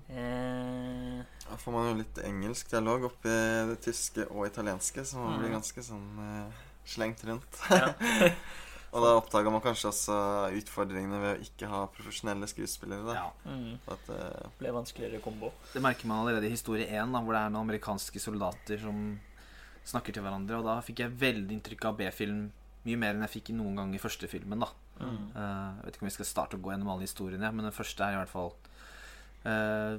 Eh, 0.09 1.23
Da 1.49 1.55
får 1.57 1.71
man 1.73 1.87
jo 1.89 1.97
litt 2.01 2.17
engelsk 2.27 2.69
dialog 2.69 3.03
oppi 3.07 3.29
det 3.69 3.79
tyske 3.85 4.25
og 4.31 4.45
italienske, 4.49 5.03
så 5.05 5.17
man 5.17 5.39
blir 5.39 5.49
Mhm. 5.49 5.57
ganske 5.61 5.83
sånn 5.83 6.07
eh, 6.19 6.51
slengt 6.85 7.23
rundt. 7.25 7.61
ja. 7.69 7.93
Og 8.93 9.03
da 9.03 9.09
oppdaga 9.19 9.51
man 9.51 9.59
kanskje 9.61 9.89
også 9.91 10.15
utfordringene 10.57 11.19
ved 11.19 11.37
å 11.37 11.43
ikke 11.43 11.67
ha 11.67 11.81
profesjonelle 11.91 12.47
skuespillere. 12.47 13.03
da 13.05 13.13
Ja. 13.13 13.31
Mm. 13.45 13.77
At, 13.87 14.09
eh, 14.09 14.49
Ble 14.59 14.71
vanskeligere 14.71 15.19
kombo. 15.21 15.51
Det 15.73 15.81
merker 15.81 16.07
man 16.07 16.25
allerede 16.25 16.45
i 16.47 16.49
historie 16.55 16.87
1, 16.87 17.11
da, 17.11 17.19
hvor 17.19 17.33
det 17.35 17.41
er 17.43 17.49
noen 17.51 17.67
amerikanske 17.69 18.17
soldater 18.19 18.79
som 18.79 19.19
snakker 19.85 20.13
til 20.13 20.23
hverandre. 20.23 20.57
Og 20.57 20.63
da 20.65 20.79
fikk 20.81 20.99
jeg 21.03 21.11
veldig 21.19 21.51
inntrykk 21.61 21.85
av 21.85 21.97
B-film 21.97 22.51
mye 22.85 22.97
mer 22.97 23.13
enn 23.13 23.21
jeg 23.27 23.43
fikk 23.43 23.53
noen 23.55 23.75
gang 23.75 23.93
i 23.93 23.99
første 23.99 24.27
filmen. 24.27 24.59
da 24.59 24.67
Mm. 24.99 25.35
uh, 25.35 25.75
Jeg 25.77 25.85
vet 25.85 25.93
ikke 25.93 26.01
om 26.03 26.07
vi 26.09 26.15
skal 26.15 26.25
starte 26.25 26.57
å 26.57 26.61
gå 26.61 26.71
gjennom 26.71 26.89
alle 26.89 27.05
historiene, 27.05 27.53
men 27.53 27.65
den 27.65 27.71
første 27.71 27.99
er 28.01 28.13
i 28.13 28.17
hvert 28.23 28.29
fall 28.29 28.53
eh, 29.47 29.97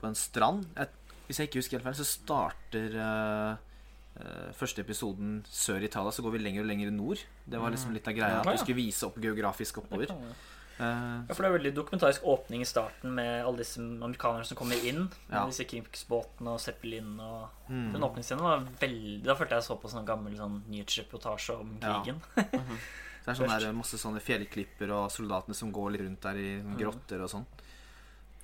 på 0.00 0.06
en 0.10 0.14
strand. 0.18 0.66
Jeg, 0.76 0.88
hvis 1.26 1.40
jeg 1.40 1.48
ikke 1.50 1.60
husker 1.62 1.78
helt 1.78 1.88
feil, 1.90 1.98
så 2.00 2.06
starter 2.08 2.94
eh, 3.00 3.56
eh, 4.20 4.52
første 4.56 4.82
episoden 4.84 5.40
sør 5.48 5.80
i 5.82 5.88
Italia, 5.90 6.12
så 6.14 6.22
går 6.26 6.36
vi 6.38 6.44
lenger 6.44 6.64
og 6.64 6.70
lenger 6.72 6.94
nord. 6.94 7.24
Det 7.46 7.60
var 7.60 7.70
liksom 7.74 7.92
litt 7.96 8.08
av 8.10 8.16
greia. 8.16 8.38
Ja, 8.38 8.40
At 8.44 8.46
ja. 8.50 8.56
vi 8.56 8.64
skulle 8.64 8.80
vise 8.82 9.06
opp 9.10 9.20
geografisk 9.22 9.82
oppover. 9.84 10.08
Jeg. 10.14 10.16
Eh, 10.80 11.26
Ja, 11.28 11.34
for 11.36 11.44
det 11.44 11.48
er 11.50 11.58
veldig 11.58 11.70
dokumentarisk 11.76 12.22
åpning 12.24 12.62
i 12.64 12.68
starten 12.68 13.12
med 13.14 13.44
alle 13.44 13.58
disse 13.60 13.76
amerikanerne 13.82 14.46
som 14.48 14.56
kommer 14.56 14.80
inn. 14.88 15.02
Med 15.28 15.36
Ja. 15.36 15.42
disse 15.46 15.66
krigsbåtene 15.68 16.54
og 16.54 16.60
Zeppelin 16.60 17.18
og 17.20 17.50
mm. 17.68 17.92
Den 17.92 18.02
åpningsscenen 18.06 18.40
var 18.42 18.64
veldig 18.80 19.22
Da 19.26 19.34
følte 19.36 19.58
jeg 19.58 19.66
så 19.68 19.76
på 19.76 19.90
sånn 19.92 20.06
gammel 20.08 20.38
sånn 20.38 20.62
nyhetsreportasje 20.72 21.58
om 21.60 21.76
Ja. 21.82 22.00
krigen. 22.00 22.22
Så 22.34 22.46
det 23.26 23.28
er 23.28 23.34
sånn 23.36 23.52
der, 23.60 23.72
masse 23.76 23.98
sånne 24.00 24.20
fjellklipper 24.24 24.90
og 24.96 25.10
soldatene 25.12 25.54
som 25.54 25.70
går 25.70 25.90
litt 25.92 26.00
rundt 26.06 26.22
der 26.22 26.36
i 26.40 26.62
Mhm. 26.62 26.78
grotter 26.80 27.20
og 27.22 27.28
sånn. 27.28 27.44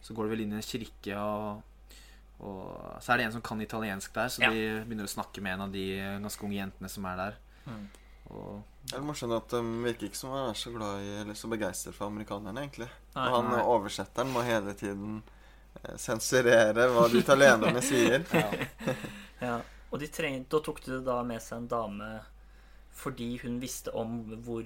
Så 0.06 0.14
går 0.14 0.28
det 0.28 0.34
vel 0.36 0.44
inn 0.44 0.54
i 0.54 0.60
en 0.60 0.66
kirke, 0.66 1.18
og, 1.18 2.00
og 2.46 3.02
så 3.02 3.12
er 3.12 3.18
det 3.18 3.26
en 3.26 3.36
som 3.36 3.42
kan 3.42 3.62
italiensk 3.64 4.12
der, 4.14 4.30
så 4.30 4.44
Ja. 4.44 4.52
de 4.54 4.84
begynner 4.86 5.08
å 5.08 5.14
snakke 5.16 5.42
med 5.42 5.56
en 5.56 5.64
av 5.66 5.72
de 5.74 5.86
ganske 6.22 6.46
unge 6.46 6.60
jentene 6.60 6.90
som 6.92 7.08
er 7.10 7.16
der. 7.24 7.38
Mm. 7.66 7.86
Og 8.30 8.62
det 8.86 8.98
er 8.98 9.06
morsomt 9.06 9.34
at 9.34 9.50
de 9.50 9.60
virker 9.82 10.08
ikke 10.08 10.18
som 10.18 10.34
å 10.34 10.44
er 10.48 10.58
så 10.58 10.70
glad 10.74 11.02
i 11.02 11.10
eller 11.22 11.38
så 11.38 11.50
begeistret 11.50 11.94
for 11.96 12.06
amerikanerne, 12.06 12.62
egentlig. 12.62 12.88
Nei. 13.16 13.24
og 13.26 13.34
han 13.36 13.50
nei. 13.50 13.64
oversetteren 13.74 14.30
må 14.34 14.44
hele 14.46 14.74
tiden 14.78 15.22
eh, 15.82 15.96
sensurere 15.98 16.86
hva 16.94 17.08
de 17.10 17.22
italienerne 17.22 17.82
sier. 17.82 18.26
ja. 18.32 18.94
Ja, 19.42 19.56
og 19.90 20.00
de 20.00 20.08
trengte, 20.10 20.56
da 20.56 20.62
tok 20.64 20.82
de 20.86 21.02
da 21.04 21.18
med 21.26 21.42
seg 21.42 21.64
en 21.64 21.70
dame 21.70 22.10
fordi 22.96 23.34
hun 23.42 23.58
visste 23.60 23.92
om 23.92 24.22
hvor 24.46 24.64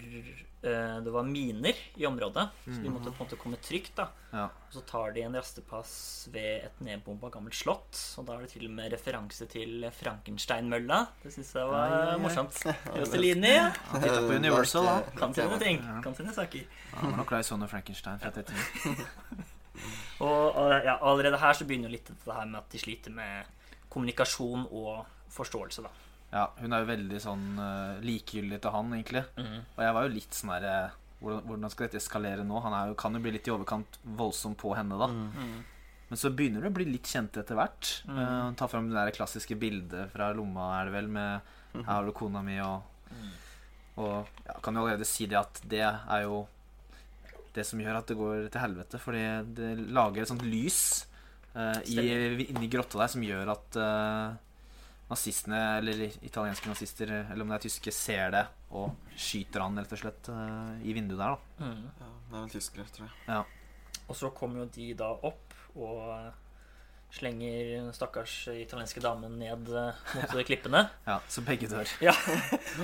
det 0.61 1.13
var 1.13 1.25
miner 1.25 1.77
i 1.97 2.05
området. 2.07 2.49
Så 2.67 2.81
de 2.83 2.91
måtte 2.93 3.13
på 3.13 3.23
en 3.23 3.29
måte 3.29 3.39
komme 3.41 3.57
trygt. 3.65 3.95
da 3.97 4.11
ja. 4.31 4.45
Og 4.47 4.75
så 4.77 4.81
tar 4.87 5.15
de 5.17 5.23
en 5.27 5.35
rastepass 5.35 5.93
ved 6.33 6.67
et 6.69 6.83
nedbomba 6.85 7.31
gammelt 7.33 7.57
slott. 7.57 7.97
Og 8.21 8.27
da 8.29 8.37
er 8.37 8.45
det 8.45 8.53
til 8.53 8.67
og 8.69 8.75
med 8.77 8.93
referanse 8.95 9.49
til 9.51 9.87
Frankenstein-mølla. 9.97 11.01
Det 11.23 11.33
syns 11.35 11.55
jeg 11.57 11.71
var 11.71 11.95
ja, 11.95 12.03
ja, 12.13 12.19
morsomt. 12.23 12.61
Josteline 12.99 13.55
Han 13.91 14.05
titta 14.05 14.21
på 14.27 14.37
Universal, 14.37 14.87
da. 14.91 14.99
kan 15.19 15.35
sine 15.35 15.59
ting. 15.63 15.81
Kan 16.05 16.19
sine 16.19 16.35
saker. 16.37 16.67
Ja, 16.69 16.99
Han 17.01 17.11
var 17.15 17.23
nok 17.25 17.33
glad 17.33 17.47
i 17.47 17.49
Son 17.49 17.69
Frankenstein. 17.69 18.21
fra 18.21 18.29
at. 18.37 18.53
Og, 20.21 20.57
og 20.57 20.73
ja, 20.85 20.99
allerede 21.01 21.39
her 21.41 21.55
så 21.57 21.65
begynner 21.65 21.89
jo 21.89 21.95
litt 21.95 22.09
dette 22.11 22.35
her 22.37 22.45
med 22.45 22.59
at 22.61 22.73
de 22.75 22.79
sliter 22.83 23.15
med 23.15 23.47
kommunikasjon 23.89 24.67
og 24.69 25.07
forståelse, 25.33 25.87
da. 25.87 26.10
Ja, 26.31 26.47
hun 26.61 26.73
er 26.73 26.85
jo 26.85 26.91
veldig 26.93 27.21
sånn 27.23 27.47
uh, 27.59 27.99
likegyldig 28.07 28.61
til 28.63 28.75
han, 28.75 28.93
egentlig. 28.95 29.25
Mm. 29.37 29.57
Og 29.77 29.83
jeg 29.85 29.97
var 29.97 30.07
jo 30.07 30.15
litt 30.15 30.37
sånn 30.39 30.53
her 30.55 30.67
eh, 30.71 30.99
hvordan, 31.21 31.41
hvordan 31.49 31.73
skal 31.73 31.89
dette 31.89 31.99
eskalere 31.99 32.45
nå? 32.47 32.61
Han 32.63 32.77
er 32.77 32.93
jo, 32.93 32.99
kan 33.03 33.19
jo 33.19 33.23
bli 33.25 33.35
litt 33.35 33.51
i 33.51 33.55
overkant 33.55 33.99
voldsom 34.21 34.55
på 34.59 34.75
henne, 34.79 34.99
da. 35.01 35.11
Mm. 35.11 35.27
Mhm. 35.35 35.61
Men 36.11 36.19
så 36.19 36.33
begynner 36.35 36.65
det 36.65 36.71
å 36.73 36.75
bli 36.75 36.89
litt 36.89 37.07
kjent 37.07 37.37
etter 37.39 37.55
hvert. 37.55 37.91
Mm. 38.09 38.17
Uh, 38.19 38.47
tar 38.59 38.71
fram 38.71 38.89
det 38.91 38.97
der 38.99 39.13
klassiske 39.15 39.55
bildet 39.59 40.11
fra 40.11 40.33
lomma, 40.35 40.73
er 40.81 40.89
det 40.89 40.95
vel, 40.97 41.11
med 41.19 41.53
'Her 41.71 41.87
har 41.87 42.07
du 42.07 42.11
kona 42.11 42.43
mi', 42.43 42.59
og 42.67 42.83
Mm. 43.11 43.31
Og 44.01 44.29
ja, 44.47 44.57
kan 44.63 44.77
jo 44.77 44.85
allerede 44.85 45.09
si 45.09 45.27
det 45.31 45.39
at 45.41 45.61
det 45.69 45.83
er 45.85 46.25
jo 46.25 46.45
det 47.55 47.65
som 47.67 47.81
gjør 47.83 47.99
at 47.99 48.11
det 48.11 48.19
går 48.19 48.47
til 48.53 48.63
helvete. 48.63 49.01
Fordi 49.03 49.25
det 49.57 49.71
lager 49.91 50.23
et 50.23 50.31
sånt 50.31 50.47
lys 50.47 50.81
uh, 51.57 51.81
i, 51.85 52.47
inni 52.49 52.71
grotta 52.71 53.03
der 53.03 53.13
som 53.13 53.25
gjør 53.27 53.53
at 53.57 53.81
eh, 53.81 54.39
nazistene, 55.11 55.61
eller 55.81 56.05
italienske 56.23 56.69
nazister, 56.71 57.11
eller 57.31 57.43
om 57.43 57.51
det 57.51 57.59
er 57.61 57.65
tyske, 57.69 57.93
ser 57.93 58.31
det 58.37 58.45
og 58.71 58.93
skyter 59.19 59.65
han 59.65 59.79
rett 59.83 59.93
og 59.97 59.99
slett 60.05 60.29
eh, 60.31 60.85
i 60.87 60.93
vinduet 60.95 61.19
der, 61.19 61.35
da. 61.35 61.65
Mm. 61.67 61.89
Ja, 62.01 62.11
det 62.31 62.37
er 62.37 62.45
vel 62.45 62.53
tyskere, 62.55 62.85
tror 62.95 63.09
jeg. 63.11 63.45
Og 64.11 64.17
så 64.19 64.31
kommer 64.35 64.63
jo 64.65 64.69
de 64.75 64.93
da 64.99 65.11
opp 65.27 65.55
og 65.75 66.31
slenger 67.11 67.73
den 67.81 67.89
stakkars 67.95 68.33
italienske 68.55 69.01
damen 69.03 69.33
ned 69.41 69.67
Mot 69.67 70.31
mot 70.31 70.45
klippene. 70.49 70.85
Ja, 71.09 71.17
så 71.27 71.43
begge 71.43 71.67
dør. 71.71 71.91
Ja. 72.07 72.15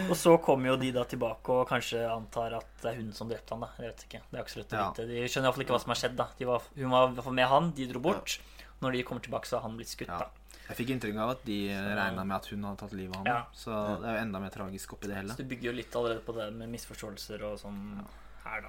Og 0.09 0.17
så 0.19 0.35
kommer 0.43 0.73
jo 0.73 0.77
de 0.83 0.91
da 0.97 1.05
tilbake 1.07 1.55
og 1.55 1.69
kanskje 1.71 2.03
antar 2.11 2.57
at 2.59 2.67
det 2.83 2.91
er 2.91 2.99
hun 2.99 3.13
som 3.15 3.31
drepte 3.31 3.55
han. 3.55 3.63
da 3.63 3.71
Jeg 3.79 3.93
vet 3.93 4.05
ikke, 4.09 4.23
det 4.33 4.39
er 4.41 4.43
ikke 4.43 4.55
så 4.57 4.63
lett 4.65 4.75
å 4.75 4.81
Ja. 4.81 4.89
vite 4.91 5.07
De 5.13 5.23
skjønner 5.31 5.47
iallfall 5.51 5.65
ikke 5.67 5.77
hva 5.77 5.83
som 5.85 5.95
har 5.95 6.01
skjedd. 6.03 6.17
da 6.19 6.27
de 6.41 6.49
var, 6.51 6.67
Hun 6.75 6.91
var 6.91 7.07
i 7.07 7.15
hvert 7.15 7.29
fall 7.29 7.39
med 7.39 7.49
han, 7.55 7.71
de 7.79 7.87
dro 7.93 8.03
bort. 8.03 8.39
Når 8.83 8.93
de 8.99 9.03
kommer 9.09 9.23
tilbake, 9.25 9.47
så 9.49 9.57
har 9.61 9.69
han 9.69 9.79
blitt 9.79 9.89
skutt. 9.95 10.11
Ja. 10.11 10.19
da 10.27 10.31
Jeg 10.69 10.77
fikk 10.77 10.89
inntrykk 10.97 11.17
av 11.23 11.31
at 11.31 11.45
de 11.47 11.59
regna 11.71 12.25
med 12.25 12.37
at 12.37 12.47
hun 12.51 12.63
hadde 12.65 12.79
tatt 12.79 12.93
livet 12.93 13.15
av 13.17 13.23
ham. 13.23 13.27
Ja. 13.27 13.43
Så 13.55 13.71
det 14.03 14.09
er 14.11 14.17
jo 14.19 14.23
enda 14.27 14.41
mer 14.43 14.51
tragisk 14.51 14.93
oppi 14.97 15.07
det 15.09 15.17
hele. 15.21 15.29
Så 15.33 15.37
du 15.37 15.45
bygger 15.45 15.71
jo 15.71 15.77
litt 15.79 15.95
allerede 15.95 16.25
på 16.27 16.35
det 16.35 16.53
med 16.55 16.69
misforståelser 16.75 17.43
og 17.47 17.59
sånn 17.61 18.05
her, 18.45 18.61
da. 18.63 18.69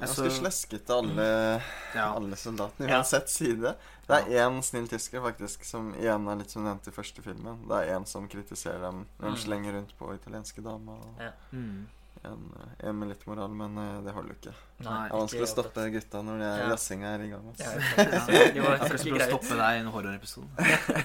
Ganske 0.00 0.16
så- 0.16 0.30
sleskete, 0.40 0.90
alle, 0.96 1.62
Ja. 1.94 2.06
alle 2.16 2.34
soldatene, 2.36 2.88
Ja. 2.88 2.96
uansett 3.02 3.28
side. 3.28 3.76
Det 4.08 4.16
er 4.18 4.48
én 4.48 4.62
snill 4.62 4.88
tysker, 4.88 5.20
faktisk, 5.20 5.64
som 5.64 5.92
igjen 5.94 6.26
er 6.28 6.36
litt 6.40 6.50
som 6.50 6.64
nevnt 6.64 6.88
i 6.88 6.90
første 6.90 7.22
filmen. 7.22 7.68
Det 7.68 7.76
er 7.88 7.94
én 8.00 8.06
som 8.08 8.26
kritiserer 8.28 8.80
dem 8.80 9.06
når 9.20 9.28
de 9.28 9.36
Mm. 9.36 9.42
slenger 9.44 9.72
rundt 9.76 9.92
på 9.98 10.14
italienske 10.16 10.62
damer. 10.64 10.92
Og 10.98 11.20
Ja. 11.20 11.30
Mm. 11.52 11.86
En, 12.24 12.42
en 12.86 12.98
med 12.98 13.08
litt 13.10 13.24
moral, 13.26 13.50
men 13.58 13.76
eh, 13.78 14.00
det 14.06 14.12
holder 14.14 14.34
jo 14.34 14.36
ikke. 14.38 14.52
Nei, 14.86 15.08
Det 15.08 15.14
er 15.14 15.18
vanskelig 15.18 15.46
å 15.46 15.50
stoppe 15.52 15.86
gutta 15.94 16.20
når 16.22 16.38
de 16.38 16.44
er, 16.48 16.58
Ja. 16.62 16.68
jazzinga 16.72 17.08
er 17.16 17.24
i 17.24 17.30
gang. 17.32 17.48
Ja, 17.58 17.70
det 17.72 18.62
var 18.62 18.76
Akkurat 18.76 18.88
som 18.88 18.98
skikkelig 18.98 19.12
å 19.12 19.18
greie. 19.18 19.30
stoppe 19.32 19.58
deg 19.62 19.78
i 19.78 19.80
en 19.82 19.90
horrorepisode. 19.94 20.50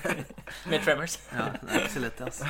Med 0.71 0.83
Tremors. 0.85 1.17
Ja, 1.33 1.47
det 1.57 1.71
er 1.73 1.81
ikke 1.81 1.95
så 1.95 2.03
lett, 2.05 2.21
altså. 2.21 2.45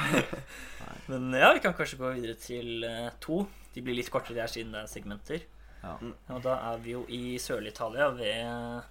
Men 1.11 1.29
ja, 1.39 1.53
vi 1.55 1.63
kan 1.63 1.73
kanskje 1.77 1.97
gå 2.01 2.11
videre 2.17 2.35
til 2.43 2.83
uh, 2.83 3.09
to. 3.23 3.45
De 3.73 3.81
blir 3.85 3.95
litt 3.95 4.09
kortere 4.11 4.41
her 4.43 4.51
siden 4.51 4.73
det 4.75 4.81
er 4.83 4.91
segmenter. 4.91 5.45
Ja. 5.83 5.95
Og 6.35 6.41
da 6.43 6.57
er 6.73 6.79
vi 6.83 6.91
jo 6.97 7.05
i 7.07 7.37
Sørlig-Italia 7.39 8.09
ved 8.17 8.83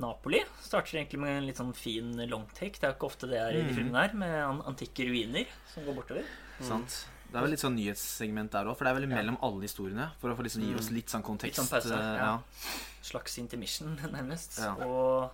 Napoli. 0.00 0.40
Starter 0.64 0.98
egentlig 1.02 1.20
med 1.22 1.36
en 1.38 1.46
litt 1.48 1.58
sånn 1.60 1.74
fin 1.76 2.14
longtake. 2.30 2.78
Det 2.80 2.86
er 2.88 2.94
jo 2.94 2.96
ikke 2.96 3.10
ofte 3.10 3.28
det 3.30 3.38
er 3.42 3.50
i 3.58 3.60
de 3.62 3.68
Mhm. 3.68 3.76
filmene 3.76 4.00
her, 4.06 4.14
med 4.14 4.34
an 4.44 4.62
antikke 4.72 5.04
ruiner 5.10 5.44
som 5.74 5.84
går 5.84 5.94
bortover. 6.00 6.24
Sant. 6.60 7.04
Det 7.30 7.38
er 7.40 7.42
vel 7.42 7.50
litt 7.50 7.62
sånn 7.64 7.74
nyhetssegment 7.74 8.52
der 8.54 8.68
òg, 8.70 8.76
for 8.78 8.84
det 8.86 8.90
er 8.92 8.98
vel 9.00 9.08
Ja. 9.10 9.16
mellom 9.16 9.38
alle 9.42 9.62
historiene. 9.66 10.10
For 10.20 10.30
å 10.30 10.36
få 10.38 10.44
liksom 10.46 10.62
gi 10.62 10.74
oss 10.78 10.90
litt 10.90 11.08
sånn 11.10 11.22
kontekst. 11.26 11.58
Litt 11.58 11.66
sånn 11.66 11.70
pause, 11.72 11.94
eh, 11.94 12.16
ja. 12.20 12.38
Slags 13.02 13.38
intermission, 13.38 13.96
nærmest. 14.16 14.58
Ja. 14.62 14.74
Og 14.86 15.30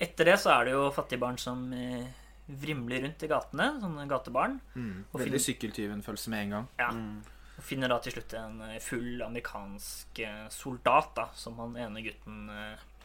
etter 0.00 0.24
det 0.24 0.38
så 0.38 0.52
er 0.60 0.64
det 0.66 0.72
jo 0.76 0.90
fattige 0.94 1.18
barn 1.20 1.36
som 1.38 1.72
eh, 1.72 2.06
vrimler 2.48 3.02
rundt 3.02 3.22
i 3.22 3.28
gatene. 3.28 3.80
Sånne 3.82 4.06
gatebarn. 4.08 4.60
Mm. 4.76 5.04
Veldig 5.12 5.26
Veldig 5.26 5.42
sykkeltyven-følelse 5.48 6.28
med 6.30 6.44
en 6.46 6.50
gang. 6.50 6.68
Ja. 6.78 6.90
Mm. 6.90 7.22
Og 7.58 7.64
finner 7.64 7.88
da 7.88 7.98
til 7.98 8.12
slutt 8.12 8.34
en 8.38 8.60
eh, 8.70 8.78
full 8.78 9.20
amerikansk 9.22 10.22
soldat 10.50 11.14
da, 11.16 11.28
som 11.34 11.58
han 11.58 11.74
ene 11.76 12.02
gutten 12.06 12.46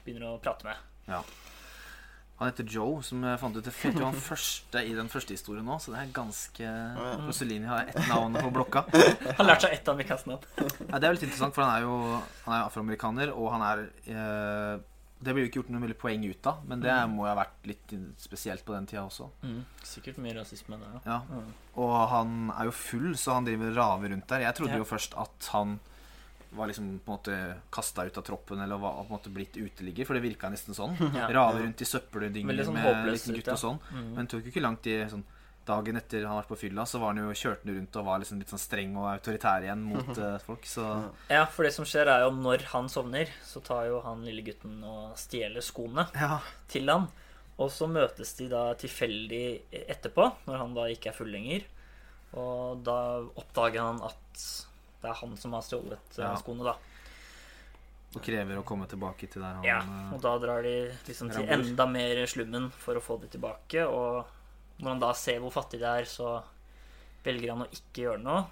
begynner 0.06 0.36
å 0.36 0.42
prate 0.42 0.64
med. 0.64 0.78
Han 2.38 2.52
heter 2.52 2.68
Joe, 2.70 3.00
som 3.02 3.24
jeg 3.26 3.40
fant 3.42 3.56
ut 3.58 3.66
Det 3.66 3.72
heter 3.74 3.98
jo 4.04 4.06
han 4.12 4.20
første 4.22 4.82
i 4.86 4.92
den 4.94 5.08
første 5.10 5.34
historien 5.34 5.66
nå, 5.66 5.80
så 5.82 5.94
det 5.96 6.04
er 6.04 6.12
ganske. 6.14 6.74
Mussolini 7.26 7.66
har 7.66 7.88
ett 7.90 7.98
navn 8.12 8.38
på 8.38 8.52
blokka. 8.54 8.84
Han 9.40 9.48
lærte 9.48 9.66
seg 9.66 9.74
ett 9.80 9.90
amerikansk. 9.90 10.30
Ja, 10.30 11.00
det 11.00 11.08
er 11.10 11.16
litt 11.18 11.26
interessant, 11.26 11.56
for 11.58 11.66
han 11.66 11.74
er 11.80 11.88
jo 11.88 11.96
Han 12.46 12.54
er 12.60 12.68
afroamerikaner, 12.68 13.34
og 13.34 13.50
han 13.56 13.66
er 13.66 13.82
eh, 14.14 14.78
Det 15.18 15.34
blir 15.34 15.48
jo 15.48 15.50
ikke 15.50 15.60
gjort 15.64 15.72
noe 15.74 15.82
veldig 15.88 15.98
poeng 15.98 16.28
ut 16.30 16.50
av, 16.54 16.62
men 16.70 16.84
det 16.86 16.94
må 17.10 17.26
jo 17.26 17.32
ha 17.34 17.40
vært 17.42 17.66
litt 17.74 17.96
spesielt 18.22 18.62
på 18.68 18.76
den 18.78 18.86
tida 18.86 19.02
også. 19.08 19.32
Sikkert 19.82 20.22
mye 20.22 20.38
rasisme 20.38 20.78
der, 20.78 21.00
Ja. 21.10 21.24
Mm. 21.26 21.50
Og 21.82 21.96
han 22.14 22.38
er 22.54 22.70
jo 22.70 22.76
full, 22.86 23.16
så 23.18 23.40
han 23.40 23.50
driver 23.50 23.74
raver 23.82 24.14
rundt 24.14 24.30
der. 24.30 24.46
Jeg 24.46 24.60
trodde 24.62 24.78
Ja. 24.78 24.84
jo 24.86 24.86
først 24.86 25.18
at 25.18 25.50
han 25.58 25.80
var 26.50 26.68
liksom 26.68 27.00
på 27.00 27.12
en 27.12 27.18
måte 27.18 27.38
kasta 27.74 28.06
ut 28.06 28.18
av 28.18 28.26
troppen 28.28 28.62
eller 28.62 28.78
var 28.78 29.00
på 29.02 29.08
en 29.08 29.16
måte 29.18 29.32
blitt 29.34 29.58
uteligger, 29.58 30.06
for 30.08 30.18
det 30.18 30.24
virka 30.26 30.52
nesten 30.54 30.78
sånn. 30.78 30.96
Ja. 31.18 31.30
Rave 31.34 31.64
rundt 31.64 31.82
i 31.82 31.88
søppeldynger 31.88 32.64
sånn 32.68 32.78
med 32.78 33.10
liten 33.10 33.34
ut, 33.34 33.40
gutt 33.40 33.54
og 33.56 33.60
sånn. 33.62 33.82
Mm. 33.90 34.08
Men 34.14 34.28
det 34.28 34.32
tok 34.34 34.48
jo 34.48 34.54
ikke 34.54 34.64
lang 34.64 34.78
tid. 34.84 35.08
Sånn, 35.12 35.26
dagen 35.68 36.00
etter 36.00 36.24
han 36.24 36.36
har 36.36 36.44
vært 36.44 36.52
på 36.54 36.60
fylla, 36.62 36.86
så 36.88 37.02
var 37.02 37.14
han 37.14 37.22
jo 37.26 37.36
kjørt 37.36 37.66
han 37.66 37.76
rundt 37.76 37.98
og 38.00 38.08
var 38.08 38.22
liksom 38.24 38.42
litt 38.42 38.52
sånn 38.54 38.62
streng 38.62 38.94
og 39.00 39.10
autoritær 39.12 39.66
igjen 39.66 39.84
mot 39.90 40.12
uh, 40.16 40.38
folk. 40.48 40.68
Så 40.70 40.86
Ja, 41.32 41.44
for 41.52 41.68
det 41.68 41.74
som 41.76 41.88
skjer, 41.88 42.12
er 42.12 42.26
jo 42.26 42.34
når 42.38 42.68
han 42.74 42.92
sovner, 42.92 43.32
så 43.46 43.64
tar 43.66 43.90
jo 43.90 44.02
han 44.06 44.24
lille 44.28 44.46
gutten 44.48 44.80
og 44.88 45.18
stjeler 45.20 45.66
skoene 45.66 46.08
ja. 46.16 46.40
til 46.72 46.92
han. 46.94 47.10
Og 47.58 47.72
så 47.74 47.90
møtes 47.90 48.36
de 48.38 48.52
da 48.52 48.70
tilfeldig 48.78 49.46
etterpå, 49.88 50.30
når 50.46 50.62
han 50.62 50.78
da 50.78 50.88
ikke 50.94 51.12
er 51.12 51.18
full 51.18 51.32
lenger. 51.34 51.66
Og 52.38 52.84
da 52.86 52.98
oppdager 53.40 53.82
han 53.82 54.02
at 54.06 54.44
det 55.08 55.14
er 55.16 55.20
han 55.24 55.36
som 55.40 55.56
har 55.58 55.66
stjålet 55.66 56.18
eh, 56.20 56.24
Ja. 56.26 56.36
skoene, 56.44 56.68
da. 56.68 56.76
Og 58.16 58.24
krever 58.24 58.58
å 58.62 58.64
komme 58.66 58.88
tilbake 58.90 59.28
til 59.30 59.44
der 59.44 59.58
han 59.60 59.66
Ja, 59.68 59.80
eh, 59.84 60.14
og 60.16 60.22
da 60.24 60.36
drar 60.42 60.64
de 60.64 60.76
liksom 61.08 61.32
til 61.34 61.48
enda 61.54 61.86
mer 61.92 62.22
slummen 62.30 62.70
for 62.72 63.00
å 63.00 63.04
få 63.04 63.18
det 63.24 63.32
tilbake. 63.36 63.84
Og 63.88 64.26
når 64.82 64.90
han 64.94 65.02
da 65.04 65.14
ser 65.18 65.40
hvor 65.44 65.52
fattig 65.56 65.80
det 65.82 65.90
er, 66.04 66.08
så 66.10 66.38
velger 67.26 67.52
han 67.56 67.66
å 67.66 67.72
ikke 67.72 68.04
gjøre 68.08 68.22
noe. 68.24 68.46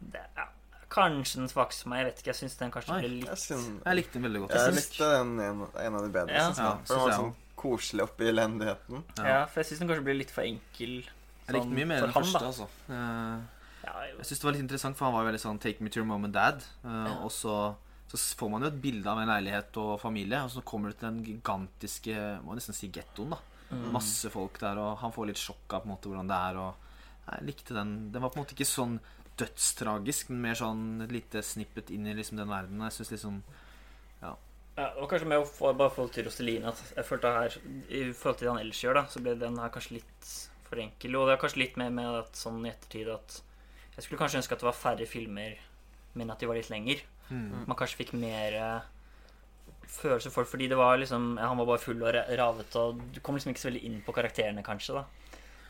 Det 0.00 0.20
er 0.36 0.48
kanskje 0.90 1.38
den 1.44 1.48
svakeste 1.52 1.84
for 1.86 1.92
meg. 1.92 2.00
Jeg 2.02 2.08
vet 2.10 2.20
ikke, 2.22 2.32
jeg 2.32 2.38
syns 2.40 2.56
den 2.58 2.72
kanskje 2.74 2.94
Oi, 2.96 3.00
ble 3.00 3.10
Jeg, 3.10 3.20
litt 3.22 3.84
Jeg 3.86 3.96
likte 4.00 4.12
den 4.18 4.24
veldig 4.26 4.40
godt. 4.42 4.54
jeg 4.56 4.66
jeg 4.66 4.76
likte 4.80 5.10
den 5.14 5.30
en, 5.44 5.60
en 5.86 5.94
av 6.00 6.02
de 6.02 6.10
bedre, 6.16 6.34
Ja. 6.34 6.48
Ja, 6.50 6.72
For 6.84 6.94
den 6.96 7.04
var 7.06 7.16
sånn 7.20 7.34
koselig 7.60 8.02
oppi 8.08 8.28
elendigheten. 8.32 9.02
Ja. 9.20 9.24
Ja, 9.30 9.40
for 9.46 9.60
jeg 9.62 9.70
syns 9.70 9.82
den 9.84 9.88
kanskje 9.92 10.04
ble 10.08 10.14
litt 10.18 10.30
for 10.34 10.42
enkel. 10.48 10.94
Jeg 11.06 11.54
likte 11.54 11.62
sånn 11.64 11.74
mye 11.78 11.88
mer 11.90 12.02
for 12.02 12.10
den 12.10 12.16
første, 12.18 12.42
da. 12.42 12.50
altså. 12.52 12.68
Jo. 12.90 13.59
Jeg 13.84 14.26
synes 14.26 14.40
det 14.40 14.44
var 14.44 14.52
litt 14.52 14.66
interessant, 14.66 14.96
for 14.96 15.06
han 15.06 15.14
var 15.14 15.24
jo 15.24 15.30
veldig 15.30 15.44
sånn 15.44 15.60
'take 15.60 15.80
me 15.80 15.88
to 15.88 16.00
your 16.00 16.06
mom 16.06 16.24
and 16.24 16.34
dad'. 16.34 16.64
Uh, 16.84 17.06
Ja. 17.08 17.14
Og 17.24 17.30
så, 17.30 17.74
så 18.08 18.16
får 18.36 18.50
man 18.50 18.62
jo 18.62 18.68
et 18.68 18.82
bilde 18.82 19.06
av 19.06 19.18
en 19.18 19.28
leilighet 19.28 19.76
og 19.76 20.00
familie, 20.00 20.42
og 20.42 20.50
så 20.50 20.64
kommer 20.64 20.90
du 20.90 20.98
til 20.98 21.08
den 21.08 21.24
gigantiske 21.24 22.42
må 22.44 22.54
nesten 22.54 22.74
si 22.74 22.88
gettoen. 22.88 23.30
da 23.30 23.38
Mm. 23.70 23.92
Masse 23.94 24.30
folk 24.30 24.58
der, 24.58 24.78
og 24.82 24.98
han 24.98 25.12
får 25.14 25.30
litt 25.30 25.40
sjokk 25.40 25.76
av 25.76 25.84
på 25.84 25.88
en 25.88 25.94
måte 25.94 26.10
hvordan 26.10 26.30
det 26.30 26.36
er. 26.36 26.58
Og 26.58 27.26
jeg 27.30 27.46
likte 27.46 27.76
den. 27.76 27.96
Den 28.12 28.22
var 28.22 28.32
på 28.32 28.40
en 28.40 28.44
måte 28.44 28.56
ikke 28.56 28.66
sånn 28.66 28.96
dødstragisk, 29.40 30.32
men 30.32 30.42
mer 30.48 30.58
sånn 30.58 31.04
et 31.04 31.14
lite 31.14 31.42
snippet 31.46 31.92
inn 31.94 32.08
i 32.10 32.16
liksom 32.18 32.40
den 32.40 32.50
verdenen. 32.50 32.88
Jeg 32.88 32.98
synes 32.98 33.12
liksom 33.16 33.42
Ja, 34.20 34.86
og 35.02 35.10
kanskje 35.10 35.26
med 35.28 35.42
å 35.42 35.44
få, 35.44 35.72
bare 35.76 35.90
forhold 35.92 36.12
til 36.14 36.24
Roseline 36.24 36.70
at 36.70 36.78
jeg 36.94 37.04
følte 37.04 37.30
her 37.34 37.56
I 37.90 38.02
forhold 38.16 38.38
til 38.38 38.46
det 38.46 38.52
han 38.52 38.60
ellers 38.62 38.82
gjør, 38.84 38.94
da, 38.96 39.02
så 39.10 39.20
ble 39.20 39.34
den 39.36 39.58
her 39.60 39.72
kanskje 39.74 39.96
litt 39.98 40.28
for 40.68 40.80
enkel. 40.80 41.16
Og 41.18 41.26
det 41.26 41.34
er 41.34 41.40
kanskje 41.42 41.62
litt 41.62 41.78
mer 41.80 41.90
med 41.94 42.18
at 42.20 42.38
sånn 42.38 42.62
i 42.64 42.70
ettertid 42.70 43.10
at 43.12 43.40
Jeg 44.00 44.06
skulle 44.08 44.20
kanskje 44.22 44.40
ønske 44.40 44.56
at 44.56 44.62
det 44.64 44.68
var 44.70 44.76
færre 44.80 45.06
filmer, 45.06 45.58
men 46.16 46.32
at 46.32 46.40
de 46.40 46.48
var 46.48 46.56
litt 46.56 46.70
lenger. 46.72 47.02
Mm. 47.28 47.66
Man 47.68 47.76
kanskje 47.76 47.98
fikk 48.00 48.14
mer 48.16 48.56
eh, 48.56 48.86
følelse 49.90 50.30
for 50.32 50.42
det, 50.46 50.50
fordi 50.50 50.68
det 50.72 50.78
var 50.80 50.96
liksom 50.98 51.36
ja, 51.38 51.46
Han 51.50 51.60
var 51.60 51.68
bare 51.68 51.82
full 51.82 52.00
og 52.02 52.14
ra- 52.14 52.24
ravet, 52.40 52.76
og 52.80 53.02
du 53.14 53.20
kom 53.20 53.36
liksom 53.36 53.52
ikke 53.52 53.62
så 53.62 53.68
veldig 53.68 53.82
inn 53.86 53.98
på 54.06 54.14
karakterene, 54.16 54.64
kanskje, 54.66 54.96
da. 55.02 55.04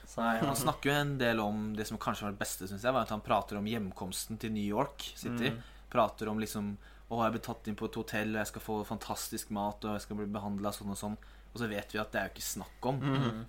Så, 0.06 0.22
Nei, 0.22 0.38
Han 0.42 0.56
snakker 0.58 0.90
jo 0.90 0.94
en 0.98 1.12
del 1.20 1.40
om 1.42 1.68
det 1.76 1.86
som 1.86 1.98
kanskje 2.00 2.26
var 2.28 2.32
det 2.34 2.40
beste, 2.42 2.66
synes 2.70 2.82
jeg, 2.86 2.94
var 2.94 3.04
at 3.06 3.12
han 3.14 3.20
prater 3.26 3.58
om 3.60 3.66
hjemkomsten 3.68 4.38
til 4.42 4.54
New 4.54 4.64
York 4.66 5.04
City. 5.14 5.52
Mm. 5.54 5.60
Prater 5.92 6.30
om 6.32 6.40
liksom 6.42 6.72
Å, 7.10 7.24
jeg 7.24 7.34
blir 7.34 7.42
tatt 7.42 7.66
inn 7.66 7.74
på 7.78 7.88
et 7.90 7.96
hotell, 7.98 8.28
og 8.36 8.38
jeg 8.38 8.48
skal 8.52 8.62
få 8.62 8.74
fantastisk 8.86 9.48
mat, 9.50 9.82
og 9.82 9.96
jeg 9.96 10.04
skal 10.04 10.18
bli 10.20 10.28
behandla 10.30 10.70
sånn 10.70 10.92
og 10.94 10.98
sånn. 10.98 11.16
Og 11.50 11.56
så 11.58 11.66
vet 11.66 11.90
vi 11.90 11.98
at 11.98 12.12
det 12.14 12.20
er 12.20 12.28
jo 12.28 12.34
ikke 12.36 12.44
snakk 12.46 12.86
om. 12.86 13.00
Mm. 13.02 13.40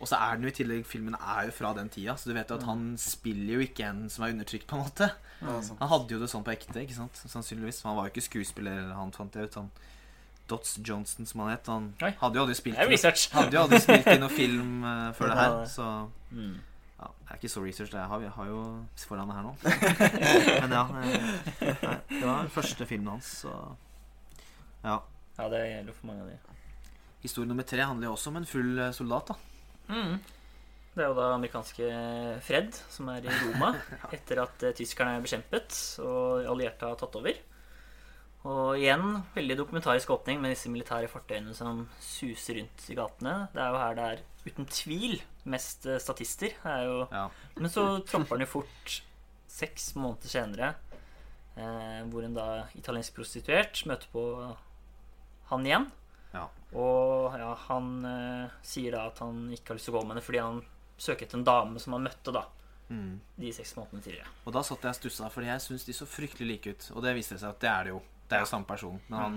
Og 0.00 0.08
så 0.08 0.16
er 0.16 0.36
den 0.38 0.46
jo 0.46 0.48
i 0.48 0.56
tillegg 0.56 0.86
Filmen 0.88 1.14
er 1.20 1.46
jo 1.50 1.52
fra 1.52 1.74
den 1.76 1.90
tida, 1.92 2.14
så 2.16 2.30
du 2.30 2.34
vet 2.34 2.48
jo 2.48 2.56
at 2.56 2.62
han 2.64 2.94
spiller 2.98 3.58
jo 3.58 3.64
ikke 3.66 3.84
en 3.84 4.06
som 4.08 4.24
er 4.24 4.32
undertrykt, 4.32 4.66
på 4.70 4.78
en 4.78 4.84
måte. 4.86 5.10
Sånn. 5.40 5.76
Han 5.80 5.88
hadde 5.92 6.14
jo 6.16 6.20
det 6.22 6.28
sånn 6.32 6.44
på 6.46 6.52
ekte, 6.54 6.80
ikke 6.86 6.96
sant? 6.96 7.20
Sannsynligvis. 7.28 7.82
Han 7.84 7.96
var 7.98 8.08
jo 8.08 8.14
ikke 8.14 8.24
skuespiller, 8.24 8.90
han 8.96 9.12
fant 9.12 9.36
jeg 9.36 9.50
ut. 9.50 9.58
Han 9.60 9.70
Dots 10.50 10.78
Johnston, 10.82 11.26
som 11.30 11.40
han 11.44 11.52
het. 11.52 11.68
Han 11.70 11.92
hadde 12.00 12.34
jo 12.40 12.42
aldri 12.46 12.56
spilt 12.58 12.76
Det 12.80 12.88
research. 12.90 13.28
hadde 13.36 13.54
jo 13.54 13.60
aldri 13.66 13.78
spilt 13.84 14.08
i 14.10 14.16
noen 14.18 14.32
film 14.34 14.82
uh, 14.82 15.12
før 15.14 15.30
det 15.30 15.36
her, 15.38 15.58
så 15.70 15.86
Mm. 16.32 16.56
ja, 17.00 17.06
Det 17.06 17.30
er 17.30 17.38
ikke 17.38 17.48
så 17.52 17.62
research, 17.64 17.90
det 17.92 17.98
jeg 18.00 18.08
har, 18.10 18.20
jeg 18.24 18.30
har 18.34 18.46
jo 18.46 18.58
foran 18.96 19.28
det 19.30 19.36
her 19.36 19.42
nå. 19.46 19.52
Men 20.64 20.74
ja, 20.74 20.82
eh, 21.02 21.76
nei, 21.84 21.94
det 22.08 22.24
var 22.24 22.40
den 22.42 22.50
første 22.56 22.86
filmen 22.86 23.12
hans, 23.14 23.30
så 23.44 23.54
Ja. 24.84 24.96
Ja, 25.38 25.48
det 25.48 25.60
gjelder 25.70 25.92
for 25.96 26.06
mange 26.10 26.22
av 26.22 26.28
de. 26.30 26.36
Historie 27.22 27.48
nummer 27.48 27.62
tre 27.68 27.84
handler 27.84 28.08
jo 28.08 28.12
også 28.16 28.28
om 28.32 28.36
en 28.40 28.46
full 28.48 28.78
eh, 28.78 28.90
soldat, 28.96 29.28
da. 29.32 29.34
Mm. 29.90 30.16
Det 30.90 31.04
er 31.04 31.12
jo 31.12 31.18
da 31.18 31.28
amerikanske 31.36 31.90
Fred 32.42 32.74
som 32.90 33.08
er 33.12 33.26
i 33.26 33.36
Roma 33.44 33.74
etter 34.16 34.42
at 34.42 34.64
eh, 34.66 34.74
tyskerne 34.76 35.18
er 35.18 35.24
bekjempet 35.24 35.76
og 36.02 36.48
allierte 36.50 36.88
har 36.88 36.98
tatt 36.98 37.18
over. 37.20 37.38
Og 38.48 38.78
igjen 38.80 39.20
veldig 39.34 39.56
dokumentarisk 39.58 40.10
åpning 40.14 40.40
med 40.40 40.54
disse 40.54 40.70
militære 40.72 41.10
fartøyene 41.12 41.52
som 41.56 41.84
suser 42.00 42.56
rundt 42.56 42.86
i 42.88 42.96
gatene. 42.96 43.34
Det 43.52 43.60
er 43.60 43.74
jo 43.74 43.80
her 43.82 43.98
det 43.98 44.06
er 44.08 44.22
uten 44.48 44.68
tvil 44.72 45.18
mest 45.52 45.86
eh, 45.86 46.00
statister. 46.00 46.56
Det 46.62 46.74
er 46.74 46.88
jo 46.88 46.98
Ja. 47.12 47.26
Men 47.58 47.70
så 47.70 47.86
tropper 48.08 48.38
han 48.38 48.46
jo 48.46 48.54
fort 48.56 49.00
seks 49.50 49.92
måneder 49.98 50.32
senere, 50.32 50.74
eh, 51.56 52.02
hvor 52.08 52.24
en 52.24 52.34
da 52.34 52.48
italiensk 52.78 53.14
prostituert 53.18 53.84
møter 53.86 54.08
på 54.14 54.24
han 55.50 55.66
igjen. 55.66 55.90
Ja. 56.34 56.44
Og 56.78 57.34
ja, 57.38 57.50
han 57.66 58.04
eh, 58.06 58.50
sier 58.62 58.92
da 58.94 59.06
at 59.10 59.18
han 59.24 59.48
ikke 59.52 59.72
har 59.72 59.78
lyst 59.80 59.88
til 59.90 59.94
å 59.94 59.98
gå 59.98 60.04
med 60.06 60.14
henne 60.16 60.22
fordi 60.26 60.42
han 60.44 60.60
søker 61.00 61.26
etter 61.26 61.38
en 61.40 61.44
dame 61.48 61.80
som 61.82 61.96
han 61.98 62.04
møtte 62.08 62.32
da 62.36 62.46
Mm. 62.90 63.20
de 63.38 63.52
seks 63.54 63.76
månedene 63.76 64.02
tidligere. 64.02 64.26
Og 64.46 64.52
da 64.56 64.64
satt 64.66 64.82
jeg 64.82 64.90
og 64.90 64.96
stussa, 64.98 65.28
fordi 65.30 65.46
jeg 65.46 65.62
syns 65.62 65.84
de 65.86 65.92
så 65.94 66.06
fryktelig 66.10 66.46
like 66.48 66.72
ut. 66.74 66.86
Og 66.96 67.04
det 67.04 67.12
viste 67.14 67.36
seg 67.38 67.52
at 67.52 67.60
det 67.62 67.68
er 67.70 67.84
det 67.86 67.92
jo. 67.92 68.00
Det 68.26 68.34
er 68.34 68.40
jo 68.42 68.48
samme 68.50 68.66
person. 68.66 68.96
Men 69.06 69.18
han, 69.20 69.36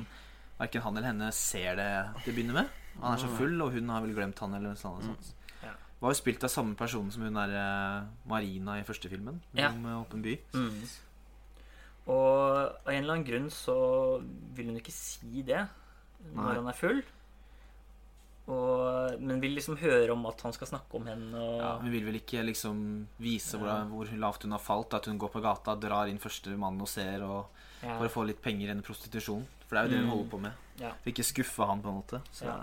verken 0.58 0.82
han 0.82 0.98
eller 0.98 1.08
henne 1.12 1.28
ser 1.38 1.76
det 1.78 1.90
til 2.24 2.34
å 2.34 2.36
begynne 2.40 2.56
med. 2.58 2.72
Han 3.04 3.14
er 3.14 3.22
så 3.22 3.30
full, 3.38 3.54
og 3.62 3.72
hun 3.78 3.90
har 3.94 4.02
vel 4.02 4.16
glemt 4.18 4.42
han 4.42 4.56
eller 4.58 4.74
noe 4.74 4.82
sånt. 4.82 5.30
Ja. 5.62 5.76
Var 6.02 6.16
jo 6.16 6.18
spilt 6.18 6.44
av 6.44 6.50
samme 6.50 6.74
person 6.82 7.12
som 7.14 7.22
hun 7.28 7.38
der 7.38 7.54
eh, 7.62 8.10
Marina 8.26 8.80
i 8.82 8.88
første 8.90 9.14
filmen. 9.14 9.38
Ja. 9.54 9.70
Om 9.70 9.86
eh, 9.86 10.02
Åpen 10.02 10.26
by. 10.26 10.34
Mm. 10.58 10.82
Og 12.10 12.58
av 12.58 12.90
en 12.92 13.04
eller 13.04 13.14
annen 13.20 13.28
grunn 13.30 13.50
så 13.54 13.76
vil 14.58 14.72
hun 14.74 14.82
ikke 14.82 14.92
si 14.98 15.46
det 15.46 15.62
når 16.32 16.44
Nei. 16.44 16.56
han 16.56 16.68
er 16.68 16.78
full. 16.80 17.04
Og, 18.52 19.22
men 19.24 19.40
vil 19.40 19.54
liksom 19.56 19.78
høre 19.80 20.12
om 20.12 20.26
at 20.28 20.42
han 20.44 20.52
skal 20.56 20.68
snakke 20.68 20.98
om 21.00 21.06
henne. 21.08 21.32
Og, 21.40 21.60
Ja, 21.62 21.78
Hun 21.80 21.92
vil 21.94 22.04
vel 22.10 22.18
ikke 22.20 22.44
liksom 22.44 23.08
vise 23.24 23.58
hvor, 23.58 23.68
Ja. 23.72 23.84
hvor 23.88 24.06
lavt 24.20 24.44
hun 24.44 24.52
har 24.52 24.60
falt. 24.60 24.94
At 24.94 25.06
hun 25.08 25.18
går 25.18 25.32
på 25.32 25.42
gata, 25.42 25.76
drar 25.80 26.08
inn 26.12 26.20
første 26.20 26.52
mann 26.58 26.78
hun 26.78 26.88
ser, 26.88 27.24
og 27.24 27.46
ja. 27.82 27.98
for 27.98 28.06
å 28.08 28.12
få 28.12 28.26
litt 28.28 28.42
penger 28.42 28.68
gjennom 28.68 28.84
prostitusjon. 28.84 29.46
For 29.68 29.76
det 29.76 29.80
er 29.80 29.88
jo 29.88 29.92
det 29.96 30.00
hun 30.00 30.06
Mm. 30.10 30.12
holder 30.18 30.30
på 30.30 30.40
med. 30.42 30.52
Ja. 30.80 30.92
For 30.92 31.10
ikke 31.12 31.24
skuffe 31.24 31.66
han, 31.68 31.82
på 31.82 31.88
en 31.90 32.02
måte. 32.02 32.22
Så, 32.32 32.46
Ja. 32.46 32.60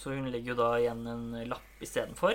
Så 0.00 0.10
hun 0.16 0.30
legger 0.32 0.54
jo 0.54 0.54
da 0.56 0.72
igjen 0.80 1.06
en 1.06 1.48
lapp 1.48 1.62
istedenfor, 1.80 2.34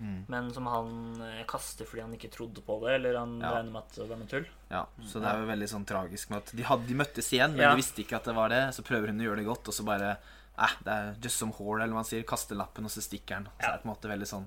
mm. 0.00 0.24
men 0.28 0.50
som 0.54 0.66
han 0.66 1.20
eh, 1.22 1.44
kaster 1.50 1.84
fordi 1.88 2.02
han 2.06 2.16
ikke 2.16 2.30
trodde 2.30 2.64
på 2.64 2.80
det, 2.86 2.94
eller 2.98 3.18
han 3.18 3.38
Ja. 3.40 3.54
regner 3.58 3.72
med 3.72 3.82
at 3.82 3.94
det 4.00 4.08
var 4.08 4.16
noe 4.16 4.30
tull. 4.30 4.46
ja, 4.70 4.86
så 5.04 5.20
det 5.20 5.28
er 5.28 5.38
jo 5.40 5.46
veldig 5.52 5.68
sånn 5.74 5.86
tragisk 5.86 6.30
med 6.30 6.38
at 6.38 6.56
de, 6.56 6.62
hadde, 6.62 6.86
de 6.86 6.94
møttes 6.94 7.32
igjen, 7.32 7.52
men 7.52 7.60
Ja. 7.66 7.70
de 7.70 7.82
visste 7.82 8.02
ikke 8.02 8.16
at 8.16 8.24
det 8.24 8.34
var 8.34 8.48
det. 8.48 8.74
Så 8.74 8.82
prøver 8.82 9.08
hun 9.08 9.20
å 9.20 9.28
gjøre 9.28 9.36
det 9.42 9.46
godt, 9.46 9.68
og 9.68 9.74
så 9.74 9.84
bare 9.84 10.16
Eh, 10.58 10.72
det 10.84 10.90
er 10.92 11.14
just 11.22 11.38
some 11.38 11.52
whore, 11.54 11.82
eller 11.82 11.94
hva 11.94 12.02
man 12.02 12.08
sier. 12.08 12.24
Kaster 12.26 12.58
lappen, 12.58 12.86
og 12.88 12.90
så 12.90 13.02
stikker 13.04 13.34
han. 13.38 13.44
Så 13.46 13.62
Ja. 13.62 13.68
det 13.68 13.74
er 13.74 13.82
på 13.82 13.86
en 13.88 13.92
måte 13.94 14.10
veldig 14.10 14.26
sånn 14.26 14.46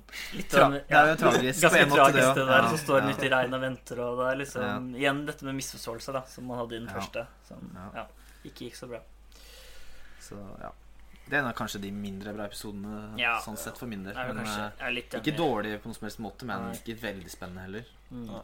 Tra 0.50 0.60
sånn, 0.66 0.72
det 0.74 0.92
er 0.92 1.08
jo 1.08 1.16
tragisk 1.16 1.62
på 1.62 1.70
Ganske 1.70 1.86
det 1.86 1.96
tragisk 1.96 2.28
også. 2.28 2.36
det 2.36 2.48
der, 2.48 2.68
som 2.68 2.78
står 2.78 3.00
ja. 3.02 3.10
ute 3.12 3.26
i 3.26 3.30
regnet 3.32 3.54
og 3.54 3.62
venter, 3.62 4.00
og 4.04 4.18
det 4.20 4.28
er 4.32 4.38
liksom 4.44 4.96
Igjen 4.96 5.26
dette 5.26 5.44
med 5.48 5.56
misforståelser, 5.56 6.14
da, 6.14 6.22
som 6.28 6.48
man 6.48 6.58
hadde 6.58 6.76
i 6.76 6.80
den 6.80 6.90
første. 6.90 7.28
Som 7.48 7.72
ikke 8.44 8.66
gikk 8.68 8.76
så 8.76 8.90
bra. 8.90 9.00
Så 10.20 10.36
ja. 10.60 10.72
Det 11.32 11.38
er 11.38 11.46
en 11.46 11.48
av 11.48 11.54
kanskje 11.56 11.80
de 11.80 11.90
mindre 11.96 12.34
bra 12.36 12.44
episodene 12.50 13.18
Ja. 13.20 13.38
sånn 13.40 13.56
sett 13.58 13.78
for 13.80 13.88
min 13.88 14.02
del. 14.04 14.14
Men 14.20 14.42
eh, 14.44 14.72
er 14.84 14.98
ikke 15.22 15.32
dårlig 15.38 15.78
på 15.80 15.88
noen 15.88 15.96
som 15.96 16.08
helst 16.10 16.20
måte, 16.20 16.44
men 16.50 16.66
Nei. 16.68 16.74
ikke 16.76 16.98
veldig 17.00 17.32
spennende 17.32 17.64
heller. 17.64 17.86
Mm. 18.12 18.26
Ja. 18.34 18.42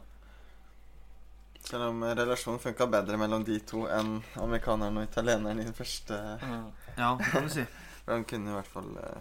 Selv 1.68 1.82
om 1.90 2.00
relasjonen 2.04 2.62
funka 2.62 2.86
bedre 2.88 3.18
mellom 3.20 3.44
de 3.44 3.58
to 3.68 3.82
enn 3.92 4.22
amerikaneren 4.40 4.96
og 5.02 5.04
italieneren 5.04 5.60
i 5.60 5.66
den 5.68 5.76
første. 5.76 6.16
Mm. 6.40 6.64
Ja, 6.96 7.10
det 7.20 7.28
kan 7.34 7.44
du 7.44 7.52
si. 7.58 7.66
For 8.06 8.16
de 8.16 8.24
kunne 8.24 8.54
i 8.54 8.56
hvert 8.56 8.72
fall 8.72 8.88
eh, 9.04 9.20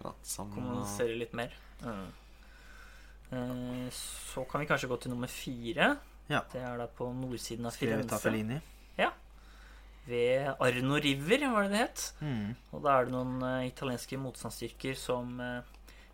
prate 0.00 0.32
sammen. 0.32 0.54
Kommunisere 0.56 1.18
litt 1.20 1.34
mer. 1.36 1.52
Mm. 1.84 2.06
Eh, 3.32 3.88
Så 3.92 4.44
kan 4.48 4.60
vi 4.64 4.66
kanskje 4.72 4.88
gå 4.88 4.96
til 5.04 5.12
nummer 5.12 5.28
fire. 5.28 5.96
Ja. 6.32 6.40
Det 6.52 6.62
er 6.64 6.78
da 6.80 6.86
på 6.88 7.10
nordsiden 7.12 7.66
av 7.68 7.76
Skrevet 7.76 8.08
av 8.08 8.22
Firenze. 8.22 8.24
Fellini. 8.24 8.60
Ved 10.06 10.48
Arno 10.58 10.98
River, 10.98 11.44
var 11.52 11.68
det 11.68 11.72
det 11.72 11.82
het. 11.84 12.06
Mm. 12.20 12.54
Og 12.72 12.82
da 12.82 12.96
er 12.96 13.06
det 13.06 13.14
noen 13.14 13.36
uh, 13.44 13.66
italienske 13.66 14.18
motstandsstyrker 14.18 14.98
som 14.98 15.36
uh, 15.38 15.62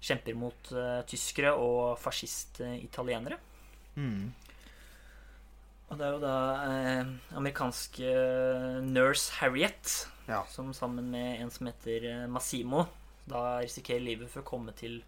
kjemper 0.04 0.36
mot 0.36 0.72
uh, 0.76 1.00
tyskere 1.08 1.54
og 1.56 1.96
fascist-italienere. 2.02 3.38
Mm. 3.96 4.28
Og 5.88 5.96
det 5.96 6.04
er 6.04 6.12
jo 6.12 6.20
da 6.20 6.36
amerikanske 7.40 8.10
Nurse 8.84 9.38
Harriet 9.38 9.94
Ja. 10.28 10.42
som 10.52 10.74
sammen 10.76 11.08
med 11.10 11.40
en 11.40 11.50
som 11.50 11.70
heter 11.70 12.26
Massimo 12.28 12.82
da 13.24 13.62
risikerer 13.62 14.04
livet 14.04 14.28
for 14.28 14.42
å 14.42 14.48
komme 14.48 14.74
til 14.76 14.98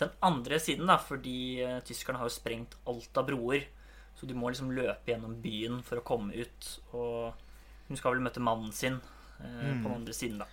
den 0.00 0.08
andre 0.24 0.56
siden, 0.60 0.88
da, 0.88 0.96
fordi 0.96 1.60
tyskerne 1.84 2.20
har 2.20 2.28
jo 2.28 2.34
sprengt 2.34 2.78
alt 2.88 3.20
av 3.20 3.28
broer. 3.28 3.68
Så 4.16 4.26
de 4.28 4.36
må 4.36 4.50
liksom 4.50 4.72
løpe 4.72 5.12
gjennom 5.12 5.36
byen 5.44 5.80
for 5.84 6.00
å 6.00 6.04
komme 6.06 6.32
ut. 6.32 6.68
Og 6.96 7.32
hun 7.88 7.96
skal 7.98 8.14
vel 8.14 8.22
møte 8.24 8.40
mannen 8.40 8.72
sin 8.72 9.00
eh, 9.40 9.72
Mm. 9.72 9.82
på 9.82 9.88
den 9.88 9.96
andre 10.00 10.12
siden, 10.14 10.38
da. 10.38 10.46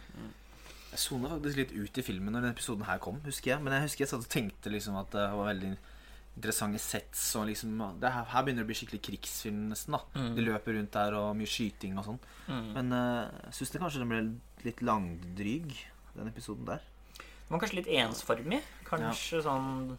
Jeg 0.89 0.97
sona 0.99 1.29
faktisk 1.29 1.57
litt 1.57 1.71
ut 1.77 1.97
i 1.97 2.01
filmen 2.01 2.33
når 2.33 2.41
denne 2.41 2.55
episoden 2.55 2.85
her 2.87 2.97
kom, 2.97 3.19
husker 3.21 3.51
jeg. 3.51 3.61
Men 3.61 3.73
jeg 3.73 3.83
husker 3.83 4.03
jeg 4.05 4.09
satt 4.09 4.25
og 4.25 4.29
tenkte 4.33 4.71
liksom 4.73 4.95
at 4.97 5.11
det 5.13 5.25
var 5.37 5.51
veldig 5.53 5.77
interessante 6.39 6.79
sets. 6.81 7.35
Og 7.37 7.45
liksom, 7.51 7.75
det 8.01 8.09
her, 8.11 8.23
her 8.31 8.43
begynner 8.43 8.63
det 8.63 8.65
å 8.65 8.71
bli 8.71 8.77
skikkelig 8.79 9.01
krigsfilm, 9.05 9.67
nesten. 9.69 9.93
da 9.93 10.01
Mm. 10.17 10.35
De 10.35 10.41
løper 10.47 10.73
rundt 10.79 10.91
der 10.97 11.13
og 11.19 11.35
mye 11.37 11.45
skyting 11.45 11.97
og 11.99 12.05
sånn. 12.07 12.19
Mm. 12.47 12.73
Men 12.73 12.91
uh, 12.93 13.29
jeg 13.45 13.53
syns 13.59 13.71
det 13.75 13.81
kanskje 13.83 14.01
den 14.01 14.09
ble 14.09 14.21
litt 14.65 14.81
langdryg, 14.81 15.77
den 16.15 16.27
episoden 16.33 16.65
der. 16.65 16.81
Den 17.19 17.53
var 17.53 17.59
kanskje 17.61 17.79
litt 17.83 17.91
ensformig. 18.01 18.63
Kanskje 18.89 19.43
sånn 19.45 19.97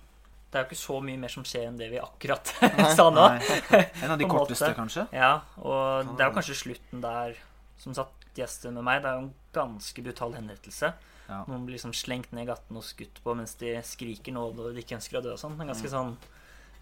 Det 0.51 0.59
er 0.59 0.65
jo 0.65 0.69
ikke 0.71 0.81
så 0.81 0.97
mye 1.07 1.19
mer 1.23 1.31
som 1.31 1.45
skjer 1.47 1.69
enn 1.69 1.77
det 1.79 1.87
vi 1.93 2.01
akkurat 2.03 2.51
sa 2.99 3.05
nå. 3.15 3.27
Nei. 3.37 3.83
En 4.03 4.15
av 4.17 4.19
de 4.19 4.27
korteste, 4.27 4.67
måte. 4.67 4.79
kanskje. 4.81 5.05
Ja, 5.15 5.33
og 5.63 6.11
det 6.17 6.25
er 6.25 6.33
jo 6.33 6.35
kanskje 6.41 6.57
slutten 6.59 7.05
der 7.05 7.37
som 7.79 7.95
satt 7.95 8.27
gjester 8.35 8.75
med 8.75 8.83
meg. 8.87 9.03
Det 9.05 9.11
er 9.13 9.21
jo 9.21 9.29
en 9.29 9.33
ganske 9.55 10.03
brutal 10.07 10.35
henrettelse. 10.35 10.91
Ja. 11.31 11.45
Noen 11.47 11.63
blir 11.69 11.77
liksom 11.77 11.95
slengt 11.95 12.33
ned 12.35 12.43
i 12.43 12.51
gaten 12.51 12.77
og 12.81 12.83
skutt 12.83 13.21
på 13.23 13.35
mens 13.39 13.55
de 13.61 13.77
skriker 13.87 14.35
nåde 14.35 14.65
og 14.67 14.75
de 14.75 14.83
ikke 14.83 14.97
ønsker 14.99 15.21
å 15.21 15.25
dø 15.29 15.37
og 15.37 15.39
sånn. 15.39 15.55
En 15.63 15.71
ganske 15.71 15.91
sånn 15.93 16.17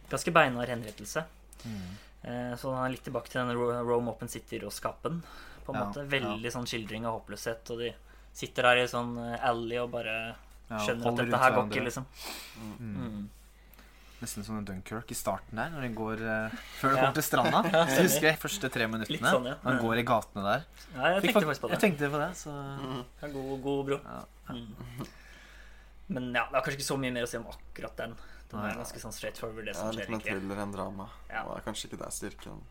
Ganske 0.09 0.33
beinhard 0.33 0.71
henrettelse. 0.73 1.21
Mm. 1.69 1.89
Eh, 2.25 2.53
så 2.57 2.71
han 2.73 2.87
er 2.87 2.95
litt 2.95 3.03
tilbake 3.05 3.29
til 3.29 3.43
den 3.45 3.59
Rome 3.85 4.09
Open 4.09 4.31
City-råskapen. 4.33 5.19
På 5.67 5.75
en 5.75 5.77
Ja, 5.77 5.85
måte 5.85 6.05
Veldig 6.09 6.53
sånn 6.55 6.65
skildring 6.71 7.05
av 7.05 7.19
håpløshet. 7.19 7.69
Og 7.75 7.83
de 7.85 7.91
sitter 8.33 8.71
der 8.71 8.81
i 8.81 8.87
sånn 8.89 9.13
eh, 9.21 9.35
alley 9.45 9.77
og 9.83 9.91
bare 9.93 10.15
Ja, 10.71 10.81
skjønner 10.81 11.11
at 11.13 11.21
dette 11.21 11.43
her 11.43 11.53
går 11.59 11.69
ikke, 11.69 11.85
liksom. 11.91 12.07
Mm. 12.81 13.29
Mm. 14.19 14.25
Nesten 14.25 14.43
som 14.45 14.57
en 14.59 14.65
Dunkerque 14.67 15.15
i 15.15 15.15
starten 15.15 15.55
der, 15.61 15.69
når 15.71 15.85
den 15.87 15.93
går 15.95 16.23
uh, 16.27 16.55
før 16.81 16.91
det 16.91 16.97
Ja. 16.97 17.03
kommer 17.05 17.15
til 17.15 17.23
stranda. 17.23 17.61
Så 17.95 18.03
husker 18.03 18.27
jeg 18.33 18.39
første 18.43 18.71
tre 18.75 18.89
minuttene. 18.91 19.31
Sånn, 19.31 19.47
ja. 19.47 19.55
Han 19.63 19.79
går 19.79 20.01
i 20.01 20.03
gatene 20.09 20.43
der. 20.43 20.65
Ja, 20.97 21.13
jeg 21.15 21.23
Fikk 21.23 21.29
tenkte 21.29 21.47
faktisk 21.47 21.63
på 21.63 21.69
Jeg 21.71 21.77
det. 21.79 21.83
tenkte 21.87 22.11
på 22.11 22.19
det, 22.25 22.31
så 22.41 22.55
Ja, 23.23 23.29
god, 23.37 23.63
god 23.63 23.85
bro. 23.87 23.99
ja. 24.03 24.25
Mm. 24.49 25.07
Men 26.09 26.27
ja, 26.33 26.47
det 26.51 26.57
er 26.57 26.65
kanskje 26.65 26.79
ikke 26.81 26.89
så 26.89 26.97
mye 26.99 27.13
mer 27.13 27.27
å 27.27 27.29
si 27.31 27.37
om 27.39 27.47
akkurat 27.53 27.97
den. 28.01 28.15
Den 28.49 28.63
er 28.65 28.79
ganske 28.81 29.01
sånn 29.03 29.13
straight 29.13 29.37
forward, 29.39 29.67
det 29.69 29.75
Ja, 29.75 29.81
som 29.83 29.91
litt 29.93 30.07
skjer 30.09 30.15
mer 30.17 30.25
thriller 30.25 30.63
enn 30.65 30.73
drama. 30.73 31.09
Ja. 31.29 31.43
Og 31.45 31.51
det 31.55 31.61
er 31.61 31.67
kanskje 31.69 31.91
ikke 31.91 32.01
der 32.01 32.15
styrken 32.17 32.63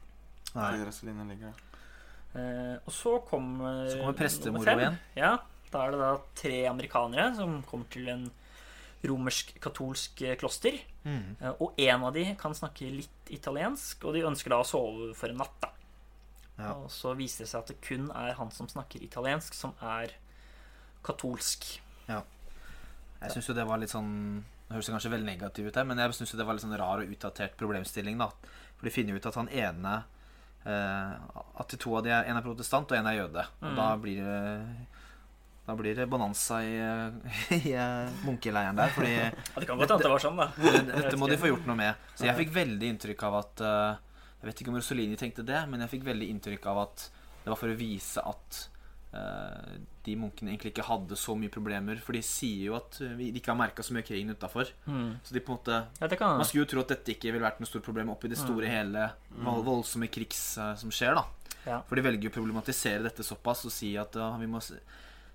i 0.57 0.81
wrestlingen 0.81 1.29
ligger. 1.29 1.53
Uh, 2.33 2.75
og 2.83 2.91
så 2.93 3.13
kommer 3.29 3.87
Så 3.91 3.99
kommer 4.01 4.17
prestemoro 4.17 4.73
igjen. 4.73 4.97
Ja, 5.15 5.37
da 5.71 5.85
er 5.85 5.91
det 5.93 5.99
da 6.01 6.11
tre 6.35 6.57
amerikanere 6.69 7.29
som 7.37 7.61
kommer 7.69 7.87
til 7.93 8.09
en 8.09 8.25
romersk-katolsk 9.05 10.21
eh, 10.21 10.35
kloster. 10.39 10.77
Mm. 11.05 11.35
Eh, 11.41 11.53
og 11.61 11.73
en 11.79 12.03
av 12.03 12.13
de 12.13 12.23
kan 12.39 12.53
snakke 12.57 12.89
litt 12.91 13.31
italiensk, 13.33 14.03
og 14.05 14.13
de 14.17 14.25
ønsker 14.27 14.49
da 14.53 14.61
å 14.63 14.65
sove 14.67 15.13
for 15.17 15.29
en 15.29 15.37
natt. 15.43 15.57
da. 15.61 15.69
Ja. 16.57 16.71
Og 16.73 16.89
så 16.89 17.13
viser 17.17 17.45
det 17.45 17.51
seg 17.51 17.59
at 17.61 17.67
det 17.67 17.81
kun 17.85 18.09
er 18.17 18.33
han 18.39 18.49
som 18.51 18.67
snakker 18.67 19.03
italiensk, 19.05 19.53
som 19.53 19.75
er 19.85 20.15
katolsk. 21.05 21.67
Ja. 22.09 22.23
Jeg 23.21 23.33
syns 23.33 23.47
jo 23.49 23.55
det 23.57 23.65
var 23.67 23.79
litt 23.81 23.89
sånn 23.89 24.43
Det 24.67 24.75
høres 24.75 24.89
kanskje 24.91 25.09
veldig 25.13 25.25
negativt 25.25 25.69
ut 25.71 25.77
her, 25.79 25.85
men 25.87 25.97
jeg 25.97 26.13
syns 26.17 26.33
det 26.35 26.45
var 26.45 26.53
litt 26.57 26.61
sånn 26.65 26.75
rar 26.77 26.99
og 27.01 27.09
utdatert 27.13 27.53
problemstilling, 27.57 28.17
da. 28.19 28.27
For 28.77 28.85
de 28.85 28.91
finner 28.93 29.15
jo 29.15 29.21
ut 29.21 29.25
at 29.29 29.37
han 29.39 29.47
ene 29.49 29.93
eh, 30.67 31.13
At 31.57 31.69
de 31.71 31.77
to 31.81 31.95
av 31.97 32.03
de 32.05 32.11
er 32.11 32.27
En 32.29 32.37
er 32.37 32.43
protestant, 32.45 32.91
og 32.91 32.97
en 32.99 33.07
er 33.07 33.15
jøde. 33.21 33.45
Og 33.61 33.69
Mm. 33.71 33.75
da 33.79 33.87
blir 33.97 34.19
det 34.21 34.87
da 35.67 35.75
blir 35.75 35.95
det 35.95 36.05
bonanza 36.07 36.61
i, 36.63 36.77
i 37.59 37.73
eh, 37.75 38.13
munkeleiren 38.23 38.77
der. 38.79 38.93
Fordi 38.95 39.11
Ja, 39.17 39.31
Det 39.57 39.67
kan 39.67 39.77
godt 39.81 39.91
hende 39.91 40.05
det 40.05 40.13
var 40.13 40.23
sånn, 40.23 40.39
da. 40.39 40.47
dette 41.01 41.19
må 41.19 41.27
de 41.27 41.39
få 41.41 41.51
gjort 41.51 41.67
noe 41.67 41.75
med. 41.75 42.07
Så 42.15 42.29
jeg 42.29 42.39
fikk 42.39 42.55
veldig 42.55 42.93
inntrykk 42.93 43.27
av 43.27 43.35
at 43.41 43.63
eh, 43.67 43.99
Jeg 44.39 44.47
vet 44.51 44.63
ikke 44.63 44.71
om 44.71 44.79
Rosolini 44.79 45.19
tenkte 45.19 45.43
det, 45.43 45.59
men 45.67 45.83
jeg 45.83 45.97
fikk 45.97 46.07
veldig 46.07 46.31
inntrykk 46.35 46.71
av 46.71 46.81
at 46.85 47.05
det 47.43 47.51
var 47.51 47.59
for 47.59 47.71
å 47.71 47.77
vise 47.79 48.23
at 48.27 48.57
eh, 49.15 49.75
de 50.07 50.15
munkene 50.19 50.53
egentlig 50.53 50.71
ikke 50.71 50.85
hadde 50.87 51.17
så 51.19 51.35
mye 51.35 51.51
problemer. 51.51 51.99
For 52.03 52.15
de 52.15 52.21
sier 52.23 52.69
jo 52.69 52.77
at 52.77 52.99
de 53.01 53.27
ikke 53.35 53.51
har 53.51 53.59
merka 53.59 53.83
så 53.83 53.95
mye 53.95 54.07
krigen 54.07 54.31
utafor. 54.31 54.71
Mm. 54.87 55.17
Så 55.23 55.35
de 55.35 55.43
på 55.43 55.51
en 55.51 55.59
måte 55.59 55.81
Ja, 55.99 56.07
det 56.07 56.19
kan 56.19 56.39
Man 56.39 56.47
skulle 56.47 56.63
jo 56.63 56.71
tro 56.77 56.85
at 56.85 56.93
dette 56.95 57.11
ikke 57.15 57.33
ville 57.33 57.43
vært 57.43 57.59
noe 57.59 57.67
stort 57.67 57.83
problem 57.87 58.13
oppi 58.15 58.31
det 58.31 58.39
store 58.39 58.71
hele 58.71 59.09
vold, 59.35 59.65
voldsomme 59.67 60.07
krigs 60.07 60.45
eh, 60.63 60.77
som 60.79 60.95
skjer, 60.95 61.19
da. 61.19 61.25
Ja. 61.67 61.81
For 61.89 61.99
de 61.99 62.05
velger 62.07 62.29
jo 62.29 62.31
å 62.31 62.37
problematisere 62.37 63.03
dette 63.03 63.25
såpass 63.27 63.65
og 63.67 63.75
si 63.75 63.91
at 63.99 64.15
ja, 64.15 64.29
vi 64.39 64.47
må 64.47 64.63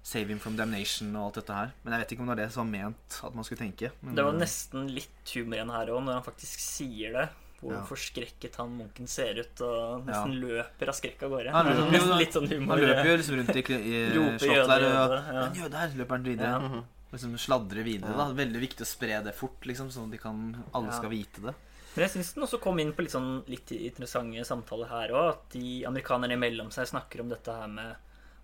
save 0.02 0.28
him 0.28 0.38
from 0.42 0.56
damnation 0.56 1.14
og 1.16 1.28
alt 1.28 1.34
dette 1.40 1.54
her. 1.54 1.72
Men 1.84 1.94
jeg 1.94 2.00
vet 2.02 2.12
ikke 2.16 2.20
om 2.24 2.26
det 2.26 2.34
var 2.36 2.40
det 2.44 2.52
som 2.52 2.64
var 2.66 2.72
ment 2.72 3.20
at 3.24 3.34
man 3.38 3.44
skulle 3.44 3.60
tenke. 3.62 3.90
Men, 4.02 4.14
Det 4.16 4.24
var 4.24 4.32
nesten 4.32 4.88
litt 4.94 5.34
humor 5.36 5.54
igjen 5.56 5.70
her 5.70 5.86
òg, 5.94 6.02
når 6.04 6.12
han 6.18 6.22
faktisk 6.26 6.58
sier 6.60 7.12
det. 7.12 7.28
Hvor 7.62 7.72
Ja. 7.76 7.84
forskrekket 7.86 8.56
han 8.58 8.72
munken 8.76 9.06
ser 9.06 9.38
ut, 9.38 9.60
og 9.62 10.04
nesten 10.04 10.32
løper 10.40 10.88
av 10.88 10.94
skrekk 10.98 11.22
av 11.22 11.30
gårde. 11.30 11.50
Han 11.52 11.66
løper 11.66 11.98
jo- 12.08 12.18
litt 12.18 12.32
sånn 12.34 12.48
humor. 12.50 12.74
Han 12.74 12.80
løper 12.88 13.06
jo 13.06 13.16
liksom 13.16 13.36
rundt 13.38 13.54
i, 13.54 13.62
i 13.62 14.10
slottet 14.42 14.66
der, 14.66 14.82
og 14.82 15.34
ja. 15.34 15.44
En 15.46 15.54
jøde 15.54 15.74
her! 15.78 15.88
Løper 15.94 16.10
han 16.16 16.24
videre. 16.24 16.50
Ja. 16.50 16.58
Mhm. 16.58 16.84
Liksom 17.12 17.36
sladrer 17.38 17.84
videre. 17.84 18.16
da 18.16 18.32
Veldig 18.32 18.60
viktig 18.60 18.80
å 18.82 18.86
spre 18.88 19.22
det 19.22 19.34
fort, 19.36 19.60
liksom 19.68 19.90
sånn 19.92 20.06
at 20.06 20.10
de 20.10 20.18
kan, 20.18 20.64
alle 20.74 20.86
Ja. 20.90 20.98
skal 20.98 21.10
vite 21.10 21.38
det. 21.44 21.54
Men 21.94 22.08
jeg 22.08 22.10
syns 22.16 22.34
den 22.34 22.42
også 22.42 22.58
kom 22.60 22.78
inn 22.80 22.92
på 22.94 23.02
litt 23.04 23.12
sånn 23.12 23.44
litt 23.46 23.70
interessante 23.70 24.42
samtaler 24.44 24.88
her 24.88 25.08
òg. 25.10 25.28
At 25.28 25.50
de 25.50 25.84
amerikanerne 25.84 26.32
imellom 26.32 26.72
seg 26.72 26.88
snakker 26.88 27.20
om 27.20 27.28
dette 27.28 27.52
her 27.52 27.68
med 27.68 27.94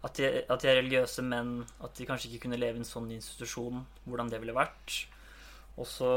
at 0.04 0.14
de, 0.14 0.28
at 0.48 0.60
de 0.62 0.68
er 0.70 0.76
religiøse, 0.82 1.22
men 1.26 1.64
at 1.82 1.94
de 1.98 2.06
kanskje 2.06 2.28
ikke 2.30 2.44
kunne 2.46 2.58
leve 2.60 2.78
i 2.78 2.82
en 2.82 2.86
sånn 2.86 3.10
institusjon. 3.10 3.80
Hvordan 4.06 4.28
det 4.30 4.38
ville 4.40 4.54
vært. 4.54 5.06
Og 5.78 5.86
så 5.86 6.10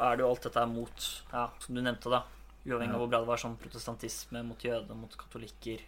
er 0.00 0.16
det 0.16 0.24
jo 0.24 0.30
alt 0.32 0.42
dette 0.48 0.64
mot, 0.70 1.06
ja, 1.32 1.44
som 1.62 1.74
du 1.74 1.80
nevnte, 1.82 2.10
da. 2.10 2.24
Uavhengig 2.66 2.94
av 2.94 3.00
hvor 3.04 3.08
bra 3.10 3.20
det 3.22 3.28
var, 3.30 3.38
sånn 3.40 3.56
protestantisme 3.58 4.42
mot 4.44 4.58
jøder, 4.62 4.94
mot 4.98 5.14
katolikker. 5.16 5.80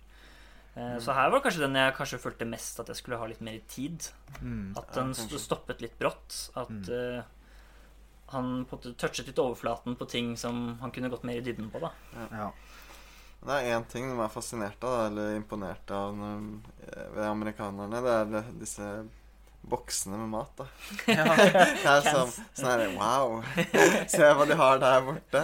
Eh, 0.76 0.96
Så 1.02 1.12
her 1.14 1.30
var 1.30 1.42
kanskje 1.42 1.64
den 1.66 1.74
jeg 1.74 1.94
kanskje 1.98 2.20
følte 2.22 2.46
mest 2.46 2.78
at 2.80 2.86
jeg 2.88 2.96
skulle 2.96 3.18
ha 3.18 3.26
litt 3.26 3.40
mer 3.42 3.58
tid. 3.68 4.06
Mm. 4.40 4.72
At 4.78 4.94
den 4.94 5.10
ja, 5.12 5.38
stoppet 5.42 5.82
litt 5.82 5.98
brått. 5.98 6.50
At 6.56 6.70
Mm. 6.70 6.88
uh, 7.18 7.22
han 8.30 8.64
på 8.64 8.76
en 8.76 8.78
måte 8.78 8.94
touchet 8.96 9.26
litt 9.26 9.38
overflaten 9.42 9.96
på 9.98 10.06
ting 10.08 10.36
som 10.38 10.78
han 10.78 10.92
kunne 10.94 11.10
gått 11.10 11.24
mer 11.26 11.38
i 11.38 11.42
dybden 11.42 11.70
på. 11.70 11.80
da 11.80 11.90
Ja. 12.30 12.52
Det 13.40 13.54
er 13.56 13.70
én 13.72 13.86
ting 13.88 14.10
de 14.10 14.18
er 14.20 14.28
fascinert 14.34 14.82
av, 14.84 15.06
eller 15.08 15.36
imponert 15.38 15.90
av 15.96 16.12
når, 16.16 16.42
eh, 16.90 17.06
ved 17.14 17.24
amerikanerne. 17.30 18.02
Det 18.04 18.18
er 18.42 18.52
disse 18.60 18.88
boksene 19.70 20.16
med 20.16 20.28
mat, 20.32 20.50
da. 20.56 20.64
Ja. 21.08 21.24
Det 21.36 21.88
er 21.88 22.04
sånn, 22.04 22.30
sånn 22.56 22.68
her, 22.68 22.82
Wow! 22.96 23.42
Se 24.12 24.28
hva 24.36 24.46
de 24.48 24.56
har 24.56 24.78
der 24.80 25.02
borte. 25.04 25.42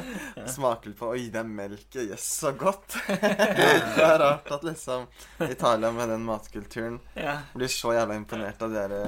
Smaker 0.49 0.89
litt 0.93 0.99
på 1.01 1.11
Oi, 1.13 1.27
det 1.33 1.41
er 1.41 1.49
melk. 1.49 1.87
Jøss, 1.93 2.25
så 2.41 2.53
godt. 2.57 2.97
Det 3.09 4.05
er 4.05 4.19
rart 4.23 4.49
at 4.57 4.65
liksom 4.65 5.05
Italia 5.49 5.93
med 5.93 6.09
den 6.13 6.25
matkulturen 6.29 6.99
Ja. 7.17 7.39
blir 7.55 7.69
så 7.73 7.93
jævla 7.97 8.17
imponert 8.17 8.61
av 8.65 8.73
dere 8.77 9.03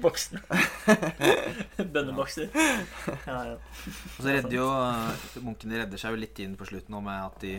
Boksene. 0.00 0.40
Bønnebokser. 1.76 2.48
Ja, 3.26 3.38
ja. 3.52 3.56
Og 3.56 4.20
så 4.20 4.28
redder 4.28 4.56
jo 4.56 4.68
eh, 4.72 5.24
Munkene 5.44 5.82
redder 5.84 6.00
seg 6.00 6.16
jo 6.16 6.20
litt 6.24 6.40
inn 6.44 6.56
på 6.58 6.68
slutten 6.68 6.96
nå 6.96 7.00
med 7.04 7.24
at 7.30 7.40
de 7.44 7.56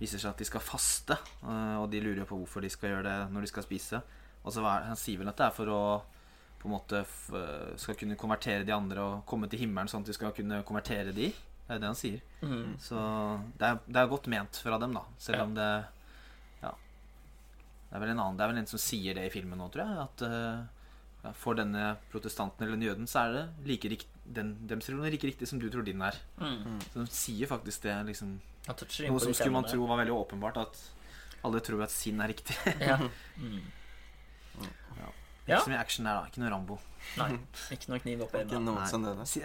viser 0.00 0.18
seg 0.22 0.30
at 0.30 0.38
de 0.38 0.44
skal 0.48 0.60
faste. 0.64 1.16
eh, 1.42 1.76
Og 1.82 1.90
de 1.90 2.00
lurer 2.00 2.24
på 2.28 2.38
hvorfor 2.38 2.62
de 2.62 2.70
skal 2.70 2.90
gjøre 2.90 3.02
det 3.08 3.16
når 3.34 3.40
de 3.46 3.50
skal 3.52 3.62
spise. 3.66 4.02
Og 4.44 4.52
så 4.54 4.62
Han 4.62 4.96
sier 4.96 5.18
vel 5.18 5.28
at 5.28 5.36
det 5.36 5.46
er 5.46 5.50
for 5.56 5.66
å 5.74 5.82
på 6.58 6.66
en 6.66 6.72
måte 6.74 7.04
eh, 7.04 7.76
skal 7.78 7.94
kunne 7.94 8.16
konvertere 8.18 8.64
de 8.66 8.72
andre 8.74 8.98
og 9.00 9.26
komme 9.26 9.46
til 9.48 9.60
himmelen, 9.60 9.86
sånn 9.88 10.02
at 10.02 10.06
de 10.10 10.14
skal 10.16 10.32
kunne 10.34 10.62
konvertere 10.66 11.12
de. 11.14 11.28
Det 11.68 11.74
er 11.76 11.78
det 11.78 11.86
han 11.86 11.94
sier. 11.98 12.20
Mm. 12.42 12.72
Så 12.82 12.96
det 13.60 13.66
er, 13.68 13.78
det 13.86 14.00
er 14.00 14.08
godt 14.10 14.26
ment 14.26 14.56
fra 14.56 14.78
dem, 14.82 14.92
da. 14.96 15.02
Selv 15.18 15.38
Ja. 15.38 15.44
om 15.44 15.54
det 15.54 15.68
Ja. 16.64 16.72
Det 17.90 17.94
er 17.96 18.00
vel 18.00 18.10
en 18.10 18.18
annen 18.20 18.36
Det 18.36 18.44
er 18.44 18.48
vel 18.52 18.58
en 18.58 18.66
som 18.66 18.78
sier 18.82 19.14
det 19.14 19.26
i 19.28 19.30
filmen 19.30 19.58
nå, 19.58 19.68
tror 19.70 19.84
jeg. 19.86 20.02
At 20.08 20.22
uh, 21.28 21.32
for 21.34 21.54
denne 21.54 21.96
protestanten 22.10 22.62
eller 22.66 22.76
den 22.76 22.88
jøden, 22.88 23.06
så 23.06 23.22
er 23.28 23.32
det 23.36 23.44
like 23.70 23.88
rikt, 23.94 24.08
den, 24.34 24.52
dems 24.68 24.88
religion 24.88 25.08
er 25.08 25.16
ikke 25.16 25.30
riktig 25.30 25.48
som 25.50 25.60
du 25.62 25.68
tror 25.72 25.86
din 25.86 26.02
er. 26.04 26.16
Mm. 26.40 26.78
Så 26.92 27.00
de 27.02 27.06
sier 27.14 27.50
faktisk 27.50 27.86
det. 27.86 27.96
liksom 28.10 28.36
Noe 28.68 29.20
som 29.22 29.32
skulle 29.32 29.54
man 29.54 29.64
tro 29.64 29.86
var 29.88 30.02
veldig 30.02 30.14
åpenbart. 30.14 30.60
At 30.66 30.80
alle 31.46 31.62
tror 31.64 31.84
at 31.86 31.94
sin 31.94 32.20
er 32.20 32.32
riktig. 32.34 32.56
Ja. 32.90 32.98
Mm. 33.38 33.62
Ikke 34.58 35.54
Ja. 35.54 35.60
så 35.64 35.70
mye 35.72 35.80
action 35.80 36.04
der, 36.04 36.18
da. 36.18 36.26
Ikke 36.28 36.42
noe 36.42 36.50
Rambo. 36.52 36.76
Nei, 37.16 37.28
ikke 37.72 37.88
noe 37.88 38.00
kniv 38.02 38.24
opp 38.26 38.34
i 38.36 38.42
Ikke 38.42 38.58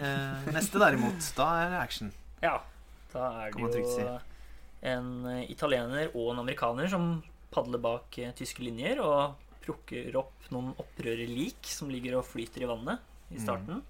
eh, 0.04 0.48
neste 0.52 0.82
derimot, 0.82 1.28
da 1.38 1.46
er 1.62 1.70
det 1.72 1.78
action. 1.80 2.10
Ja, 2.42 2.58
da 3.14 3.30
er 3.46 3.54
det 3.56 3.78
jo 3.80 3.86
si. 3.88 4.04
en 4.90 5.08
eh, 5.30 5.46
italiener 5.54 6.10
og 6.12 6.34
en 6.34 6.42
amerikaner 6.42 6.90
som 6.92 7.22
padler 7.54 7.80
bak 7.80 8.18
eh, 8.20 8.34
tyske 8.36 8.66
linjer 8.66 9.00
og 9.00 9.38
plukker 9.64 10.12
opp 10.20 10.50
noen 10.52 10.74
opprørerlik 10.76 11.64
som 11.72 11.88
ligger 11.88 12.18
og 12.18 12.26
flyter 12.28 12.66
i 12.66 12.68
vannet 12.68 13.32
i 13.32 13.40
starten. 13.40 13.80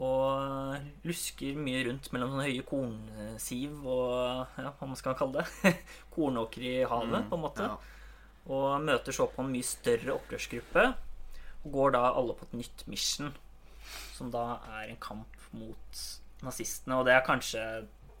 Og 0.00 1.04
lusker 1.04 1.58
mye 1.60 1.82
rundt 1.84 2.08
mellom 2.14 2.32
sånne 2.32 2.46
høye 2.48 2.64
kornsiv 2.64 3.82
og 3.84 4.56
ja, 4.56 4.70
hva 4.72 4.88
man 4.88 4.96
skal 4.96 5.16
kalle 5.18 5.42
det. 5.42 5.74
Kornåker 6.14 6.64
i 6.64 6.74
havet, 6.88 7.26
på 7.28 7.36
en 7.36 7.44
måte. 7.44 7.66
Ja. 7.68 7.76
Og 8.50 8.80
møter 8.86 9.14
så 9.14 9.28
på 9.28 9.44
en 9.44 9.52
mye 9.52 9.66
større 9.66 10.16
opprørsgruppe. 10.16 10.86
Og 11.60 11.74
går 11.74 11.92
da 11.98 12.06
alle 12.16 12.36
på 12.38 12.48
et 12.48 12.56
nytt 12.62 12.86
mission, 12.88 13.34
som 14.16 14.32
da 14.32 14.44
er 14.80 14.88
en 14.88 15.02
kamp 15.04 15.36
mot 15.52 16.02
nazistene. 16.46 16.96
Og 16.96 17.04
det 17.04 17.18
er 17.18 17.26
kanskje 17.26 17.66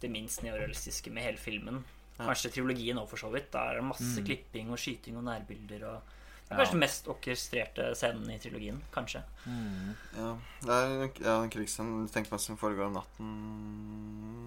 det 0.02 0.12
minst 0.12 0.44
neorealistiske 0.44 1.12
med 1.12 1.30
hele 1.30 1.40
filmen. 1.40 1.80
Kanskje 2.20 2.52
trilogien 2.58 3.00
òg, 3.00 3.08
for 3.08 3.20
så 3.20 3.32
vidt. 3.32 3.48
Da 3.54 3.70
er 3.70 3.80
det 3.80 3.88
masse 3.88 4.20
klipping 4.26 4.68
og 4.68 4.80
skyting 4.80 5.16
og 5.16 5.24
nærbilder. 5.30 5.86
Og 5.88 6.16
det 6.50 6.56
er 6.56 6.64
kanskje 6.64 6.74
den 6.74 6.82
mest 6.82 7.08
orkestrerte 7.12 7.84
scenen 7.94 8.30
i 8.34 8.36
trilogien. 8.42 8.78
Kanskje. 8.90 9.20
Mm. 9.46 9.90
Ja, 10.16 10.30
det 10.64 10.78
er 10.78 10.88
ja, 11.22 11.34
en 11.44 11.52
krigsscene 11.52 12.00
du 12.02 12.10
tenker 12.10 12.32
på 12.32 12.40
som 12.42 12.56
foregår 12.58 12.88
om 12.88 12.96
natten. 12.96 13.28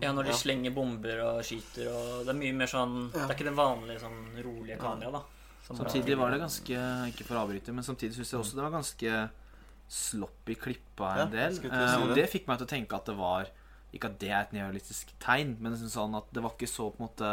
Ja, 0.04 0.10
når 0.12 0.28
de 0.28 0.34
slenger 0.36 0.74
bomber 0.76 1.22
og 1.24 1.40
skyter 1.48 1.88
og 1.94 2.26
Det 2.26 2.34
er 2.34 2.36
mye 2.42 2.58
mer 2.58 2.68
sånn 2.68 2.98
Det 3.14 3.22
er 3.22 3.32
ikke 3.38 3.48
det 3.48 3.54
vanlige 3.56 4.02
sånn 4.02 4.18
rolige 4.44 4.76
kameraet, 4.82 5.16
da. 5.16 5.22
som 5.64 5.80
Samtidig 5.80 6.18
var 6.20 6.36
det 6.36 6.42
ganske 6.42 6.82
Ikke 7.14 7.28
for 7.30 7.40
å 7.40 7.46
avbryte, 7.46 7.72
men 7.78 7.88
samtidig 7.88 8.18
syns 8.18 8.34
jeg 8.34 8.42
også 8.42 8.60
det 8.60 8.66
var 8.66 8.76
ganske 8.76 9.24
sloppy 9.88 10.60
klippa 10.60 11.14
Ja, 11.22 11.24
en 11.24 11.32
del. 11.32 11.56
si 11.56 11.70
det. 11.70 11.88
og 12.02 12.12
det. 12.12 12.20
det 12.20 12.30
fikk 12.34 12.52
meg 12.52 12.60
til 12.60 12.68
å 12.68 12.74
tenke 12.74 13.00
at 13.00 13.08
det 13.08 13.16
var 13.16 13.48
Ikke 13.96 14.12
at 14.12 14.20
det 14.20 14.34
er 14.34 14.42
et 14.42 14.56
neorealistisk 14.60 15.16
tegn, 15.24 15.56
men 15.64 15.80
sånn 15.80 16.20
at 16.20 16.28
det 16.36 16.44
var 16.44 16.52
ikke 16.52 16.68
så 16.68 16.92
på 16.92 17.00
en 17.00 17.08
måte 17.08 17.32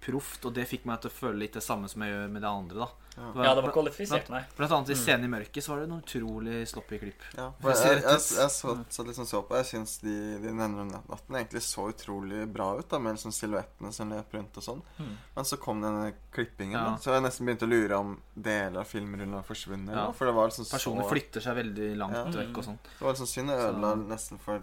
proft. 0.00 0.44
Og 0.46 0.54
det 0.54 0.66
fikk 0.68 0.84
meg 0.86 1.00
til 1.02 1.10
å 1.10 1.14
føle 1.14 1.38
litt 1.44 1.52
det 1.58 1.62
samme 1.62 1.88
som 1.88 2.02
jeg 2.02 2.12
gjør 2.14 2.30
med 2.30 2.42
det 2.42 2.48
andre. 2.48 2.78
da 2.78 2.88
Ja. 3.18 3.44
Ja, 3.48 3.54
det 3.56 3.62
var 3.64 3.72
kvalifisert, 3.74 4.28
nei. 4.30 4.44
Blant 4.56 4.70
annet 4.72 4.90
i 4.90 4.94
scenen 4.94 5.24
i 5.26 5.28
mørket 5.28 5.64
så 5.64 5.72
var 5.72 5.80
det 5.80 5.88
noen 5.90 6.04
utrolig 6.04 6.68
sloppy 6.70 6.98
klipp. 7.02 7.22
Ja, 7.36 7.48
For 7.60 7.72
jeg, 7.74 7.96
jeg, 7.98 8.02
jeg, 8.04 8.20
jeg, 8.38 8.50
så, 8.54 8.76
så 8.94 9.02
liksom 9.08 9.26
så 9.26 9.40
på 9.42 9.56
Jeg 9.58 9.66
syns 9.66 9.96
de, 10.04 10.14
de 10.44 10.52
nevner 10.54 10.84
om 10.84 10.92
natten 10.94 11.34
egentlig 11.40 11.62
så 11.66 11.88
utrolig 11.90 12.44
bra 12.54 12.76
ut, 12.78 12.86
da 12.88 12.98
med 13.02 13.16
liksom 13.18 13.32
silhuettene 13.34 13.90
som 13.92 14.12
løp 14.14 14.32
rundt 14.38 14.56
og 14.62 14.62
sånn. 14.68 14.82
Mm. 15.00 15.12
Men 15.34 15.44
så 15.50 15.58
kom 15.58 15.82
denne 15.82 16.12
klippingen, 16.30 16.78
Ja. 16.78 16.84
da. 16.92 16.96
Så 17.02 17.10
jeg 17.16 17.26
nesten 17.26 17.46
begynte 17.50 17.66
å 17.66 17.72
lure 17.74 17.98
om 17.98 18.14
deler 18.38 18.80
av 18.84 18.86
filmrullen 18.86 19.34
var 19.34 19.42
forsvunnet. 19.50 19.90
Ja. 19.96 20.06
da, 20.06 20.12
For 20.12 20.26
det 20.30 20.34
var 20.38 20.48
liksom 20.52 20.70
Personer 20.70 21.02
så 21.02 21.10
flytter 21.10 21.40
seg 21.48 21.56
veldig 21.58 21.90
langt 21.98 22.14
Ja. 22.22 22.24
vekk 22.38 22.58
og 22.62 22.64
sånn. 22.70 22.78
Det 22.86 23.02
var 23.02 23.12
liksom 23.18 23.26
synd 23.34 23.50
å 23.50 23.58
ødela 23.66 23.94
nesten 24.06 24.38
for 24.38 24.60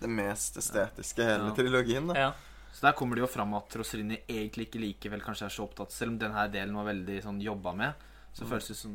det 0.00 0.08
mest 0.08 0.56
estetiske 0.56 1.24
hele 1.26 1.50
Ja. 1.50 1.54
trilogien. 1.58 2.06
da 2.08 2.14
Ja. 2.14 2.32
Så 2.78 2.84
der 2.86 2.92
kommer 2.94 3.16
det 3.18 3.24
jo 3.24 3.30
fram 3.32 3.54
at 3.58 3.74
Rossellini 3.74 4.20
egentlig 4.30 4.68
ikke 4.68 4.78
likevel 4.78 5.20
kanskje 5.24 5.46
er 5.48 5.50
så 5.50 5.64
opptatt 5.66 5.90
Selv 5.90 6.12
om 6.12 6.18
denne 6.20 6.44
delen 6.52 6.76
var 6.78 6.84
veldig 6.86 7.16
sånn 7.24 7.40
jobba 7.42 7.72
med, 7.74 7.94
så 8.32 8.44
Mm. 8.44 8.50
føles 8.52 8.68
det 8.68 8.76
som 8.76 8.92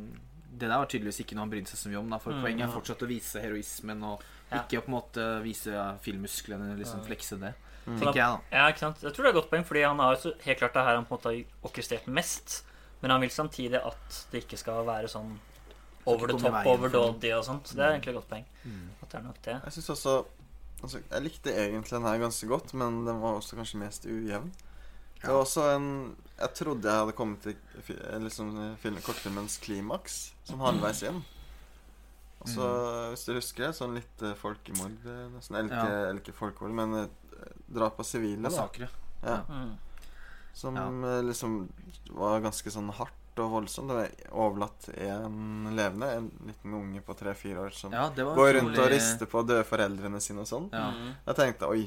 Det 0.53 0.69
der 0.69 0.77
var 0.77 0.85
tydeligvis 0.85 1.19
ikke 1.25 1.33
noe 1.35 1.41
han 1.47 1.49
brydde 1.49 1.67
seg 1.67 1.79
så 1.81 1.89
mye 1.89 1.97
om. 1.99 2.09
Da, 2.11 2.17
for 2.19 2.31
Mm, 2.31 2.43
poenget 2.43 2.61
er 2.69 2.73
fortsatt 2.79 3.01
å 3.01 3.07
vise 3.09 3.41
heroismen 3.41 4.03
og 4.03 4.21
Ja. 4.51 4.59
ikke 4.61 4.77
å 4.77 4.85
på 4.85 4.87
en 4.87 4.93
måte 5.01 5.41
vise 5.43 5.71
ja, 5.73 5.95
filmmusklene, 5.97 6.77
liksom 6.77 6.99
Ja. 7.01 7.05
flekse 7.09 7.39
det. 7.39 7.55
Mm. 7.87 7.97
Tenker 7.99 8.13
jeg, 8.13 8.27
da. 8.29 8.39
Ja, 8.51 8.67
ikke 8.71 8.79
sant? 8.79 9.01
Jeg 9.01 9.13
tror 9.13 9.23
det 9.23 9.25
er 9.25 9.29
et 9.29 9.41
godt 9.41 9.49
poeng, 9.49 9.65
fordi 9.65 9.81
han 9.83 9.97
har 9.97 10.15
jo 10.15 10.31
helt 10.45 10.59
klart 10.59 10.73
det 10.73 10.83
her 10.85 10.95
han 10.95 11.05
på 11.05 11.11
en 11.11 11.17
måte 11.17 11.33
har 11.33 11.69
orkestrert 11.71 12.05
mest. 12.07 12.61
Men 13.01 13.11
han 13.11 13.19
vil 13.21 13.29
samtidig 13.31 13.83
at 13.83 14.27
det 14.31 14.45
ikke 14.47 14.57
skal 14.59 14.85
være 14.85 15.09
sånn 15.09 15.39
over 16.05 16.27
the 16.27 16.37
top, 16.37 16.53
overdådig 16.65 17.33
og 17.35 17.43
sånt. 17.45 17.63
Så 17.67 17.75
det 17.75 17.79
er 17.83 17.99
egentlig 17.99 18.09
et 18.09 18.21
godt 18.21 18.29
poeng. 18.29 18.45
At 19.01 19.09
det 19.09 19.17
er 19.19 19.23
nok 19.23 19.41
det. 19.41 19.61
Jeg 19.63 19.73
synes 19.73 19.89
også 19.89 20.25
altså, 20.83 21.01
Jeg 21.09 21.23
likte 21.25 21.53
egentlig 21.55 21.95
den 21.97 22.05
her 22.07 22.19
ganske 22.21 22.47
godt, 22.51 22.73
men 22.77 23.01
den 23.07 23.21
var 23.23 23.39
også 23.39 23.55
kanskje 23.59 23.79
mest 23.81 24.05
ujevn. 24.05 24.51
Det 25.23 25.29
var 25.31 25.39
også 25.45 25.63
en 25.77 25.85
Jeg 26.37 26.53
trodde 26.59 26.89
jeg 26.89 26.99
hadde 26.99 27.15
kommet 27.15 27.41
til 27.41 27.55
liksom, 28.19 28.75
film, 28.81 28.97
kortfilmens 29.05 29.57
klimaks, 29.63 30.33
som 30.43 30.59
halvveis 30.59 31.03
inn. 31.07 31.21
Og 32.43 32.49
så, 32.51 32.65
hvis 33.13 33.23
du 33.29 33.33
husker 33.37 33.71
sånn 33.71 33.93
litt 33.95 34.21
eh, 34.27 34.33
folkemord 34.35 35.05
eh, 35.07 35.21
nesten. 35.31 35.55
Eller 35.55 35.69
ikke, 35.71 35.93
Ja. 36.03 36.13
ikke 36.19 36.33
folkemord, 36.35 36.73
men 36.75 36.95
eh, 37.05 37.53
drap 37.71 38.01
av 38.03 38.07
sivile. 38.09 38.41
Massakre. 38.43 38.89
Ja. 39.23 39.37
Mm. 39.47 39.77
Som 40.53 40.75
Ja. 40.75 41.21
liksom 41.23 41.69
var 42.11 42.41
ganske 42.43 42.69
sånn 42.75 42.91
hardt 42.91 43.22
og 43.39 43.51
voldsomt. 43.51 43.89
Det 43.89 44.03
er 44.27 44.31
overlatt 44.31 44.89
en 44.93 45.71
levende, 45.75 46.09
en 46.19 46.29
liten 46.47 46.73
unge 46.77 47.01
på 47.01 47.15
tre-fire 47.17 47.65
år 47.65 47.73
som 47.73 47.91
Ja, 47.95 48.09
går 48.13 48.53
rundt 48.59 48.77
og 48.77 48.89
rister 48.93 49.25
på 49.29 49.41
døde 49.47 49.63
foreldrene 49.67 50.21
sine 50.21 50.41
og 50.45 50.47
sånn. 50.49 50.69
Ja. 50.71 50.89
Mm. 50.91 51.11
Jeg 51.27 51.35
tenkte 51.41 51.69
oi. 51.73 51.83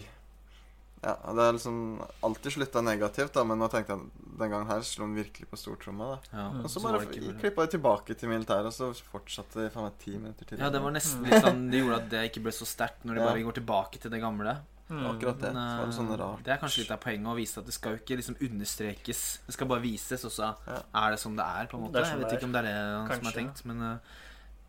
Ja, 1.03 1.12
Det 1.34 1.42
har 1.44 1.53
liksom 1.53 2.03
alltid 2.24 2.53
slutta 2.53 2.80
negativt, 2.82 3.32
da, 3.36 3.44
men 3.44 3.59
nå 3.61 3.68
tenkte 3.70 3.94
jeg 3.94 4.11
den 4.40 4.51
gangen 4.51 4.66
her 4.66 4.80
slo 4.82 5.05
han 5.05 5.14
virkelig 5.14 5.47
på 5.51 5.59
stortromma. 5.61 6.16
Ja. 6.32 6.49
Mm. 6.51 6.62
Og 6.64 6.70
så 6.72 6.82
bare 6.82 7.05
klippa 7.07 7.66
de 7.66 7.76
tilbake 7.76 8.16
til 8.18 8.28
militæret, 8.32 8.66
og 8.66 8.74
så 8.74 8.88
fortsatte 9.12 9.61
de 9.62 9.70
faen 9.70 9.86
meg 9.86 9.99
ti 10.03 10.16
minutter 10.16 10.49
til. 10.49 10.59
Ja, 10.59 10.70
det 10.72 10.80
var 10.82 10.90
nesten 10.97 11.22
litt 11.28 11.44
sånn 11.44 11.70
Det 11.70 11.82
gjorde 11.84 12.01
at 12.03 12.09
det 12.11 12.24
ikke 12.32 12.42
ble 12.49 12.55
så 12.57 12.66
sterkt 12.66 13.05
når 13.07 13.14
de 13.14 13.20
Ja. 13.20 13.26
bare 13.28 13.44
går 13.47 13.59
tilbake 13.61 14.01
til 14.03 14.11
det 14.11 14.20
gamle. 14.24 14.57
Mm. 14.89 15.07
Akkurat 15.11 15.41
det. 15.41 15.53
Men, 15.53 15.66
Så 15.66 15.78
var 15.80 15.87
det 15.87 15.95
sånn 15.97 16.11
eh, 16.12 16.18
rart. 16.20 16.43
det 16.47 16.53
er 16.55 16.59
kanskje 16.62 16.78
litt 16.84 16.91
av 16.95 17.01
poenget 17.03 17.26
å 17.26 17.34
vise 17.37 17.59
at 17.59 17.66
det 17.66 17.74
skal 17.74 17.97
jo 17.97 17.99
ikke 18.03 18.16
liksom 18.20 18.37
understrekes. 18.47 19.22
Det 19.47 19.55
skal 19.57 19.66
bare 19.66 19.82
vises, 19.82 20.24
og 20.24 20.30
så 20.30 20.55
Ja. 20.66 20.82
er 20.95 21.11
det 21.11 21.18
som 21.20 21.34
det 21.37 21.45
er, 21.45 21.66
på 21.66 21.76
en 21.76 21.82
måte. 21.87 21.99
Er 21.99 22.05
Jeg 22.05 22.18
vet 22.20 22.32
ikke 22.37 22.45
om 22.45 22.53
det 22.53 22.64
er 22.64 22.68
det 22.68 22.76
som 22.76 23.09
Kanskje. 23.09 23.26
er 23.26 23.41
tenkt, 23.41 23.64
men 23.66 23.82
uh, 23.82 23.99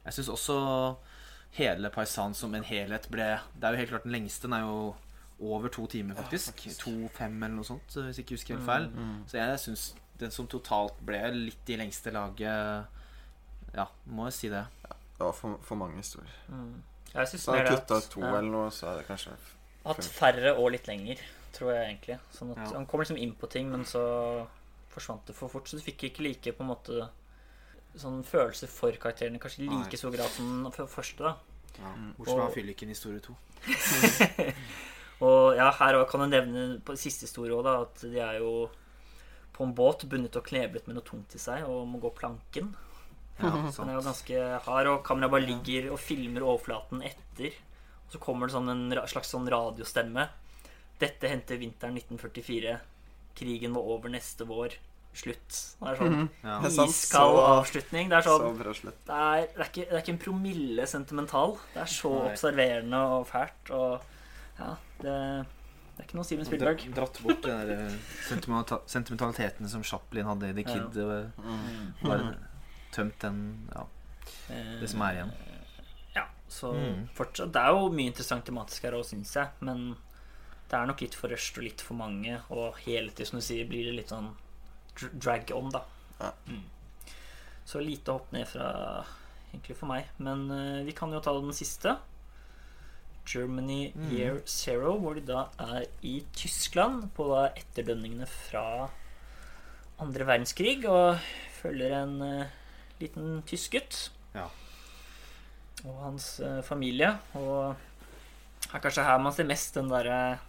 jeg 0.05 0.13
syns 0.13 0.29
også 0.29 0.97
hele 1.51 1.89
Paisan 1.89 2.33
som 2.33 2.53
en 2.55 2.63
helhet 2.63 3.07
ble 3.11 3.39
Det 3.59 3.63
er 3.63 3.71
jo 3.71 3.77
helt 3.77 3.89
klart 3.89 4.03
den 4.03 4.11
lengste. 4.11 4.41
Den 4.47 4.53
er 4.53 4.61
jo 4.61 4.95
over 5.39 5.69
to 5.69 5.85
timer, 5.85 6.15
faktisk. 6.15 6.47
faktisk. 6.53 6.79
To-fem 6.79 7.43
eller 7.43 7.55
noe 7.55 7.63
sånt, 7.65 7.85
hvis 7.93 8.17
jeg 8.17 8.25
ikke 8.25 8.35
husker 8.39 8.55
helt 8.57 8.65
feil. 8.65 8.87
Mm. 8.89 9.23
Så 9.27 9.37
jeg 9.37 9.59
syns 9.59 9.93
den 10.17 10.31
som 10.31 10.47
totalt 10.47 10.97
ble 11.05 11.21
litt 11.31 11.69
i 11.69 11.75
lengste 11.77 12.09
laget 12.11 12.87
Ja, 13.75 13.85
må 14.07 14.25
jeg 14.25 14.33
si 14.33 14.49
det. 14.49 14.65
Det 14.89 15.19
var 15.19 15.31
for, 15.33 15.59
for 15.61 15.75
mange 15.75 15.97
historier. 15.97 16.33
Mm. 16.49 16.81
Jeg 17.13 17.27
syns 17.27 17.41
Så 17.43 17.51
mer 17.51 17.57
han 17.67 17.75
det 17.75 17.79
kutta 17.85 18.01
to 18.09 18.21
ja, 18.21 18.33
eller 18.37 18.51
noe, 18.51 18.71
så 18.71 18.87
er 18.87 18.97
det 18.97 19.07
kanskje 19.07 19.35
hatt 19.87 20.05
færre 20.17 20.53
og 20.57 20.71
litt 20.73 20.87
lenger, 20.89 21.21
tror 21.55 21.73
jeg 21.73 21.85
egentlig. 21.89 22.19
Sånn 22.35 22.51
at 22.55 22.63
Ja. 22.65 22.73
Han 22.77 22.85
kom 22.85 23.01
liksom 23.01 23.17
inn 23.21 23.33
på 23.35 23.49
ting, 23.49 23.69
men 23.71 23.85
så 23.85 24.47
forsvant 24.93 25.25
det 25.27 25.35
for 25.35 25.49
fort. 25.49 25.67
Så 25.69 25.77
du 25.77 25.83
fikk 25.85 26.03
ikke 26.09 26.23
like 26.25 26.53
på 26.53 26.63
en 26.65 26.71
måte 26.71 27.09
sånn 27.97 28.23
følelse 28.23 28.67
for 28.69 28.91
karakterene 28.91 29.39
kanskje 29.41 29.65
i 29.65 29.69
like 29.69 29.97
stor 29.97 30.11
grad 30.13 30.29
som 30.29 30.63
den 30.63 30.71
første. 30.87 31.17
da 31.23 31.35
Ja. 31.77 31.93
Mm. 31.93 32.13
Bortsett 32.17 32.37
fra 32.37 32.49
fylliken 32.53 32.89
i 32.89 32.93
historie 32.93 33.19
to. 33.19 33.35
Og 35.25 35.55
ja, 35.57 35.71
her 35.71 35.97
kan 36.09 36.21
jeg 36.21 36.29
nevne 36.29 36.79
på 36.85 36.95
siste 36.97 37.25
historie 37.25 37.53
også, 37.55 37.63
da, 37.65 37.81
at 37.81 38.01
de 38.13 38.19
er 38.21 38.37
jo 38.37 38.51
på 39.57 39.65
en 39.65 39.73
båt 39.73 40.05
bundet 40.09 40.35
og 40.37 40.45
kneblet 40.45 40.85
med 40.85 40.95
noe 40.99 41.05
tungt 41.05 41.33
i 41.33 41.41
seg 41.41 41.63
og 41.65 41.87
må 41.89 41.97
gå 42.03 42.11
planken. 42.13 42.75
Ja, 43.39 43.49
Den 43.49 43.89
er 43.89 43.97
jo 43.97 44.05
ganske 44.05 44.43
hard, 44.65 44.87
og 44.87 45.03
kameraet 45.05 45.33
bare 45.33 45.45
ligger 45.45 45.91
og 45.93 45.99
filmer 46.01 46.45
overflaten 46.45 47.01
etter. 47.05 47.53
Så 48.09 48.19
kommer 48.23 48.47
det 48.47 48.55
sånn 48.55 48.69
en 48.71 49.07
slags 49.07 49.31
sånn 49.33 49.47
radiostemme. 49.51 50.29
Dette 50.99 51.29
hendte 51.29 51.57
vinteren 51.59 51.97
1944. 51.99 52.77
Krigen 53.37 53.73
var 53.75 53.89
over 53.95 54.09
neste 54.13 54.47
vår. 54.47 54.77
slutt. 55.17 55.49
Det 55.79 55.87
er 55.89 55.95
sånn 55.97 56.13
mm 56.13 56.27
-hmm. 56.43 56.67
ja. 56.77 56.85
iskald 56.85 57.39
avslutning. 57.41 58.09
Det 58.09 58.17
er 58.17 58.21
sånn 58.21 58.57
det 58.57 58.65
er, 58.67 59.47
det, 59.47 59.57
er 59.57 59.65
ikke, 59.65 59.85
det 59.89 59.93
er 59.95 60.01
ikke 60.03 60.11
en 60.11 60.17
promille 60.19 60.85
sentimental. 60.87 61.57
Det 61.73 61.81
er 61.81 61.85
så 61.85 62.11
Nei. 62.13 62.31
observerende 62.31 62.97
og 62.97 63.27
fælt. 63.27 63.71
Og 63.71 64.01
ja, 64.59 64.75
det, 65.01 65.45
det 65.95 65.99
er 65.99 66.03
ikke 66.03 66.15
noe 66.19 66.23
Steven 66.23 66.45
Spielberg. 66.45 66.85
Dratt 66.93 67.19
bort 67.23 67.41
den 67.41 67.67
der 67.67 67.87
eh, 67.87 68.85
sentimentaliteten 68.85 69.69
som 69.69 69.83
Chaplin 69.83 70.25
hadde 70.25 70.49
i 70.49 70.53
The 70.53 70.61
Ja. 70.61 70.73
Kid. 70.73 70.97
og 70.97 71.31
Mm. 71.37 71.93
Bare 72.03 72.35
tømt 72.91 73.21
den 73.21 73.69
Ja, 73.75 73.83
det 74.79 74.89
som 74.89 75.01
er 75.01 75.11
igjen. 75.11 75.31
Så 76.49 76.71
Mm. 76.73 77.07
fortsatt 77.13 77.51
Det 77.51 77.61
er 77.61 77.69
jo 77.69 77.89
mye 77.89 78.07
interessant 78.07 78.45
tematisk 78.45 78.83
her 78.83 78.93
òg, 78.93 79.05
syns 79.05 79.33
jeg. 79.35 79.49
Men 79.59 79.97
det 80.69 80.73
er 80.79 80.85
nok 80.85 81.01
litt 81.01 81.15
for 81.15 81.29
rusht 81.29 81.57
og 81.57 81.63
litt 81.63 81.81
for 81.81 81.93
mange. 81.95 82.41
Og 82.49 82.75
hele 82.85 83.09
tiden, 83.11 83.25
som 83.25 83.39
du 83.39 83.45
sier, 83.45 83.67
blir 83.67 83.85
det 83.85 83.95
litt 83.95 84.09
sånn 84.09 84.33
drag 85.19 85.51
on, 85.55 85.69
da. 85.69 85.81
Ja. 86.19 86.31
Mm. 86.47 86.63
Så 87.65 87.81
lite 87.83 88.11
hopp 88.11 88.31
ned 88.31 88.47
fra 88.47 89.05
egentlig 89.53 89.75
for 89.75 89.87
meg. 89.87 90.05
Men 90.19 90.49
uh, 90.51 90.83
vi 90.85 90.91
kan 90.93 91.11
jo 91.11 91.19
ta 91.19 91.33
den 91.33 91.51
siste. 91.53 91.97
Germany 93.27 93.91
Mm. 93.93 94.11
Year 94.11 94.41
Zero, 94.45 94.97
hvor 94.97 95.15
de 95.15 95.21
da 95.21 95.49
er 95.59 95.85
i 96.01 96.21
Tyskland 96.33 97.09
på 97.13 97.27
da 97.27 97.49
etterdønningene 97.59 98.25
fra 98.27 98.89
andre 99.99 100.25
verdenskrig 100.25 100.85
og 100.87 101.19
følger 101.61 102.03
en 102.03 102.21
uh, 102.21 102.45
liten 103.01 103.41
tysk 103.43 103.71
gutt 103.71 104.09
Ja. 104.35 104.47
Og 105.85 105.99
hans 106.01 106.39
eh, 106.39 106.61
familie. 106.65 107.11
Og 107.37 107.75
det 108.65 108.73
er 108.73 108.83
kanskje 108.83 109.03
her 109.05 109.19
man 109.21 109.33
ser 109.35 109.45
mest 109.49 109.75
den 109.77 109.89
derre 109.91 110.39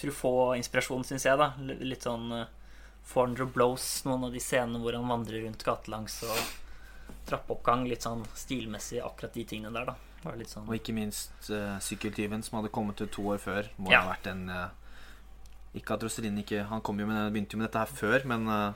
Truffaut-inspirasjonen, 0.00 1.04
syns 1.06 1.24
jeg. 1.28 1.38
da 1.38 1.52
Litt 1.86 2.02
sånn 2.02 2.26
uh, 2.34 2.46
400 3.06 3.46
Blows, 3.54 3.84
noen 4.08 4.24
av 4.26 4.32
de 4.34 4.40
scenene 4.42 4.80
hvor 4.82 4.96
han 4.96 5.06
vandrer 5.08 5.44
rundt 5.46 5.62
gatelangs 5.64 6.16
og 6.26 6.40
trappeoppgang. 7.28 7.84
Litt 7.88 8.02
sånn 8.06 8.24
stilmessig, 8.36 8.98
akkurat 9.04 9.34
de 9.36 9.44
tingene 9.48 9.70
der, 9.76 9.92
da. 9.92 9.96
Sånn 10.48 10.66
Og 10.70 10.74
ikke 10.78 10.94
minst 10.96 11.50
uh, 11.52 11.76
sykkeltyven 11.84 12.42
som 12.42 12.58
hadde 12.58 12.72
kommet 12.72 13.00
ut 13.04 13.12
to 13.12 13.26
år 13.34 13.38
før. 13.42 13.68
Må 13.76 13.92
Ja. 13.92 14.00
ha 14.02 14.14
vært 14.14 14.26
en 14.32 14.46
uh, 14.48 14.68
Ikke 15.76 15.94
at 15.98 16.02
Roselin 16.06 16.38
ikke 16.40 16.62
Han 16.70 16.80
kom 16.86 16.98
jo 17.02 17.06
med, 17.06 17.32
begynte 17.34 17.54
jo 17.54 17.60
med 17.60 17.68
dette 17.68 17.82
her 17.82 17.90
før, 17.92 18.24
men 18.30 18.48
uh, 18.48 18.72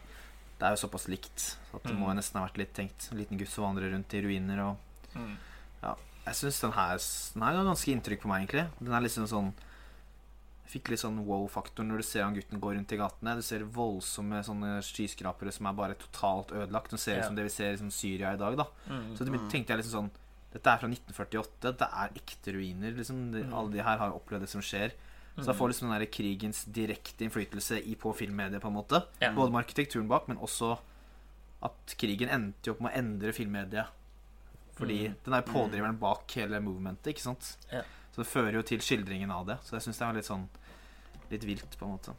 det 0.61 0.67
er 0.69 0.75
jo 0.77 0.83
såpass 0.87 1.09
likt. 1.09 1.39
Så 1.71 1.79
at 1.81 1.83
det 1.89 1.95
Mm. 1.97 2.01
må 2.05 2.13
nesten 2.15 2.39
ha 2.41 2.47
vært 2.47 2.59
litt 2.61 2.75
tenkt. 2.77 3.09
En 3.13 3.19
liten 3.19 3.39
gutt 3.41 3.49
som 3.51 3.65
vandrer 3.65 3.91
rundt 3.95 4.13
i 4.15 4.21
ruiner 4.23 4.61
og 4.67 4.77
mm. 5.17 5.37
Jeg 5.83 6.35
syns 6.37 6.61
den 6.61 6.73
her 6.77 6.99
Den 7.35 7.43
her 7.43 7.65
ganske 7.65 7.93
inntrykk 7.95 8.21
på 8.21 8.29
meg, 8.29 8.43
egentlig. 8.45 8.67
Den 8.83 8.93
er 8.93 9.01
liksom 9.01 9.27
sånn 9.31 9.55
jeg 10.69 10.83
fikk 10.83 10.91
litt 10.93 11.01
sånn 11.01 11.23
wow-faktor 11.25 11.87
når 11.89 11.97
du 11.97 12.05
ser 12.05 12.27
han 12.27 12.35
gutten 12.37 12.61
gå 12.61 12.75
rundt 12.75 12.91
i 12.93 12.97
gatene. 13.01 13.37
Du 13.39 13.41
ser 13.41 13.63
voldsomme 13.65 14.43
sånne 14.45 14.83
skyskrapere 14.85 15.51
som 15.51 15.65
er 15.71 15.73
bare 15.79 15.95
totalt 15.97 16.53
ødelagt. 16.53 16.91
Du 16.93 16.99
ser 17.01 17.17
Ja. 17.17 17.23
som 17.25 17.35
det 17.35 17.45
vi 17.45 17.49
ser 17.55 17.71
i 17.71 17.77
liksom 17.77 17.91
Syria 17.91 18.35
i 18.35 18.37
dag, 18.37 18.55
da. 18.55 18.67
Mm. 18.87 19.17
Så 19.17 19.25
det 19.25 19.33
tenkte 19.49 19.69
jeg 19.73 19.79
liksom 19.79 19.97
sånn 19.97 20.11
Dette 20.53 20.67
er 20.67 20.79
fra 20.79 20.89
1948. 20.89 21.73
Det 21.77 21.89
er 21.89 22.09
ekte 22.17 22.53
ruiner. 22.53 22.93
liksom 22.97 23.33
de, 23.33 23.45
Mm. 23.45 23.55
Alle 23.55 23.71
de 23.73 23.83
her 23.83 23.99
har 23.99 24.13
opplevd 24.13 24.41
det 24.41 24.49
som 24.49 24.61
skjer. 24.61 24.93
Så 25.39 25.45
da 25.47 25.53
får 25.53 25.69
liksom 25.69 25.89
den 25.91 25.99
der 26.01 26.07
krigens 26.07 26.65
direkte 26.65 27.25
innflytelse 27.25 27.87
i 27.87 27.95
på 27.95 28.15
filmmediet, 28.15 28.61
på 28.61 28.67
en 28.69 28.75
måte. 28.75 29.07
Ja. 29.21 29.33
Både 29.33 29.53
med 29.53 29.65
arkitekturen 29.65 30.09
bak, 30.09 30.27
men 30.29 30.37
også 30.39 30.79
at 31.63 31.95
krigen 31.97 32.29
endte 32.29 32.67
jo 32.67 32.73
opp 32.73 32.81
med 32.81 32.93
å 32.93 32.97
endre 32.99 33.33
filmmediet. 33.33 33.87
Fordi 34.79 35.09
Mm. 35.09 35.17
den 35.25 35.35
er 35.35 35.43
pådriveren 35.43 35.99
bak 35.99 36.31
hele 36.39 36.61
movementet, 36.63 37.11
ikke 37.15 37.21
sant. 37.27 37.57
Ja. 37.73 37.83
Så 38.13 38.23
det 38.23 38.27
fører 38.31 38.53
jo 38.55 38.63
til 38.63 38.79
skildringen 38.79 39.31
av 39.31 39.47
det. 39.47 39.59
Så 39.65 39.73
jeg 39.77 39.83
syns 39.83 39.99
det 39.99 40.07
er 40.09 40.13
litt 40.15 40.25
sånn 40.29 40.49
litt 41.31 41.43
vilt, 41.45 41.77
på 41.79 41.85
en 41.85 41.99
måte. 41.99 42.15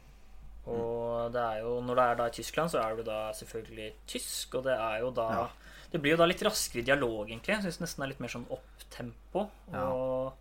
Og 0.70 1.32
det 1.32 1.40
er 1.40 1.60
jo, 1.64 1.80
når 1.82 1.96
det 1.96 2.04
er 2.04 2.14
da 2.20 2.26
i 2.26 2.34
Tyskland, 2.36 2.70
så 2.70 2.82
er 2.84 2.96
du 2.96 3.02
da 3.06 3.32
selvfølgelig 3.32 3.92
tysk, 4.06 4.54
og 4.58 4.64
det 4.64 4.76
er 4.78 5.00
jo 5.00 5.10
da 5.10 5.28
Ja. 5.30 5.48
Det 5.90 6.00
blir 6.00 6.12
jo 6.12 6.18
da 6.18 6.26
litt 6.26 6.38
raskere 6.46 6.84
dialog, 6.84 7.26
egentlig. 7.28 7.48
Jeg 7.56 7.62
syns 7.64 7.80
nesten 7.80 7.96
det 7.96 8.04
er 8.04 8.08
litt 8.12 8.20
mer 8.20 8.28
sånn 8.28 8.46
opptempo. 8.48 9.50
Ja. 9.72 9.88
Og 9.90 10.32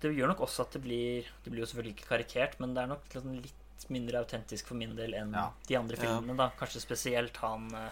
det 0.00 0.16
gjør 0.16 0.28
nok 0.32 0.40
også 0.40 0.62
at 0.62 0.72
det 0.72 0.82
blir 0.82 1.24
Det 1.44 1.52
blir 1.52 1.60
jo 1.60 1.66
selvfølgelig 1.66 1.94
ikke 1.96 2.08
karikert, 2.08 2.58
men 2.58 2.74
det 2.74 2.82
er 2.82 2.86
nok 2.88 3.02
litt, 3.14 3.52
sånn 3.78 3.90
mindre 3.90 4.24
autentisk 4.24 4.66
for 4.66 4.74
min 4.74 4.94
del 4.96 5.14
enn 5.14 5.32
Ja. 5.32 5.50
de 5.66 5.76
andre 5.76 5.96
Ja. 5.96 6.02
filmene. 6.20 6.36
da 6.36 6.50
Kanskje 6.58 6.80
spesielt 6.80 7.36
han 7.36 7.70
eh, 7.74 7.90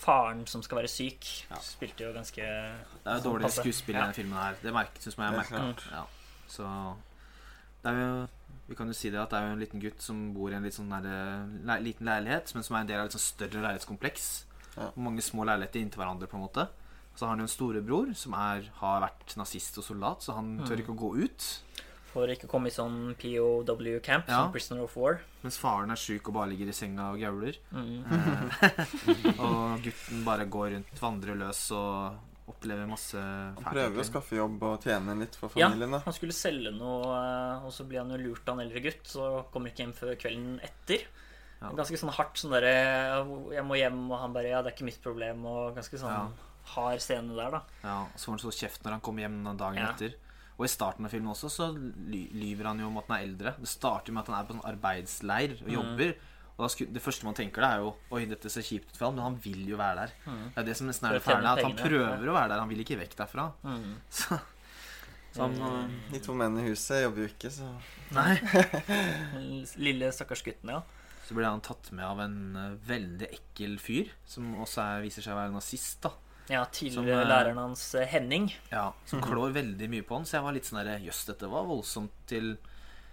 faren 0.00 0.46
som 0.48 0.62
skal 0.64 0.80
være 0.80 0.88
syk, 0.90 1.26
Ja. 1.50 1.56
spilte 1.60 2.06
jo 2.06 2.12
ganske 2.16 2.40
Det 2.40 3.06
er 3.06 3.20
jo 3.20 3.30
dårlig 3.32 3.50
skuespill 3.52 3.94
i 3.94 3.98
Ja. 3.98 4.04
denne 4.06 4.14
filmen 4.16 4.38
her. 4.38 4.56
Det 4.62 4.72
merket, 4.72 5.02
synes 5.02 5.16
jeg 5.16 5.24
jeg 5.26 5.34
er 5.34 5.38
merka. 5.42 5.90
Ja. 5.92 6.04
Så 6.48 6.96
det 7.82 7.92
er 7.92 8.00
jo 8.00 8.28
Vi 8.68 8.74
kan 8.76 8.86
jo 8.86 8.92
si 8.94 9.10
det 9.10 9.18
at 9.18 9.30
det 9.30 9.38
er 9.38 9.46
jo 9.48 9.52
en 9.52 9.58
liten 9.58 9.80
gutt 9.82 10.00
som 10.00 10.32
bor 10.32 10.48
i 10.50 10.54
en 10.54 10.62
litt 10.62 10.74
sånn 10.74 10.90
der, 10.90 11.48
le, 11.66 11.80
liten 11.82 12.06
leilighet, 12.06 12.54
men 12.54 12.62
som 12.62 12.76
er 12.76 12.80
en 12.80 12.86
del 12.86 13.00
av 13.00 13.06
et 13.06 13.12
sånn 13.16 13.18
større 13.34 13.62
leilighetskompleks. 13.64 14.44
Ja. 14.76 14.90
Mange 14.96 15.18
små 15.20 15.42
leiligheter 15.44 15.80
inntil 15.82 15.98
hverandre, 15.98 16.28
på 16.30 16.34
en 16.38 16.44
måte. 16.46 16.68
Så 17.16 17.26
har 17.26 17.30
han 17.34 17.38
jo 17.40 17.48
en 17.48 17.48
storebror 17.48 18.14
som 18.14 18.32
er, 18.34 18.70
har 18.78 19.00
vært 19.02 19.34
nazist 19.36 19.76
og 19.78 19.82
soldat, 19.84 20.22
så 20.22 20.34
han 20.36 20.60
tør 20.64 20.78
ikke 20.78 20.94
å 20.94 21.00
gå 21.02 21.24
ut. 21.24 21.48
For 22.12 22.26
ikke 22.26 22.48
å 22.48 22.50
komme 22.50 22.66
i 22.66 22.74
sånn 22.74 23.14
POW-camp, 23.20 24.26
Ja. 24.26 24.40
som 24.42 24.52
Prisoner 24.52 24.82
of 24.82 24.96
War. 24.96 25.20
Mens 25.44 25.56
faren 25.58 25.90
er 25.92 25.96
sjuk 25.96 26.26
og 26.28 26.34
bare 26.34 26.48
ligger 26.50 26.68
i 26.68 26.72
senga 26.74 27.12
og 27.12 27.20
gauler. 27.20 27.54
Mm. 27.70 28.04
Eh, 28.10 29.38
og 29.46 29.80
gutten 29.84 30.24
bare 30.26 30.46
går 30.50 30.72
rundt, 30.74 30.98
vandrer 31.00 31.38
løs 31.38 31.70
og 31.76 32.18
opplever 32.50 32.88
masse 32.90 33.14
Han 33.20 33.54
fælt. 33.62 33.70
prøver 33.76 34.02
å 34.02 34.06
skaffe 34.08 34.34
jobb 34.40 34.62
og 34.66 34.82
tjene 34.82 35.14
litt 35.20 35.36
for 35.38 35.48
familien. 35.54 35.90
da 35.94 36.00
han 36.02 36.12
skulle 36.16 36.34
selge 36.34 36.72
noe, 36.74 37.06
eh, 37.14 37.64
og 37.64 37.70
så 37.72 37.86
blir 37.86 38.02
han 38.02 38.10
jo 38.10 38.18
lurt 38.24 38.48
av 38.50 38.58
en 38.58 38.66
eldre 38.66 38.82
gutt, 38.82 39.04
så 39.06 39.44
kommer 39.52 39.70
ikke 39.70 39.84
hjem 39.86 39.94
før 39.94 40.16
kvelden 40.18 40.58
etter. 40.66 41.06
Ja. 41.60 41.70
Ganske 41.76 41.98
sånn 42.00 42.10
hardt 42.16 42.34
sånn 42.40 42.50
derre 42.56 43.22
'Jeg 43.54 43.64
må 43.68 43.76
hjem', 43.78 44.10
og 44.10 44.18
han 44.18 44.32
bare 44.32 44.48
'Ja, 44.48 44.62
det 44.62 44.72
er 44.72 44.76
ikke 44.76 44.84
mitt 44.90 45.02
problem', 45.02 45.44
og 45.44 45.76
ganske 45.76 45.94
sånn 45.98 46.10
Ja. 46.10 46.28
hard 46.74 47.00
scene 47.00 47.36
der, 47.36 47.50
da. 47.50 47.62
Ja, 47.84 48.00
og 48.02 48.16
så 48.16 48.26
får 48.26 48.30
han 48.40 48.50
så 48.50 48.58
kjeft 48.66 48.82
når 48.82 48.90
han 48.92 49.00
kommer 49.00 49.20
hjem 49.22 49.56
dagen 49.56 49.76
Ja. 49.76 49.92
etter. 49.92 50.14
Og 50.60 50.66
i 50.66 50.68
starten 50.68 51.06
av 51.08 51.12
filmen 51.14 51.32
også 51.32 51.48
så 51.48 51.70
ly 51.72 52.18
lyver 52.36 52.66
han 52.68 52.82
jo 52.82 52.90
om 52.90 52.98
at 53.00 53.06
han 53.08 53.16
er 53.16 53.22
eldre. 53.30 53.52
Det 53.62 53.70
starter 53.70 54.12
med 54.12 54.20
at 54.26 54.28
han 54.28 54.36
er 54.42 54.48
på 54.50 54.52
sånn 54.58 54.66
arbeidsleir 54.68 55.54
og 55.62 55.70
Mm. 55.70 55.72
jobber. 55.78 56.10
Og 56.58 56.64
da 56.66 56.68
sku, 56.68 56.84
Det 56.92 57.00
første 57.00 57.24
man 57.24 57.34
tenker, 57.38 57.62
det 57.64 57.70
er 57.70 57.78
jo 57.80 57.94
Oi, 58.12 58.26
dette 58.28 58.50
ser 58.52 58.60
kjipt 58.66 58.90
ut 58.92 58.96
for 58.98 59.06
han, 59.06 59.14
men 59.16 59.24
han 59.24 59.38
vil 59.40 59.62
jo 59.70 59.78
være 59.80 59.96
der. 60.04 60.10
Mm. 60.26 60.42
Det 60.52 60.58
er 60.60 60.66
det 60.68 60.76
som 60.76 60.86
nesten 60.90 61.08
er 61.08 61.12
det 61.16 61.22
fæle. 61.24 61.48
At 61.56 61.62
han 61.64 61.76
prøver 61.80 62.28
å 62.28 62.34
være 62.36 62.48
der. 62.52 62.60
Han 62.60 62.68
vil 62.68 62.84
ikke 62.84 62.98
vekk 63.00 63.16
derfra. 63.16 63.46
Mm. 63.64 63.94
Så, 64.10 64.38
så 65.32 65.46
han 65.46 65.54
øh, 65.62 66.12
De 66.12 66.18
to 66.18 66.34
mennene 66.34 66.66
i 66.66 66.70
huset 66.74 67.04
jobber 67.04 67.22
jo 67.22 67.28
ikke, 67.30 67.50
så 67.54 67.68
Nei. 68.12 68.34
Lille 69.86 70.10
stakkars 70.12 70.42
gutten, 70.42 70.72
ja. 70.74 70.82
Så 71.28 71.36
blir 71.38 71.46
han 71.46 71.60
tatt 71.62 71.92
med 71.94 72.04
av 72.04 72.18
en 72.24 72.38
øh, 72.58 72.72
veldig 72.88 73.28
ekkel 73.30 73.76
fyr, 73.78 74.10
som 74.26 74.48
også 74.60 74.82
er, 74.82 75.04
viser 75.06 75.22
seg 75.22 75.36
å 75.36 75.38
være 75.38 75.54
nazist. 75.54 76.00
da 76.02 76.10
Ja, 76.50 76.64
Som, 76.66 76.72
Tidligere 76.74 77.22
eh, 77.22 77.28
læreren 77.30 77.58
hans, 77.62 77.94
eh, 77.94 78.06
Henning. 78.10 78.50
Ja, 78.72 78.92
Som 79.06 79.22
klår 79.22 79.52
veldig 79.54 79.88
mye 79.92 80.02
på 80.06 80.16
han. 80.18 80.24
Så 80.26 80.36
jeg 80.38 80.46
var 80.46 80.56
litt 80.56 80.66
sånn 80.68 80.80
der 80.84 80.98
Jøss, 81.04 81.24
dette 81.28 81.50
var 81.50 81.66
voldsomt 81.68 82.12
til 82.30 82.56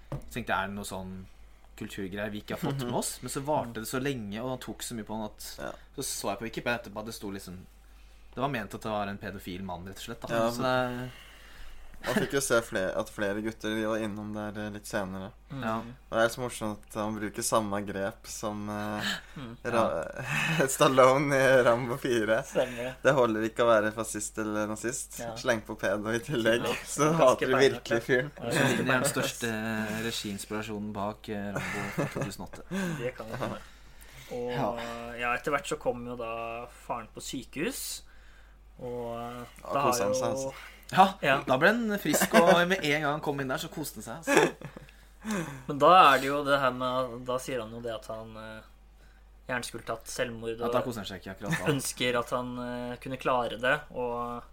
Så 0.09 0.19
tenkte 0.33 0.53
jeg, 0.53 0.57
er 0.57 0.67
det 0.71 0.75
noe 0.77 0.87
sånn 0.87 1.15
kulturgreier 1.77 2.31
vi 2.33 2.39
ikke 2.41 2.55
har 2.57 2.63
fått 2.71 2.81
med 2.87 2.95
oss? 2.97 3.19
Men 3.21 3.29
så 3.29 3.41
varte 3.45 3.83
det 3.83 3.89
så 3.89 3.99
lenge, 4.01 4.39
og 4.41 4.49
han 4.55 4.61
tok 4.63 4.81
så 4.81 4.95
mye 4.97 5.05
på 5.05 5.13
han 5.19 5.27
at 5.29 5.47
Ja. 5.59 5.71
Så 5.97 6.05
så 6.07 6.31
jeg 6.31 6.39
på 6.39 6.47
Wikipedia 6.47 6.79
etterpå 6.79 6.99
at 7.03 7.05
det 7.11 7.13
sto 7.17 7.29
liksom 7.33 7.59
Det 8.33 8.41
var 8.41 8.49
ment 8.53 8.73
at 8.73 8.81
det 8.81 8.89
var 8.89 9.07
en 9.11 9.17
pedofil 9.21 9.63
mann, 9.63 9.85
rett 9.85 9.97
og 9.97 10.05
slett. 10.07 10.21
Da. 10.21 10.33
Ja, 10.33 10.49
så 10.51 10.61
det, 10.65 11.11
Man 12.05 12.15
fikk 12.21 12.35
jo 12.37 12.41
se 12.43 12.57
flere, 12.63 12.91
at 12.99 13.09
flere 13.11 13.41
gutter 13.43 13.73
var 13.75 14.01
innom 14.03 14.29
der 14.35 14.57
eh, 14.61 14.69
litt 14.71 14.87
senere. 14.87 15.31
Mm. 15.49 15.63
Ja. 15.63 15.75
Det 16.11 16.21
er 16.23 16.29
så 16.31 16.41
morsomt 16.43 16.85
at 16.87 16.97
han 16.99 17.15
bruker 17.17 17.45
samme 17.45 17.79
grep 17.87 18.29
som 18.29 18.67
uh, 18.69 19.09
ja. 19.63 19.71
Ra 19.73 19.85
Stallone 20.75 21.35
i 21.35 21.63
Rambo 21.67 21.97
4. 21.99 22.37
Stemmer 22.47 22.93
det. 23.03 23.15
Holder 23.17 23.47
ikke 23.49 23.65
å 23.65 23.69
være 23.71 23.91
fascist 23.95 24.39
eller 24.43 24.69
nazist. 24.71 25.19
Ja. 25.23 25.33
Sleng 25.39 25.63
på 25.67 25.77
pedo 25.79 26.13
i 26.13 26.21
tillegg, 26.23 26.67
så 26.87 27.09
hater 27.17 27.51
du 27.51 27.57
virkelig 27.57 27.99
ja. 27.99 28.05
fyren. 28.09 28.31
Ja, 28.39 28.53
det 28.53 28.85
er 28.85 28.91
den 28.91 29.09
største 29.09 29.51
regiinspirasjonen 30.05 30.93
bak 30.95 31.31
eh, 31.33 31.49
Rambo 31.57 31.87
fra 31.97 32.09
2008. 32.15 32.67
det 33.01 33.15
kan 33.17 33.33
det 33.33 33.41
være. 33.43 33.63
Og 34.37 34.51
ja, 35.15 35.31
etter 35.33 35.53
hvert 35.55 35.69
så 35.69 35.77
kom 35.79 36.01
jo 36.07 36.17
da 36.19 36.31
faren 36.85 37.07
på 37.15 37.23
sykehus. 37.23 37.83
Og 38.77 39.13
Ja, 39.15 39.71
da 39.73 39.85
har 39.87 40.01
jo 40.03 40.09
altså. 40.11 40.51
Ja, 40.91 41.13
Ja. 41.21 41.41
da 41.47 41.57
ble 41.59 41.67
han 41.73 41.97
frisk, 41.99 42.33
og 42.39 42.61
med 42.69 42.79
en 42.83 43.01
gang 43.01 43.11
han 43.11 43.21
kom 43.25 43.39
inn 43.43 43.49
der, 43.51 43.57
så 43.59 43.67
koste 43.69 43.99
han 44.05 44.23
seg. 44.23 44.37
Altså. 44.37 44.73
Men 45.67 45.79
da 45.81 45.89
er 46.13 46.19
det 46.21 46.27
jo 46.29 46.43
det 46.45 46.59
her 46.61 46.71
med 46.71 47.25
Da 47.27 47.35
sier 47.43 47.59
han 47.59 47.71
jo 47.73 47.81
det 47.83 47.91
at 47.91 48.05
han 48.07 48.29
eh, 48.39 48.61
gjerne 49.49 49.65
skulle 49.67 49.83
tatt 49.87 50.07
selvmord. 50.07 50.61
Og 50.61 50.71
akkurat 50.79 51.67
ønsker 51.73 52.19
at 52.19 52.29
han 52.35 52.53
eh, 52.63 52.95
kunne 53.03 53.17
klare 53.19 53.57
det. 53.59 53.73
Og 53.91 54.43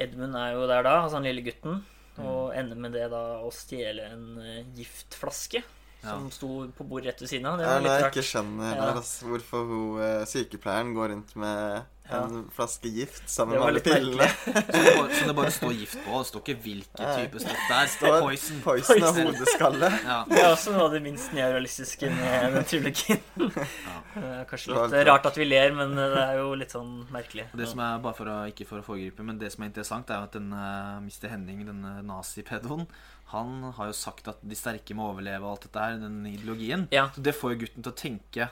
Edmund 0.00 0.36
er 0.36 0.52
jo 0.54 0.66
der 0.68 0.82
da, 0.86 0.94
altså 1.02 1.18
han 1.20 1.28
lille 1.28 1.44
gutten. 1.44 1.82
Og 2.16 2.52
Mm. 2.54 2.58
ender 2.58 2.76
med 2.80 2.92
det 2.96 3.10
da 3.12 3.22
å 3.44 3.50
stjele 3.52 4.06
en 4.08 4.38
eh, 4.40 4.62
giftflaske. 4.78 5.60
Som 6.02 6.30
sto 6.30 6.48
på 6.76 6.84
bordet 6.86 7.12
rett 7.12 7.22
ved 7.24 7.32
siden 7.32 7.46
av. 7.50 7.58
Det 7.58 7.66
var 7.66 7.76
ja, 7.78 7.82
litt 7.84 7.92
jeg 7.92 8.04
rart. 8.04 8.16
ikke 8.16 8.28
skjønner 8.30 8.76
Ja. 8.76 8.88
altså, 8.94 9.26
hvorfor 9.32 9.68
hun, 9.70 10.00
eh, 10.02 10.24
sykepleieren 10.30 10.94
går 10.94 11.14
rundt 11.14 11.36
med 11.36 11.84
en 12.08 12.50
flaske 12.54 12.88
gift 12.88 13.24
sammen 13.30 13.58
med 13.58 13.66
alle 13.66 13.80
pillene. 13.82 14.28
Så 14.46 14.52
det, 14.54 14.92
bare, 14.94 15.14
så 15.14 15.26
det 15.26 15.34
bare 15.34 15.50
står 15.50 15.72
gift 15.74 15.98
på. 16.04 16.18
Det 16.20 16.26
står 16.28 16.42
ikke 16.44 16.54
hvilken 16.62 17.08
type 17.18 17.40
stoff 17.42 17.64
det 17.66 17.78
er. 17.80 17.88
står 17.96 18.20
Poison. 18.22 18.60
Poison 18.62 19.02
og 19.02 19.18
hodeskalle. 19.22 19.90
Ja. 20.06 20.20
Det 20.28 20.38
er 20.38 20.52
også 20.52 20.74
noe 20.76 20.84
av 20.86 20.94
det 20.94 21.00
minst 21.02 21.32
neorealistiske 21.34 22.10
med 22.14 22.54
den 22.54 22.68
trilogien. 22.70 23.24
Kanskje 24.50 24.70
litt 24.76 24.94
litt 24.94 25.06
rart 25.08 25.26
at 25.26 25.40
vi 25.40 25.48
ler, 25.48 25.74
men 25.74 25.96
det 25.98 26.06
er 26.22 26.38
jo 26.38 26.54
litt 26.58 26.72
sånn 26.76 26.92
merkelig. 27.12 27.48
Det 27.58 27.66
som 27.72 27.82
er, 27.82 27.98
bare 28.04 28.16
for 28.20 28.30
å, 28.30 28.38
ikke 28.52 28.68
for 28.68 28.80
å 28.80 28.86
foregripe, 28.86 29.26
men 29.26 29.40
det 29.42 29.50
som 29.52 29.64
er 29.66 29.72
interessant, 29.72 30.10
er 30.14 30.28
at 30.28 30.38
denne 30.38 30.62
Mr. 31.02 31.26
Henning, 31.34 31.64
denne 31.66 31.96
nazipedoen, 32.06 32.86
han 33.32 33.72
har 33.76 33.86
jo 33.86 33.92
sagt 33.92 34.28
at 34.28 34.38
de 34.46 34.54
sterke 34.54 34.94
må 34.94 35.08
overleve 35.12 35.42
og 35.42 35.56
alt 35.56 35.62
dette 35.66 35.82
her, 35.82 35.96
den 35.98 36.20
ideologien. 36.26 36.88
Ja. 36.94 37.08
Så 37.14 37.22
det 37.22 37.34
får 37.34 37.54
jo 37.56 37.60
gutten 37.64 37.82
til 37.82 37.92
å 37.92 37.96
tenke 37.98 38.48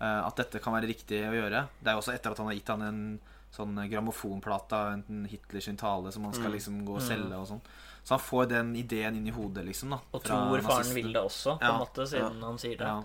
uh, 0.00 0.26
at 0.26 0.36
dette 0.36 0.58
kan 0.62 0.72
være 0.74 0.88
riktig 0.90 1.20
å 1.28 1.34
gjøre. 1.36 1.68
Det 1.80 1.88
er 1.90 1.94
jo 1.94 2.02
også 2.02 2.14
etter 2.14 2.30
at 2.34 2.38
han 2.38 2.46
har 2.50 2.54
gitt 2.58 2.68
han 2.74 2.82
en 2.82 3.02
sånn 3.54 3.78
grammofonplate 3.90 4.76
av 4.76 4.92
enten 4.92 5.22
Hitler 5.30 5.60
sin 5.64 5.76
tale 5.80 6.10
som 6.12 6.24
han 6.24 6.34
skal 6.34 6.50
Mm. 6.50 6.56
liksom 6.58 6.84
gå 6.84 6.96
og 6.96 7.00
Mm. 7.02 7.08
selge 7.08 7.36
og 7.38 7.46
sånn. 7.48 7.60
Så 8.04 8.10
han 8.10 8.18
får 8.20 8.48
den 8.48 8.74
ideen 8.76 9.16
inn 9.16 9.26
i 9.26 9.30
hodet, 9.30 9.64
liksom. 9.64 9.90
da 9.90 10.00
Og 10.12 10.22
tror 10.22 10.60
faren 10.62 10.94
vil 10.94 11.12
det 11.12 11.22
også, 11.22 11.58
på 11.58 11.62
Ja. 11.62 11.72
en 11.74 11.80
måte, 11.80 12.06
siden 12.06 12.42
han 12.42 12.58
sier 12.58 12.76
det. 12.76 12.86
Ja. 12.86 13.02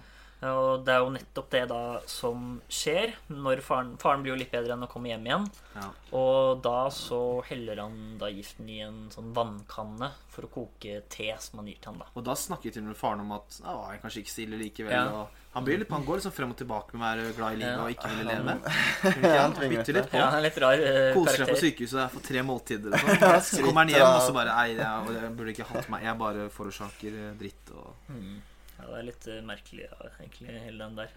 Og 0.50 0.84
det 0.86 0.94
er 0.94 1.00
jo 1.04 1.12
nettopp 1.14 1.50
det 1.54 1.62
da 1.72 1.82
som 2.10 2.58
skjer 2.68 3.14
når 3.32 3.62
faren 3.64 3.94
Faren 4.02 4.24
blir 4.26 4.34
jo 4.34 4.40
litt 4.42 4.52
bedre 4.52 4.74
enn 4.76 4.84
å 4.84 4.90
komme 4.92 5.12
hjem 5.12 5.28
igjen. 5.30 5.46
Ja. 5.78 5.88
Og 6.20 6.62
da 6.66 6.90
så 6.94 7.20
heller 7.48 7.80
han 7.86 8.18
da 8.22 8.28
giften 8.34 8.68
i 8.70 8.80
en 8.86 9.06
sånn 9.14 9.32
vannkanne 9.36 10.10
for 10.34 10.48
å 10.48 10.52
koke 10.52 11.00
te 11.14 11.30
som 11.40 11.62
han 11.62 11.70
gir 11.70 11.78
til 11.80 11.92
han 11.94 12.02
da. 12.04 12.10
Og 12.18 12.26
da 12.28 12.36
snakker 12.38 12.74
til 12.74 12.84
og 12.84 12.92
med 12.92 13.00
faren 13.00 13.22
om 13.24 13.32
at 13.38 13.60
«Å, 13.64 13.78
jeg 13.92 13.98
er 14.00 14.04
kanskje 14.04 14.24
ikke 14.26 14.34
så 14.34 14.44
ille 14.48 14.60
likevel. 14.64 14.94
Ja. 14.94 15.06
Og 15.24 15.42
han, 15.54 15.66
blir 15.68 15.78
litt, 15.84 15.92
han 15.94 16.06
går 16.08 16.18
liksom 16.20 16.34
frem 16.34 16.54
og 16.56 16.58
tilbake 16.58 16.98
med 16.98 17.04
å 17.06 17.10
være 17.28 17.36
glad 17.38 17.54
i 17.54 17.60
livet 17.62 17.76
Ja. 17.76 17.84
og 17.84 17.92
ikke 17.94 18.14
ville 18.18 18.38
Han- 18.38 18.48
leve. 18.50 18.78
Ja, 19.34 19.42
Han 19.44 19.54
tvinger 19.60 19.78
bytter 19.84 19.98
litt 20.00 20.10
på. 20.10 20.18
Ja, 20.18 20.26
han 20.32 20.40
er 20.40 20.46
litt 20.48 20.58
rar 20.64 20.82
uh, 20.82 21.10
Koser 21.14 21.44
seg 21.44 21.52
på 21.54 21.60
sykehuset 21.62 22.00
og 22.08 22.16
får 22.18 22.26
tre 22.30 22.42
måltider 22.48 22.96
og 22.98 23.04
sånn. 23.04 23.38
Så 23.54 23.62
kommer 23.68 23.84
han 23.86 23.94
hjem, 23.94 24.08
og 24.10 24.24
så 24.26 24.34
bare 24.36 24.56
Nei, 24.58 24.70
jeg, 24.80 25.14
jeg 25.22 25.36
burde 25.38 25.54
ikke 25.54 25.70
hatt 25.70 25.92
meg. 25.94 26.08
Jeg 26.10 26.20
bare 26.24 26.48
forårsaker 26.58 27.22
eh, 27.28 27.30
dritt 27.40 27.74
og 27.78 27.94
Mm. 28.14 28.42
Ja, 28.84 28.90
det 28.92 29.00
er 29.00 29.08
litt 29.08 29.28
eh, 29.32 29.42
merkelig, 29.48 29.86
ja, 29.88 30.10
egentlig, 30.20 30.58
hele 30.68 30.84
den 30.90 30.98
der. 31.00 31.14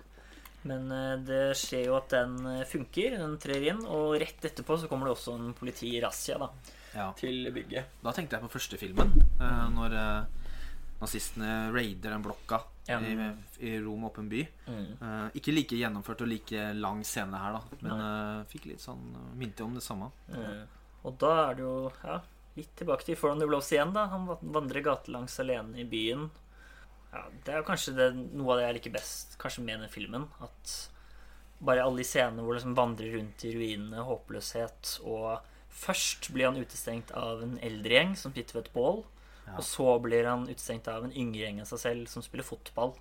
Men 0.67 0.87
eh, 0.95 1.17
det 1.27 1.41
skjer 1.59 1.85
jo 1.89 1.97
at 1.99 2.09
den 2.15 2.39
eh, 2.55 2.63
funker, 2.71 3.19
den 3.19 3.37
trer 3.43 3.67
inn, 3.73 3.83
og 3.91 4.15
rett 4.23 4.47
etterpå 4.47 4.79
så 4.79 4.89
kommer 4.91 5.11
det 5.11 5.17
også 5.19 5.35
en 5.37 5.53
politirazzia 5.59 6.39
da, 6.45 6.51
Ja. 6.97 7.11
til 7.19 7.51
bygget. 7.53 7.91
Da 8.07 8.13
tenkte 8.15 8.39
jeg 8.39 8.47
på 8.47 8.53
første 8.55 8.79
filmen, 8.81 9.11
når 9.75 9.97
nazistene 11.01 11.71
raider 11.75 12.15
den 12.15 12.23
blokka 12.25 12.63
Ja. 12.89 13.01
i, 13.03 13.13
i 13.67 13.75
Rom 13.83 14.05
åpen 14.09 14.29
by. 14.31 14.45
Mm. 14.71 14.87
Ikke 15.37 15.53
like 15.53 15.77
gjennomført 15.77 16.23
og 16.23 16.31
like 16.31 16.69
lang 16.79 17.03
scene 17.05 17.37
her, 17.37 17.59
da, 17.59 17.79
men 17.83 17.99
Nei. 18.01 18.45
fikk 18.53 18.69
litt 18.71 18.81
sånn 18.81 19.03
Minte 19.37 19.67
om 19.67 19.75
det 19.75 19.83
samme. 19.85 20.09
Mm. 20.31 20.63
og 21.05 21.19
da 21.21 21.33
er 21.51 21.59
det 21.59 21.67
jo 21.67 21.75
ja, 22.05 22.17
litt 22.57 22.73
tilbake 22.79 23.05
til 23.11 23.19
Foran 23.21 23.43
the 23.43 23.47
Blows 23.51 23.69
igjen. 23.75 23.93
da 23.93 24.07
Han 24.15 24.25
vandrer 24.41 24.81
gatelangs 24.87 25.37
alene 25.43 25.83
i 25.83 25.85
byen. 25.85 26.31
Ja, 27.17 27.25
det 27.47 27.55
er 27.55 27.63
jo 27.63 27.67
kanskje 27.71 27.97
det, 27.97 28.11
noe 28.37 28.53
av 28.53 28.61
det 28.61 28.69
jeg 28.69 28.77
liker 28.77 28.95
best 28.99 29.37
Kanskje 29.41 29.65
med 29.65 29.81
den 29.81 29.93
filmen. 29.93 30.29
At 30.45 30.77
bare 31.65 31.85
alle 31.87 32.03
de 32.03 32.05
scenene 32.05 32.45
hvor 32.45 32.53
han 32.53 32.61
liksom 32.61 32.77
vandrer 32.77 33.15
rundt 33.17 33.45
i 33.49 33.53
ruinene, 33.57 34.05
håpløshet 34.05 34.99
og 35.09 35.55
Først 35.77 36.31
blir 36.33 36.49
han 36.49 36.57
utestengt 36.57 37.11
av 37.13 37.43
en 37.45 37.59
eldre 37.65 37.99
gjeng 37.99 38.15
som 38.17 38.33
sitter 38.33 38.57
ved 38.57 38.63
et 38.65 38.73
bål. 38.73 39.03
Ja. 39.45 39.59
Og 39.59 39.65
så 39.67 39.91
blir 40.01 40.25
han 40.25 40.47
utestengt 40.49 40.89
av 40.89 41.05
en 41.05 41.13
yngre 41.13 41.43
gjeng 41.43 41.61
av 41.61 41.69
seg 41.69 41.83
selv 41.83 42.09
som 42.09 42.25
spiller 42.25 42.47
fotball. 42.47 42.95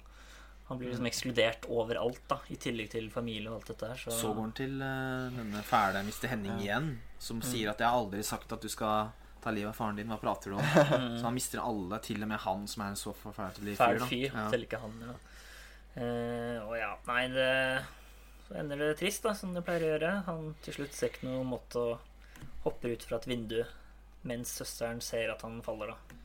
Han 0.67 0.79
blir 0.81 0.89
liksom 0.89 1.07
ekskludert 1.07 1.67
overalt, 1.69 2.23
da 2.27 2.39
i 2.49 2.57
tillegg 2.59 2.89
til 2.91 3.07
familie 3.13 3.51
og 3.51 3.59
alt 3.59 3.69
dette 3.71 3.91
her. 3.91 4.01
Så, 4.01 4.15
Så 4.17 4.33
går 4.33 4.41
han 4.41 4.55
til 4.57 4.75
uh, 4.81 5.29
denne 5.37 5.61
fæle 5.63 6.01
Mr. 6.07 6.27
Henning 6.31 6.63
igjen, 6.63 6.89
som 7.21 7.41
sier 7.45 7.71
at 7.71 7.79
'jeg 7.79 7.87
har 7.87 8.01
aldri 8.01 8.23
sagt 8.25 8.51
at 8.51 8.61
du 8.61 8.67
skal 8.67 9.13
ta 9.45 9.53
livet 9.53 9.69
av 9.71 9.77
faren 9.77 9.99
din'. 9.99 10.09
Hva 10.09 10.17
prater 10.21 10.51
du 10.51 10.57
om? 10.57 10.65
Så 11.19 11.23
han 11.27 11.37
mister 11.37 11.61
alle, 11.61 11.99
til 12.03 12.25
og 12.25 12.31
med 12.33 12.41
han 12.43 12.65
som 12.67 12.83
er 12.83 12.93
en 12.93 12.99
så 12.99 13.13
forferdelig 13.13 13.77
Fæl 13.79 14.01
da. 14.01 14.09
fyr. 14.09 14.27
Ja. 14.33 14.49
Selv 14.53 14.67
ikke 14.67 14.81
han. 14.81 14.97
Ja. 15.05 15.15
Uh, 15.95 16.57
og 16.65 16.73
ja, 16.75 16.89
nei, 17.07 17.21
det 17.31 17.85
Så 18.49 18.57
ender 18.59 18.77
det 18.77 18.97
trist, 18.99 19.23
da, 19.23 19.31
som 19.33 19.55
det 19.55 19.63
pleier 19.65 19.85
å 19.85 19.93
gjøre. 19.93 20.11
Han 20.27 20.51
til 20.65 20.75
slutt 20.79 20.93
ser 20.93 21.13
ikke 21.13 21.29
noe 21.29 21.45
måte 21.47 21.81
å 21.81 21.95
hoppe 22.65 22.91
ut 22.91 23.05
fra 23.07 23.17
et 23.21 23.27
vindu 23.29 23.61
mens 24.25 24.51
søsteren 24.57 25.01
ser 25.01 25.31
at 25.33 25.41
han 25.45 25.61
faller, 25.65 25.93
da. 25.93 26.19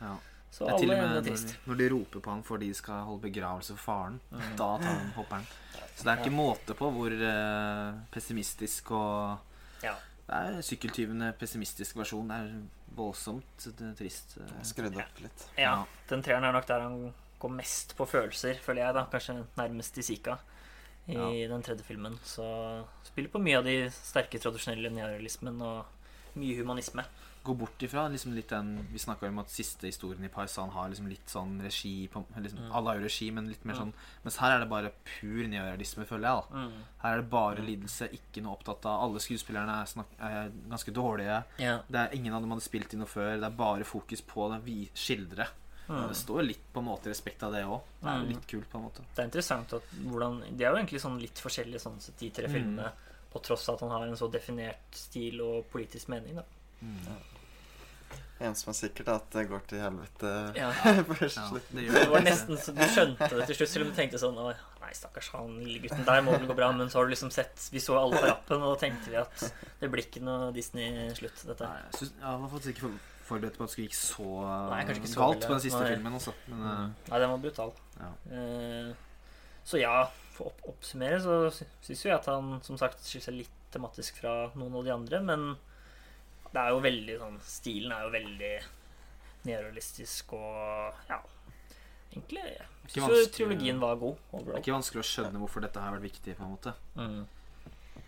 Ja. 0.00 0.12
Så 0.52 0.66
er 0.66 0.74
alle 0.74 0.96
ender 0.98 1.14
når, 1.14 1.24
trist. 1.30 1.54
når 1.64 1.78
de 1.80 1.88
roper 1.94 2.20
på 2.20 2.32
han 2.32 2.42
fordi 2.44 2.68
de 2.68 2.76
skal 2.76 3.06
holde 3.08 3.24
begravelse 3.24 3.76
for 3.76 3.84
faren. 3.86 4.18
Mm. 4.32 4.42
Da 4.58 4.68
tar 4.82 4.88
han 4.90 5.12
hopperen. 5.16 5.46
Så 5.94 6.04
det 6.04 6.12
er 6.12 6.20
ikke 6.20 6.34
måte 6.34 6.76
på 6.76 6.90
hvor 6.92 7.14
uh, 7.24 8.00
pessimistisk 8.12 8.92
og 8.98 9.84
Ja. 9.84 9.94
Er 10.32 10.62
sykkeltyvene 10.64 11.32
pessimistisk 11.38 11.96
versjon. 12.00 12.28
Det 12.30 12.36
er 12.38 12.94
voldsomt 12.96 13.66
det 13.78 13.88
er 13.90 13.94
trist. 13.98 14.36
eh. 14.40 14.62
Skrudd 14.64 14.96
opp 14.96 15.20
litt. 15.24 15.46
ja. 15.58 15.62
Ja. 15.62 15.74
Den 16.08 16.22
treeren 16.24 16.44
er 16.48 16.52
nok 16.56 16.66
der 16.68 16.80
han 16.86 17.14
går 17.42 17.50
mest 17.56 17.96
på 17.98 18.06
følelser, 18.06 18.54
føler 18.62 18.84
jeg, 18.86 18.94
da. 18.94 19.04
Kanskje 19.12 19.44
nærmest 19.58 19.98
i 19.98 20.02
Sika 20.06 20.38
i 21.08 21.14
Ja. 21.16 21.48
den 21.50 21.62
tredje 21.62 21.82
filmen. 21.84 22.18
Så 22.24 22.44
spiller 23.04 23.28
på 23.32 23.40
mye 23.42 23.58
av 23.58 23.64
de 23.64 23.90
sterke 23.90 24.38
tradisjonelle 24.38 24.90
neorealismen 24.94 25.60
og 25.60 25.84
mye 26.38 26.56
humanisme. 26.60 27.04
Gå 27.42 27.54
bort 27.58 27.82
ifra 27.82 28.04
liksom 28.08 28.34
litt 28.36 28.48
den 28.48 28.86
Vi 28.92 28.98
snakka 28.98 29.26
om 29.26 29.38
at 29.40 29.48
siste 29.50 29.88
historien 29.88 30.22
i 30.24 30.28
Paisan 30.28 30.70
har 30.70 30.88
liksom 30.88 31.08
litt 31.08 31.26
sånn 31.26 31.56
regi 31.60 32.08
på, 32.08 32.24
liksom, 32.38 32.58
Mm. 32.60 32.72
Alle 32.72 32.86
har 32.90 32.96
jo 33.00 33.04
regi, 33.08 33.30
men 33.32 33.48
litt 33.48 33.64
mer 33.64 33.74
Mm. 33.74 33.80
sånn 33.80 33.92
Mens 34.24 34.36
her 34.36 34.50
er 34.56 34.60
det 34.60 34.68
bare 34.70 34.92
pur 35.04 35.48
neorealisme, 35.48 36.06
føler 36.06 36.28
jeg. 36.28 36.44
da 36.50 36.56
Mm. 36.56 36.72
Her 37.02 37.12
er 37.12 37.16
det 37.22 37.30
bare 37.30 37.56
lidelse, 37.66 38.08
ikke 38.12 38.42
noe 38.42 38.56
opptatt 38.56 38.86
av 38.86 39.00
Alle 39.02 39.18
skuespillerne 39.18 39.82
er, 39.82 39.86
snak, 39.86 40.06
er 40.20 40.50
ganske 40.68 40.92
dårlige. 40.92 41.44
Yeah. 41.58 41.80
Det 41.90 41.96
er 42.12 42.14
Ingen 42.16 42.32
av 42.34 42.42
dem 42.42 42.50
hadde 42.50 42.62
spilt 42.62 42.92
inn 42.94 43.00
noe 43.00 43.08
før. 43.08 43.40
Det 43.40 43.44
er 43.44 43.56
bare 43.56 43.82
fokus 43.84 44.20
på 44.22 44.48
det 44.52 44.62
vi 44.64 44.88
skildre. 44.94 45.48
Mm. 45.88 46.08
Det 46.08 46.16
står 46.16 46.46
litt 46.46 46.72
på 46.72 46.78
en 46.78 46.86
måte 46.86 47.06
respekt 47.10 47.42
av 47.42 47.52
det 47.52 47.64
òg. 47.64 47.80
Det 48.00 48.08
er 48.08 48.22
Mm. 48.22 48.28
litt 48.28 48.46
kult, 48.46 48.70
på 48.70 48.76
en 48.78 48.84
måte. 48.84 49.00
Det 49.16 49.18
er 49.18 49.24
interessant 49.28 49.72
at 49.72 49.82
hvordan 50.04 50.56
De 50.56 50.64
er 50.64 50.70
jo 50.70 50.76
egentlig 50.76 51.00
sånn 51.00 51.20
litt 51.20 51.34
forskjellige 51.34 51.80
sånn 51.80 52.00
sett, 52.00 52.16
de 52.18 52.30
tre 52.30 52.46
Mm. 52.46 52.52
filmene, 52.54 52.92
på 53.34 53.42
tross 53.42 53.68
av 53.68 53.74
at 53.74 53.80
han 53.80 53.90
har 53.90 54.02
en 54.06 54.14
så 54.14 54.30
definert 54.30 54.76
stil 54.92 55.40
og 55.40 55.64
politisk 55.72 56.06
mening, 56.08 56.36
da. 56.36 56.42
En 58.42 58.54
som 58.58 58.72
er 58.72 58.74
sikkert, 58.74 59.06
er 59.06 59.18
at 59.20 59.28
det 59.36 59.44
går 59.50 59.60
til 59.70 59.78
helvete 59.84 60.30
Ja. 60.58 60.70
Ja, 60.84 60.94
det 61.04 61.84
Det 61.94 62.08
var 62.10 62.24
nesten 62.26 62.58
så 62.58 62.72
du 62.74 62.80
skjønte 62.90 63.28
det 63.38 63.46
til 63.52 63.58
slutt, 63.60 63.70
selv 63.70 63.84
om 63.86 63.92
du 63.92 63.96
tenkte 64.00 64.18
sånn 64.18 64.38
Å, 64.42 64.48
nei, 64.82 64.90
stakkars 64.98 65.28
han 65.36 65.52
lille 65.62 65.84
gutten 65.84 66.02
der 66.08 66.24
må 66.26 66.34
vel 66.34 66.48
gå 66.50 66.56
bra. 66.58 66.72
Men 66.74 66.90
så 66.90 66.98
har 66.98 67.06
du 67.06 67.12
liksom 67.14 67.30
sett 67.34 67.68
Vi 67.70 67.80
så 67.84 67.94
alle 68.00 68.18
på 68.18 68.26
rappen, 68.26 68.64
og 68.66 68.74
da 68.74 68.80
tenkte 68.82 69.12
vi 69.14 69.20
at 69.20 69.46
det 69.82 69.90
blir 69.92 70.02
ikke 70.08 70.24
noe 70.26 70.50
Disney-slutt, 70.56 71.44
dette. 71.52 71.68
Nei, 71.70 71.84
jeg, 71.86 71.94
synes, 72.00 72.12
jeg 72.18 72.42
var 72.42 72.52
faktisk 72.56 72.74
ikke 72.74 72.92
forberedt 73.30 73.56
på 73.60 73.62
at 73.64 73.70
det 73.70 73.76
skulle 73.76 73.86
gikk 73.88 73.98
så, 74.00 74.28
Nei, 74.72 74.82
kanskje 74.88 75.00
ikke 75.04 75.12
så 75.14 75.22
galt 75.22 75.46
på 75.46 75.54
den 75.54 75.64
siste 75.68 75.84
Nei. 75.84 75.92
filmen. 75.94 76.18
Også. 76.18 76.34
Men 76.50 76.66
eh, 76.66 76.84
Nei, 77.12 77.22
den 77.22 77.32
var 77.36 77.42
brutal. 77.46 77.74
ja. 78.02 78.10
Eh, 78.34 78.92
Så 79.70 79.78
ja, 79.78 79.96
for 80.34 80.48
å 80.48 80.50
opp 80.50 80.70
oppsummere 80.74 81.20
så 81.22 81.34
syns 81.54 82.00
jo 82.02 82.08
jeg 82.10 82.16
at 82.18 82.26
han 82.26 82.56
som 82.66 82.74
sagt 82.80 83.04
skiller 83.06 83.28
seg 83.28 83.36
litt 83.44 83.58
tematisk 83.72 84.18
fra 84.18 84.32
noen 84.58 84.74
av 84.80 84.88
de 84.88 84.90
andre, 84.98 85.20
men 85.22 85.44
det 86.52 86.60
er 86.62 86.70
jo 86.74 86.80
veldig 86.84 87.18
sånn 87.20 87.38
Stilen 87.48 87.92
er 87.96 88.02
jo 88.06 88.10
veldig 88.14 88.52
neorealistisk 89.48 90.34
og 90.38 90.98
ja 91.08 91.18
Egentlig 92.12 92.42
jeg 92.44 92.66
Ikke 92.88 93.06
syns 93.06 93.22
jo 93.22 93.30
trilogien 93.38 93.80
var 93.80 93.96
god 94.00 94.18
Det 94.32 94.52
er 94.56 94.60
ikke 94.60 94.74
vanskelig 94.76 95.00
å 95.02 95.08
skjønne 95.08 95.40
hvorfor 95.42 95.64
dette 95.64 95.80
har 95.80 95.94
vært 95.96 96.04
viktig. 96.10 96.36
på 96.36 96.44
en 96.44 96.52
måte 96.56 96.74
Mm. 96.98 97.22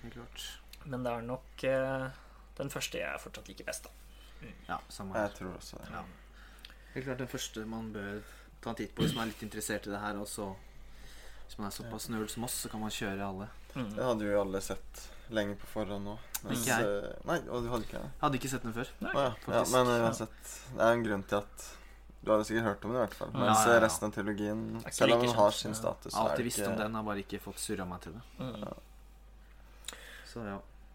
Helt 0.03 0.12
klart. 0.18 0.42
Men 0.84 1.03
det 1.07 1.12
er 1.16 1.22
nok 1.24 1.62
eh, 1.64 2.09
den 2.59 2.68
første 2.70 2.99
jeg 3.01 3.20
fortsatt 3.22 3.47
liker 3.49 3.64
best, 3.64 3.86
da. 3.86 4.51
Ja, 4.68 4.76
samme 4.92 5.14
her. 5.16 5.30
Jeg 5.30 5.38
tror 5.38 5.55
også 5.57 5.78
det. 5.80 5.86
Ja. 5.95 6.03
Helt 6.92 7.07
klart 7.07 7.22
den 7.22 7.30
første 7.32 7.64
man 7.66 7.86
bør 7.95 8.18
ta 8.61 8.70
en 8.74 8.76
titt 8.76 8.92
på 8.95 9.03
hvis 9.07 9.14
man 9.16 9.24
er 9.24 9.32
litt 9.32 9.42
interessert 9.47 9.88
i 9.88 9.95
det 9.95 10.01
her. 10.03 10.18
Og 10.20 10.28
så, 10.28 10.51
hvis 11.47 11.57
man 11.57 11.70
er 11.70 11.76
såpass 11.78 12.11
nerd 12.12 12.28
som 12.34 12.45
oss, 12.45 12.59
så 12.66 12.68
kan 12.68 12.84
man 12.84 12.92
kjøre 12.92 13.24
alle. 13.30 13.49
Mm. 13.74 13.88
Det 13.97 14.05
hadde 14.11 14.28
jo 14.28 14.40
alle 14.42 14.61
sett 14.61 15.07
lenge 15.31 15.57
på 15.61 15.66
forhånd 15.70 16.05
nå. 16.05 16.18
Ikke 16.53 16.68
jeg. 16.68 16.85
eh, 16.85 17.22
Nei, 17.29 17.39
og 17.49 17.64
du 17.64 17.70
hadde 17.72 17.87
ikke 17.87 17.97
det? 18.01 18.11
Jeg 18.11 18.20
hadde 18.27 18.39
ikke 18.41 18.51
sett 18.53 18.66
den 18.66 18.75
før. 18.77 18.91
Å 19.01 19.07
ja. 19.07 19.22
ja. 19.25 19.33
faktisk. 19.47 19.72
Men 19.77 19.93
eh, 19.95 20.05
uansett, 20.05 20.53
det 20.75 20.83
er 20.85 20.99
en 20.99 21.05
grunn 21.07 21.25
til 21.31 21.39
at 21.41 21.68
du 22.25 22.33
hadde 22.33 22.45
sikkert 22.49 22.64
hørt 22.68 22.85
om 22.85 22.93
den 22.95 22.99
i 22.99 23.03
hvert 23.05 23.14
fall. 23.18 23.31
Ja, 23.35 23.41
Mens 23.45 23.62
ja, 23.66 23.72
ja. 23.77 23.81
resten 23.85 24.09
av 24.09 24.14
trilogien, 24.16 24.61
er 24.81 24.97
selv 24.97 25.16
om 25.16 25.25
den 25.25 25.35
har 25.37 25.51
sin 25.57 25.72
ja. 25.75 25.79
status, 25.81 26.12
Jeg 26.12 26.18
har 26.20 26.31
alltid 26.31 26.49
visst 26.49 26.66
om 26.66 26.77
den, 26.81 26.95
har 26.99 27.05
bare 27.09 27.25
ikke 27.25 27.41
fått 27.45 27.61
surra 27.61 27.85
meg 27.89 28.01
til 28.05 28.16
det. 28.16 28.22
Mm. 28.41 29.99
Så 30.31 30.45
ja. 30.47 30.55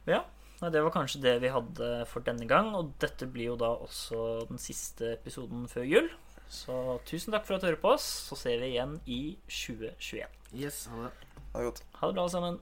Ja, 0.09 0.21
nei, 0.61 0.71
det 0.73 0.81
var 0.83 0.93
kanskje 0.95 1.21
det 1.23 1.35
vi 1.43 1.51
hadde 1.53 1.89
for 2.09 2.25
denne 2.25 2.47
gang. 2.49 2.71
Og 2.77 2.93
dette 3.01 3.27
blir 3.29 3.51
jo 3.51 3.59
da 3.61 3.69
også 3.85 4.45
den 4.49 4.61
siste 4.61 5.13
episoden 5.19 5.67
før 5.71 5.85
jul. 5.87 6.09
Så 6.49 6.73
tusen 7.05 7.33
takk 7.35 7.45
for 7.45 7.57
at 7.57 7.61
du 7.61 7.69
hører 7.69 7.81
på 7.81 7.93
oss. 7.93 8.07
Så 8.29 8.37
ser 8.39 8.57
vi 8.63 8.71
igjen 8.73 8.97
i 9.05 9.19
2021. 9.45 10.25
Yes, 10.57 10.87
ha 10.89 11.05
det. 11.05 11.13
Ha 11.53 11.61
det 11.61 11.67
godt. 11.69 11.83
Ha 11.99 12.09
det 12.09 12.17
bra, 12.17 12.23
alle 12.25 12.33
sammen. 12.33 12.59